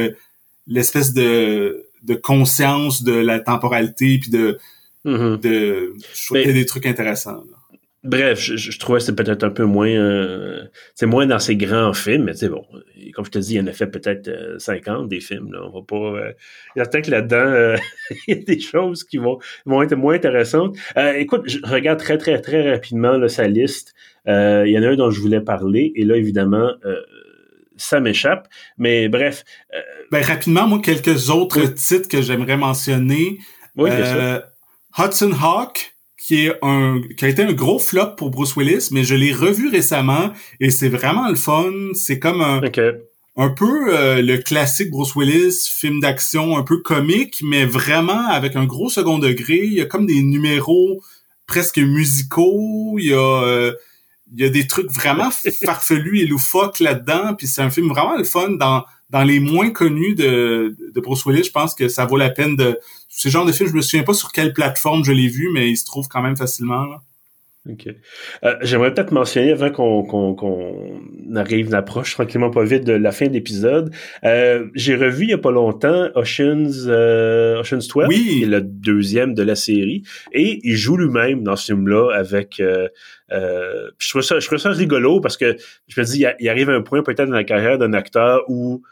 l'espèce 0.67 1.13
de 1.13 1.85
de 2.03 2.15
conscience 2.15 3.01
de 3.03 3.13
la 3.13 3.39
temporalité 3.39 4.19
puis 4.19 4.29
de 4.29 4.57
mhm. 5.05 5.37
de 5.37 5.93
je 6.13 6.25
trouvais 6.25 6.41
Mais- 6.41 6.45
qu'il 6.45 6.55
y 6.55 6.59
a 6.59 6.61
des 6.61 6.65
trucs 6.65 6.85
intéressants. 6.85 7.43
là. 7.49 7.57
Bref, 8.03 8.39
je, 8.39 8.57
je 8.57 8.79
trouvais 8.79 8.99
que 8.99 9.05
c'est 9.05 9.15
peut-être 9.15 9.43
un 9.43 9.49
peu 9.49 9.63
moins, 9.63 9.87
euh, 9.89 10.63
c'est 10.93 11.05
moins 11.05 11.25
dans 11.25 11.39
ces 11.39 11.55
grands 11.55 11.93
films, 11.93 12.25
mais 12.25 12.33
tu 12.33 12.39
sais, 12.39 12.49
bon, 12.49 12.65
comme 13.13 13.23
je 13.25 13.31
te 13.31 13.39
dis, 13.39 13.53
il 13.53 13.57
y 13.57 13.61
en 13.61 13.67
a 13.67 13.71
fait 13.71 13.87
peut-être 13.87 14.27
euh, 14.27 14.59
50 14.59 15.07
des 15.07 15.21
films, 15.21 15.53
là, 15.53 15.59
on 15.63 15.69
va 15.69 15.85
pas, 15.87 15.95
euh, 15.95 16.31
il 16.75 16.79
y 16.79 16.81
a 16.81 16.85
peut-être 16.85 17.05
que 17.05 17.11
là-dedans, 17.11 17.37
euh, 17.37 17.77
il 18.27 18.35
y 18.35 18.37
a 18.39 18.43
des 18.43 18.59
choses 18.59 19.03
qui 19.05 19.17
vont, 19.17 19.39
vont 19.65 19.81
être 19.81 19.95
moins 19.95 20.15
intéressantes. 20.15 20.75
Euh, 20.97 21.13
écoute, 21.13 21.43
je 21.45 21.59
regarde 21.63 21.99
très, 21.99 22.17
très, 22.17 22.41
très 22.41 22.71
rapidement, 22.73 23.17
là, 23.17 23.29
sa 23.29 23.47
liste, 23.47 23.93
Euh, 24.27 24.63
il 24.65 24.71
y 24.73 24.79
en 24.79 24.83
a 24.83 24.87
un 24.89 24.95
dont 24.95 25.11
je 25.11 25.19
voulais 25.19 25.41
parler, 25.41 25.91
et 25.95 26.03
là, 26.05 26.15
évidemment, 26.17 26.71
euh, 26.85 27.01
ça 27.77 27.99
m'échappe, 27.99 28.47
mais 28.77 29.09
bref, 29.09 29.43
Ben 30.11 30.21
rapidement, 30.23 30.67
moi 30.67 30.79
quelques 30.83 31.29
autres 31.29 31.59
Oui. 31.59 31.73
titres 31.73 32.07
que 32.07 32.21
j'aimerais 32.21 32.55
mentionner. 32.57 33.39
oui, 33.75 33.89
bien 33.89 34.05
sûr. 34.05 34.41
Hudson 34.97 35.31
Hawk, 35.41 35.92
qui 36.23 36.45
est 36.45 36.53
un 36.61 37.01
qui 37.17 37.25
a 37.25 37.27
été 37.27 37.43
un 37.43 37.51
gros 37.51 37.79
flop 37.79 38.15
pour 38.15 38.29
Bruce 38.29 38.55
Willis, 38.55 38.89
mais 38.91 39.03
je 39.03 39.13
l'ai 39.13 39.33
revu 39.33 39.67
récemment 39.67 40.31
et 40.61 40.71
c'est 40.71 40.87
vraiment 40.87 41.27
le 41.27 41.35
fun. 41.35 41.73
C'est 41.95 42.17
comme 42.17 42.39
un, 42.39 42.61
un 43.35 43.49
peu 43.49 43.93
euh, 43.93 44.21
le 44.21 44.37
classique 44.37 44.89
Bruce 44.89 45.15
Willis, 45.17 45.67
film 45.69 45.99
d'action 45.99 46.57
un 46.57 46.63
peu 46.63 46.77
comique, 46.77 47.41
mais 47.43 47.65
vraiment 47.65 48.29
avec 48.29 48.55
un 48.55 48.63
gros 48.63 48.89
second 48.89 49.19
degré. 49.19 49.59
Il 49.65 49.73
y 49.73 49.81
a 49.81 49.85
comme 49.85 50.05
des 50.05 50.21
numéros 50.21 51.01
presque 51.45 51.79
musicaux. 51.79 52.95
Il 52.99 53.07
y 53.07 53.13
a 53.13 53.43
euh, 53.43 53.73
il 54.33 54.41
y 54.41 54.45
a 54.45 54.49
des 54.49 54.67
trucs 54.67 54.91
vraiment 54.91 55.29
farfelus 55.65 56.19
et 56.19 56.25
loufoques 56.25 56.79
là-dedans. 56.79 57.35
Puis 57.35 57.47
c'est 57.47 57.61
un 57.61 57.69
film 57.69 57.87
vraiment 57.89 58.17
le 58.17 58.23
fun 58.23 58.51
dans 58.51 58.83
dans 59.09 59.23
les 59.23 59.39
moins 59.39 59.69
connus 59.69 60.15
de, 60.15 60.75
de 60.93 60.99
Bruce 60.99 61.23
Willis. 61.25 61.43
Je 61.43 61.51
pense 61.51 61.75
que 61.75 61.87
ça 61.87 62.05
vaut 62.05 62.17
la 62.17 62.31
peine 62.31 62.55
de 62.55 62.79
ce 63.09 63.29
genre 63.29 63.45
de 63.45 63.51
film. 63.51 63.69
Je 63.69 63.75
me 63.75 63.81
souviens 63.81 64.03
pas 64.03 64.15
sur 64.15 64.31
quelle 64.31 64.53
plateforme 64.53 65.03
je 65.05 65.11
l'ai 65.11 65.27
vu, 65.27 65.51
mais 65.53 65.69
il 65.69 65.77
se 65.77 65.85
trouve 65.85 66.07
quand 66.07 66.23
même 66.23 66.35
facilement. 66.35 66.85
là. 66.85 67.01
OK. 67.69 67.87
Euh, 68.43 68.55
J'aimerais 68.61 68.93
peut-être 68.93 69.11
mentionner 69.13 69.53
avant 69.53 69.69
qu'on 69.71 70.03
qu'on 70.03 70.35
qu'on 70.35 70.99
arrive, 71.35 71.73
approche 71.73 72.13
tranquillement 72.13 72.49
pas 72.49 72.65
vite 72.65 72.83
de 72.83 72.91
la 72.91 73.11
fin 73.13 73.27
de 73.27 73.31
l'épisode. 73.33 73.93
Euh, 74.25 74.67
J'ai 74.75 74.95
revu 74.97 75.23
il 75.23 75.29
y 75.29 75.33
a 75.33 75.37
pas 75.37 75.51
longtemps 75.51 76.09
Ocean's, 76.15 76.83
euh, 76.87 77.61
Ocean's 77.61 77.87
12, 77.87 78.07
Oui. 78.09 78.15
qui 78.17 78.43
est 78.43 78.47
le 78.47 78.59
deuxième 78.61 79.33
de 79.33 79.43
la 79.43 79.55
série, 79.55 80.03
et 80.33 80.59
il 80.63 80.75
joue 80.75 80.97
lui-même 80.97 81.43
dans 81.43 81.55
ce 81.55 81.67
film-là 81.67 82.11
avec. 82.13 82.59
Euh, 82.59 82.89
euh, 83.31 83.89
je 83.97 84.09
trouve 84.09 84.21
ça, 84.23 84.39
je 84.41 84.45
trouve 84.45 84.59
ça 84.59 84.69
rigolo 84.71 85.21
parce 85.21 85.37
que 85.37 85.55
je 85.87 85.99
me 86.01 86.05
dis, 86.05 86.19
il, 86.19 86.35
il 86.41 86.49
arrive 86.49 86.69
un 86.69 86.81
point 86.81 87.01
peut-être 87.01 87.29
dans 87.29 87.33
la 87.35 87.45
carrière 87.45 87.77
d'un 87.77 87.93
acteur 87.93 88.41
où 88.49 88.83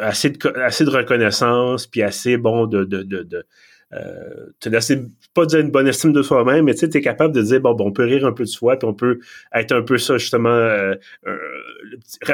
assez 0.00 0.30
de, 0.30 0.58
assez 0.58 0.84
de 0.84 0.90
reconnaissance 0.90 1.86
puis 1.86 2.02
assez 2.02 2.36
bon 2.36 2.66
de, 2.66 2.84
de, 2.84 3.02
de, 3.02 3.22
de 3.22 3.46
euh, 3.92 4.46
te 4.58 4.68
laisser 4.68 5.00
pas 5.32 5.46
dire 5.46 5.60
une 5.60 5.70
bonne 5.70 5.86
estime 5.86 6.12
de 6.12 6.22
soi-même, 6.22 6.64
mais 6.64 6.74
tu 6.74 6.80
sais, 6.90 6.98
es 6.98 7.00
capable 7.00 7.32
de 7.32 7.42
dire 7.42 7.60
bon, 7.60 7.74
bon, 7.74 7.86
on 7.86 7.92
peut 7.92 8.04
rire 8.04 8.26
un 8.26 8.32
peu 8.32 8.42
de 8.42 8.48
soi, 8.48 8.76
puis 8.76 8.88
on 8.88 8.94
peut 8.94 9.20
être 9.54 9.72
un 9.72 9.82
peu 9.82 9.96
ça 9.96 10.18
justement, 10.18 10.48
euh, 10.48 10.94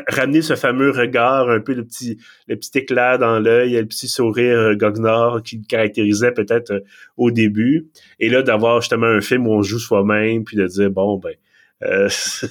ramener 0.08 0.40
ce 0.40 0.56
fameux 0.56 0.90
regard, 0.90 1.50
un 1.50 1.60
peu 1.60 1.74
le 1.74 1.84
petit, 1.84 2.18
le 2.48 2.56
petit 2.56 2.78
éclat 2.78 3.18
dans 3.18 3.38
l'œil, 3.38 3.72
le 3.72 3.84
petit 3.84 4.08
sourire 4.08 4.58
euh, 4.58 4.74
goguenard 4.74 5.42
qui 5.42 5.58
le 5.58 5.64
caractérisait 5.68 6.32
peut-être 6.32 6.70
euh, 6.70 6.80
au 7.18 7.30
début, 7.30 7.88
et 8.18 8.30
là 8.30 8.42
d'avoir 8.42 8.80
justement 8.80 9.06
un 9.06 9.20
film 9.20 9.46
où 9.46 9.52
on 9.52 9.62
joue 9.62 9.78
soi-même, 9.78 10.44
puis 10.44 10.56
de 10.56 10.66
dire 10.66 10.90
bon 10.90 11.18
ben. 11.18 11.34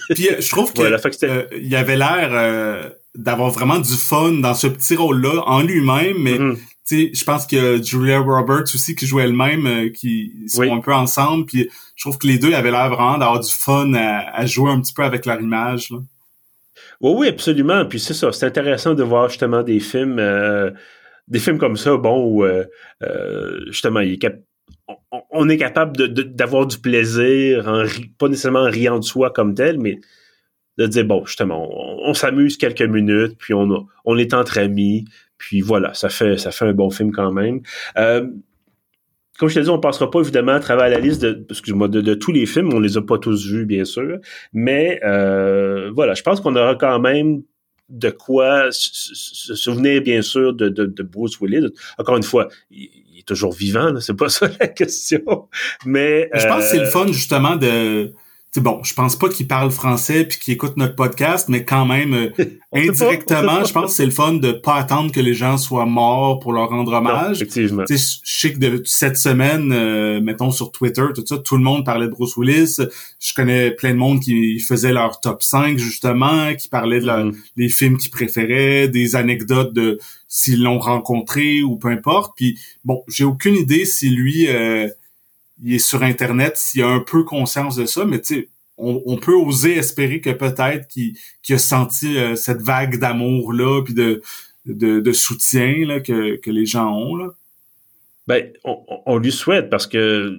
puis 0.10 0.28
je 0.40 0.50
trouve 0.50 0.74
qu'il 0.74 1.64
y 1.66 1.76
avait 1.78 1.96
l'air 1.96 2.92
d'avoir 3.16 3.50
vraiment 3.50 3.80
du 3.80 3.94
fun 3.94 4.34
dans 4.34 4.54
ce 4.54 4.68
petit 4.68 4.98
rôle-là 4.98 5.44
en 5.46 5.62
lui-même, 5.62 6.18
mais 6.20 6.38
mm-hmm 6.90 7.12
je 7.14 7.24
pense 7.24 7.46
a 7.54 7.82
Julia 7.82 8.20
Roberts 8.20 8.64
aussi 8.74 8.96
qui 8.96 9.06
jouait 9.06 9.24
elle-même, 9.24 9.66
euh, 9.66 9.90
qui 9.90 10.34
sont 10.48 10.64
un 10.64 10.82
peu 10.82 10.94
ensemble. 10.94 11.46
Puis 11.46 11.70
je 11.96 12.04
trouve 12.04 12.18
que 12.18 12.28
les 12.28 12.38
deux 12.38 12.54
avaient 12.54 12.72
l'air 12.72 12.90
vraiment 12.90 13.18
d'avoir 13.18 13.40
du 13.40 13.52
fun 13.52 13.94
à, 13.94 14.46
jouer 14.46 14.72
un 14.72 14.82
petit 14.82 14.94
peu 14.94 15.04
avec 15.04 15.26
leur 15.26 15.40
image. 15.40 15.92
Oui, 17.02 17.14
oui, 17.16 17.28
absolument. 17.28 17.86
Puis 17.86 18.00
c'est 18.00 18.14
ça, 18.14 18.32
c'est 18.32 18.46
intéressant 18.46 18.94
de 18.94 19.04
voir 19.04 19.30
justement 19.30 19.64
des 19.64 19.80
films, 19.80 20.20
euh, 20.20 20.72
des 21.28 21.40
films 21.40 21.58
comme 21.58 21.78
ça, 21.78 21.98
bon, 21.98 22.26
où 22.26 22.44
euh, 22.44 22.66
justement, 23.68 24.02
on, 25.32 25.50
est 25.50 25.58
capable 25.58 26.08
d'avoir 26.08 26.68
du 26.68 26.78
plaisir, 26.80 27.68
en 27.68 27.86
pas 28.18 28.28
nécessairement 28.28 28.62
en 28.62 28.70
riant 28.70 29.00
de 29.00 29.04
soi 29.04 29.32
comme 29.32 29.56
tel, 29.56 29.80
mais 29.80 30.00
de 30.78 30.88
dire 30.88 31.06
bon, 31.06 31.26
justement, 31.26 31.68
on, 31.72 32.14
s'amuse 32.14 32.58
quelques 32.58 32.82
minutes, 32.82 33.38
puis 33.38 33.54
on, 33.54 33.88
on 34.06 34.18
est 34.18 34.34
entre 34.34 34.58
amis, 34.58 35.06
puis 35.42 35.62
voilà, 35.62 35.96
ça 35.96 36.10
fait, 36.10 36.38
ça 36.38 36.52
fait 36.52 36.66
un 36.66 36.74
bon 36.74 36.92
film 36.92 37.12
quand 37.12 37.32
même. 37.32 37.62
Euh, 37.98 38.28
comme 39.40 39.50
je 39.50 39.56
te 39.56 39.60
dis, 39.60 39.70
on 39.72 39.80
passera 39.80 40.12
pas 40.12 40.20
évidemment 40.20 40.52
à 40.52 40.60
travers 40.60 40.88
la 40.88 41.00
liste 41.00 41.20
de, 41.24 41.44
excuse-moi, 41.50 41.88
de, 41.88 42.14
tous 42.14 42.32
les 42.32 42.46
films. 42.46 42.72
On 42.76 42.80
les 42.80 42.96
a 42.96 43.02
pas 43.02 43.18
tous 43.18 43.48
vus, 43.48 43.66
bien 43.66 43.84
sûr. 43.84 44.20
Mais 44.54 45.00
euh, 45.04 45.90
voilà, 45.96 46.14
je 46.14 46.22
pense 46.22 46.42
qu'on 46.42 46.56
aura 46.56 46.76
quand 46.76 47.00
même 47.00 47.42
de 47.90 48.12
quoi 48.12 48.68
se 48.70 49.56
souvenir, 49.56 50.04
bien 50.04 50.22
sûr, 50.22 50.54
de, 50.54 50.70
de, 50.70 51.04
Bruce 51.04 51.42
Willis. 51.42 51.74
Encore 51.98 52.18
une 52.18 52.24
fois, 52.24 52.50
il, 52.70 53.18
est 53.18 53.28
toujours 53.28 53.52
vivant, 53.52 54.00
c'est 54.00 54.16
pas 54.16 54.30
ça 54.30 54.48
la 54.60 54.68
question. 54.68 55.50
Mais, 55.88 56.30
je 56.36 56.46
pense 56.46 56.66
que 56.66 56.70
c'est 56.70 56.78
le 56.78 56.84
euh, 56.84 56.92
fun, 56.92 57.08
justement, 57.08 57.56
de 57.56 58.14
bon, 58.60 58.84
je 58.84 58.94
pense 58.94 59.16
pas 59.16 59.30
qu'il 59.30 59.48
parle 59.48 59.72
français 59.72 60.26
puis 60.26 60.38
qu'il 60.38 60.54
écoute 60.54 60.76
notre 60.76 60.96
podcast, 60.96 61.48
mais 61.48 61.64
quand 61.64 61.86
même, 61.86 62.14
euh, 62.14 62.30
indirectement, 62.74 63.64
je 63.64 63.72
pense 63.72 63.92
que 63.92 63.96
c'est 63.96 64.06
le 64.06 64.12
fun 64.12 64.34
de 64.34 64.52
pas 64.52 64.76
attendre 64.76 65.14
que 65.14 65.22
les 65.22 65.34
gens 65.34 65.58
soient 65.58 65.86
morts 65.86 66.40
pour 66.40 66.52
leur 66.52 66.68
rendre 66.68 66.92
hommage. 66.92 67.42
effectivement. 67.42 67.84
je 67.90 67.96
sais 67.96 68.52
que 68.52 68.60
de 68.60 68.82
cette 68.84 69.16
semaine, 69.16 69.72
euh, 69.72 70.20
mettons 70.20 70.52
sur 70.52 70.74
Twitter, 70.74 71.06
tout 71.16 71.26
ça, 71.26 71.38
tout 71.38 71.56
le 71.56 71.64
monde 71.64 71.86
parlait 71.86 72.08
de 72.08 72.12
Bruce 72.12 72.36
Willis. 72.36 72.80
Je 73.20 73.34
connais 73.34 73.72
plein 73.72 73.92
de 73.92 73.98
monde 73.98 74.20
qui 74.20 74.60
faisait 74.60 74.92
leur 74.92 75.22
top 75.22 75.44
5, 75.44 75.78
justement, 75.78 76.54
qui 76.54 76.68
parlait 76.68 77.00
de 77.00 77.06
mm-hmm. 77.06 77.36
les 77.56 77.70
films 77.70 77.98
qu'ils 77.98 78.12
préféraient, 78.12 78.90
des 78.90 79.16
anecdotes 79.16 79.74
de 79.74 79.98
s'ils 80.28 80.62
l'ont 80.62 80.80
rencontré 80.80 81.64
ou 81.64 81.78
peu 81.78 81.88
importe. 81.88 82.34
Puis 82.36 82.60
bon, 82.84 83.04
j'ai 83.08 83.24
aucune 83.24 83.56
idée 83.56 83.86
si 83.86 84.10
lui... 84.10 84.50
Euh, 84.50 84.90
il 85.62 85.76
est 85.76 85.80
sur 85.80 86.04
Internet, 86.04 86.58
s'il 86.58 86.84
a 86.84 86.88
un 86.88 87.00
peu 87.00 87.24
conscience 87.24 87.76
de 87.76 87.86
ça, 87.86 88.06
mais 88.06 88.20
tu 88.20 88.36
sais, 88.36 88.50
on, 88.78 89.18
peut 89.18 89.36
oser 89.36 89.78
espérer 89.78 90.22
que 90.22 90.32
peut-être 90.32 90.88
qu'il 90.88 91.16
a 91.50 91.58
senti 91.60 92.18
euh, 92.18 92.36
cette 92.36 92.62
vague 92.62 93.00
d'amour-là, 93.00 93.84
puis 93.84 93.94
de, 93.94 95.12
soutien 95.12 95.86
là, 95.86 96.00
que, 96.00 96.50
les 96.50 96.66
gens 96.66 96.92
ont. 96.92 97.16
Là. 97.16 97.28
Ben, 98.28 98.52
on, 98.64 99.18
lui 99.18 99.32
souhaite 99.32 99.70
parce 99.70 99.86
que 99.88 100.36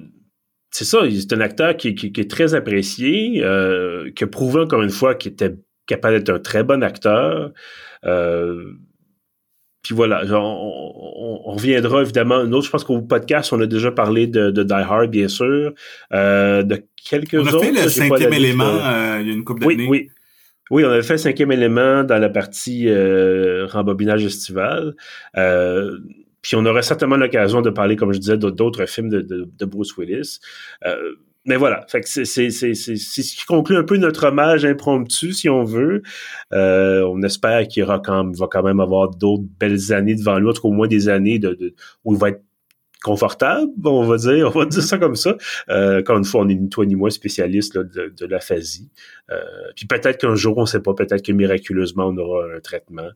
c'est 0.70 0.84
ça, 0.84 1.00
c'est 1.08 1.32
un 1.32 1.40
acteur 1.40 1.76
qui, 1.76 1.94
qui, 1.94 2.20
est 2.20 2.30
très 2.30 2.54
apprécié, 2.54 3.42
euh, 3.44 4.10
qui 4.10 4.24
a 4.24 4.26
prouvé 4.26 4.62
encore 4.62 4.82
une 4.82 4.90
fois 4.90 5.14
qu'il 5.14 5.32
était 5.32 5.54
capable 5.86 6.18
d'être 6.18 6.30
un 6.30 6.40
très 6.40 6.64
bon 6.64 6.82
acteur. 6.82 7.52
Euh, 8.04 8.72
puis 9.82 9.94
voilà, 9.96 10.22
on, 10.30 11.42
on, 11.46 11.52
reviendra 11.52 12.02
évidemment. 12.02 12.44
Une 12.44 12.54
autre, 12.54 12.66
je 12.66 12.70
pense 12.70 12.84
qu'au 12.84 13.02
podcast, 13.02 13.52
on 13.52 13.60
a 13.60 13.66
déjà 13.66 13.90
parlé 13.90 14.28
de, 14.28 14.50
de 14.50 14.62
Die 14.62 14.72
Hard, 14.72 15.10
bien 15.10 15.26
sûr, 15.26 15.72
euh, 16.12 16.62
de 16.62 16.84
quelques 16.96 17.34
autres. 17.34 17.56
On 17.56 17.60
a 17.60 17.64
fait 17.64 17.72
le 17.72 17.88
cinquième 17.88 18.32
élément 18.32 18.64
euh, 18.64 19.18
il 19.20 19.26
y 19.26 19.30
a 19.30 19.34
une 19.34 19.44
couple 19.44 19.62
d'années. 19.62 19.86
Oui, 19.88 20.02
oui. 20.02 20.10
Oui, 20.70 20.84
on 20.86 20.90
avait 20.90 21.02
fait 21.02 21.14
le 21.14 21.18
cinquième 21.18 21.52
élément 21.52 22.04
dans 22.04 22.18
la 22.18 22.30
partie 22.30 22.88
euh, 22.88 23.66
rembobinage 23.66 24.24
estival. 24.24 24.94
Euh, 25.36 25.98
puis 26.40 26.56
on 26.56 26.64
aurait 26.64 26.82
certainement 26.82 27.16
l'occasion 27.16 27.60
de 27.60 27.68
parler, 27.68 27.96
comme 27.96 28.12
je 28.12 28.18
disais, 28.18 28.38
d'autres 28.38 28.86
films 28.86 29.10
de, 29.10 29.20
de, 29.20 29.48
de 29.58 29.64
Bruce 29.66 29.96
Willis. 29.98 30.38
Euh, 30.86 31.14
mais 31.44 31.56
voilà, 31.56 31.84
c'est, 31.88 32.24
ce 32.24 33.36
qui 33.36 33.44
conclut 33.46 33.76
un 33.76 33.82
peu 33.82 33.96
notre 33.96 34.28
hommage 34.28 34.64
impromptu, 34.64 35.32
si 35.32 35.48
on 35.48 35.64
veut. 35.64 36.02
Euh, 36.52 37.02
on 37.02 37.20
espère 37.22 37.66
qu'il 37.66 37.84
va 37.84 37.98
quand 37.98 38.62
même 38.62 38.80
avoir 38.80 39.10
d'autres 39.10 39.44
belles 39.58 39.92
années 39.92 40.14
devant 40.14 40.38
lui, 40.38 40.48
en 40.48 40.52
tout 40.52 40.62
cas 40.62 40.68
au 40.68 40.72
moins 40.72 40.88
des 40.88 41.08
années 41.08 41.40
de, 41.40 41.54
de, 41.54 41.74
où 42.04 42.14
il 42.14 42.18
va 42.18 42.28
être 42.28 42.42
confortable, 43.02 43.70
on 43.84 44.04
va 44.04 44.16
dire, 44.16 44.52
on 44.54 44.60
va 44.60 44.66
dire 44.66 44.82
ça 44.82 44.96
comme 44.98 45.16
ça. 45.16 45.36
Euh, 45.68 46.02
une 46.08 46.24
fois, 46.24 46.42
on 46.42 46.48
est 46.48 46.54
ni 46.54 46.68
toi 46.68 46.86
ni 46.86 46.94
moi 46.94 47.10
spécialiste 47.10 47.76
de, 47.76 48.14
de 48.16 48.26
l'aphasie. 48.26 48.90
Euh, 49.30 49.40
puis 49.74 49.86
peut-être 49.86 50.18
qu'un 50.18 50.36
jour, 50.36 50.56
on 50.58 50.62
ne 50.62 50.66
sait 50.66 50.80
pas, 50.80 50.94
peut-être 50.94 51.24
que 51.24 51.32
miraculeusement, 51.32 52.06
on 52.06 52.16
aura 52.16 52.44
un 52.54 52.60
traitement 52.60 53.08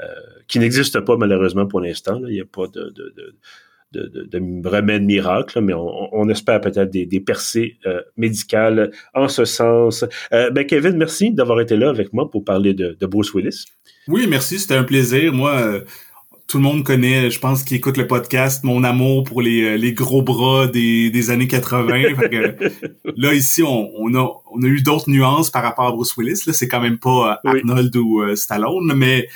euh, 0.00 0.06
qui 0.48 0.58
n'existe 0.58 1.00
pas 1.00 1.16
malheureusement 1.16 1.66
pour 1.66 1.80
l'instant. 1.80 2.20
Il 2.26 2.32
n'y 2.32 2.40
a 2.40 2.46
pas 2.46 2.66
de, 2.66 2.84
de, 2.84 3.12
de 3.16 3.36
de, 3.94 4.28
de, 4.30 4.68
remède 4.68 5.04
miracle, 5.04 5.60
mais 5.60 5.74
on, 5.74 6.28
espère 6.28 6.60
peut-être 6.60 6.90
des, 6.90 7.20
percées 7.20 7.76
euh, 7.86 8.00
médicales 8.16 8.90
en 9.14 9.28
ce 9.28 9.44
sens. 9.44 10.04
Euh, 10.32 10.50
ben 10.50 10.66
Kevin, 10.66 10.96
merci 10.96 11.32
d'avoir 11.32 11.60
été 11.60 11.76
là 11.76 11.90
avec 11.90 12.12
moi 12.12 12.30
pour 12.30 12.44
parler 12.44 12.74
de, 12.74 13.06
Bruce 13.06 13.32
Willis. 13.34 13.66
Oui, 14.08 14.26
merci, 14.28 14.58
c'était 14.58 14.74
un 14.74 14.84
plaisir. 14.84 15.32
Moi, 15.32 15.52
euh, 15.52 15.80
tout 16.48 16.58
le 16.58 16.62
monde 16.62 16.84
connaît, 16.84 17.30
je 17.30 17.38
pense, 17.38 17.62
qui 17.62 17.76
écoute 17.76 17.96
le 17.96 18.06
podcast, 18.06 18.64
mon 18.64 18.84
amour 18.84 19.24
pour 19.24 19.40
les, 19.40 19.92
gros 19.92 20.22
bras 20.22 20.66
des, 20.66 21.30
années 21.30 21.48
80. 21.48 21.86
là, 23.16 23.34
ici, 23.34 23.62
on, 23.62 24.14
a, 24.14 24.42
on 24.52 24.62
a 24.62 24.66
eu 24.66 24.82
d'autres 24.82 25.08
nuances 25.08 25.50
par 25.50 25.62
rapport 25.62 25.86
à 25.86 25.92
Bruce 25.92 26.16
Willis. 26.16 26.42
Là, 26.46 26.52
c'est 26.52 26.68
quand 26.68 26.80
même 26.80 26.98
pas 26.98 27.40
Arnold 27.44 27.94
ou 27.96 28.36
Stallone, 28.36 28.92
mais 28.94 29.28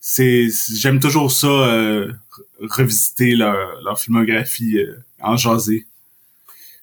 c'est 0.00 0.48
j'aime 0.76 1.00
toujours 1.00 1.30
ça 1.30 1.48
revisiter 2.60 3.34
leur, 3.34 3.98
filmographie 3.98 4.78
euh, 4.78 4.96
en 5.20 5.36
jaser. 5.36 5.86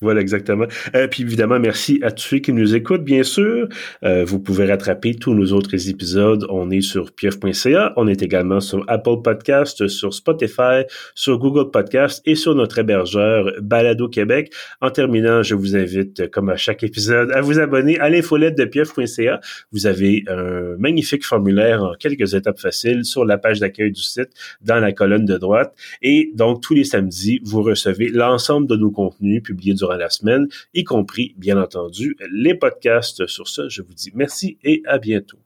Voilà, 0.01 0.21
exactement. 0.21 0.65
Euh, 0.95 1.07
puis 1.07 1.23
évidemment, 1.23 1.59
merci 1.59 1.99
à 2.03 2.11
tous 2.11 2.23
ceux 2.23 2.39
qui 2.39 2.53
nous 2.53 2.73
écoutent, 2.73 3.03
bien 3.03 3.23
sûr. 3.23 3.67
Euh, 4.05 4.23
vous 4.23 4.39
pouvez 4.39 4.65
rattraper 4.65 5.13
tous 5.15 5.33
nos 5.33 5.51
autres 5.51 5.89
épisodes. 5.89 6.45
On 6.49 6.71
est 6.71 6.79
sur 6.79 7.11
pieuf.ca. 7.11 7.91
On 7.97 8.07
est 8.07 8.21
également 8.21 8.61
sur 8.61 8.85
Apple 8.87 9.21
Podcast, 9.21 9.89
sur 9.89 10.13
Spotify, 10.13 10.83
sur 11.15 11.37
Google 11.37 11.69
Podcast 11.69 12.21
et 12.25 12.35
sur 12.35 12.55
notre 12.55 12.79
hébergeur 12.79 13.51
Balado 13.61 14.07
Québec. 14.07 14.53
En 14.79 14.89
terminant, 14.89 15.43
je 15.43 15.53
vous 15.53 15.75
invite, 15.75 16.31
comme 16.31 16.47
à 16.47 16.55
chaque 16.55 16.81
épisode, 16.83 17.31
à 17.33 17.41
vous 17.41 17.59
abonner 17.59 17.99
à 17.99 18.09
l'infolette 18.09 18.57
de 18.57 18.63
pieuf.ca. 18.63 19.41
Vous 19.73 19.85
avez 19.85 20.23
un 20.29 20.77
magnifique 20.77 21.25
formulaire 21.25 21.83
en 21.83 21.93
quelques 21.95 22.35
étapes 22.35 22.59
faciles 22.61 23.03
sur 23.03 23.25
la 23.25 23.37
page 23.37 23.59
d'accueil 23.59 23.91
du 23.91 24.01
site 24.01 24.29
dans 24.61 24.79
la 24.79 24.93
colonne 24.93 25.25
de 25.25 25.37
droite. 25.37 25.75
Et 26.01 26.31
donc, 26.35 26.61
tous 26.61 26.73
les 26.73 26.85
samedis, 26.85 27.41
vous 27.43 27.61
recevez 27.61 28.07
l'ensemble 28.07 28.65
de 28.65 28.77
nos 28.77 28.91
contenus 28.91 29.43
publiés 29.43 29.73
durant 29.73 29.88
la 29.97 30.09
semaine, 30.09 30.47
y 30.73 30.83
compris, 30.83 31.33
bien 31.37 31.61
entendu, 31.61 32.15
les 32.31 32.55
podcasts. 32.55 33.27
Sur 33.27 33.47
ça, 33.47 33.67
je 33.67 33.81
vous 33.81 33.93
dis 33.93 34.11
merci 34.13 34.57
et 34.63 34.81
à 34.85 34.97
bientôt. 34.97 35.39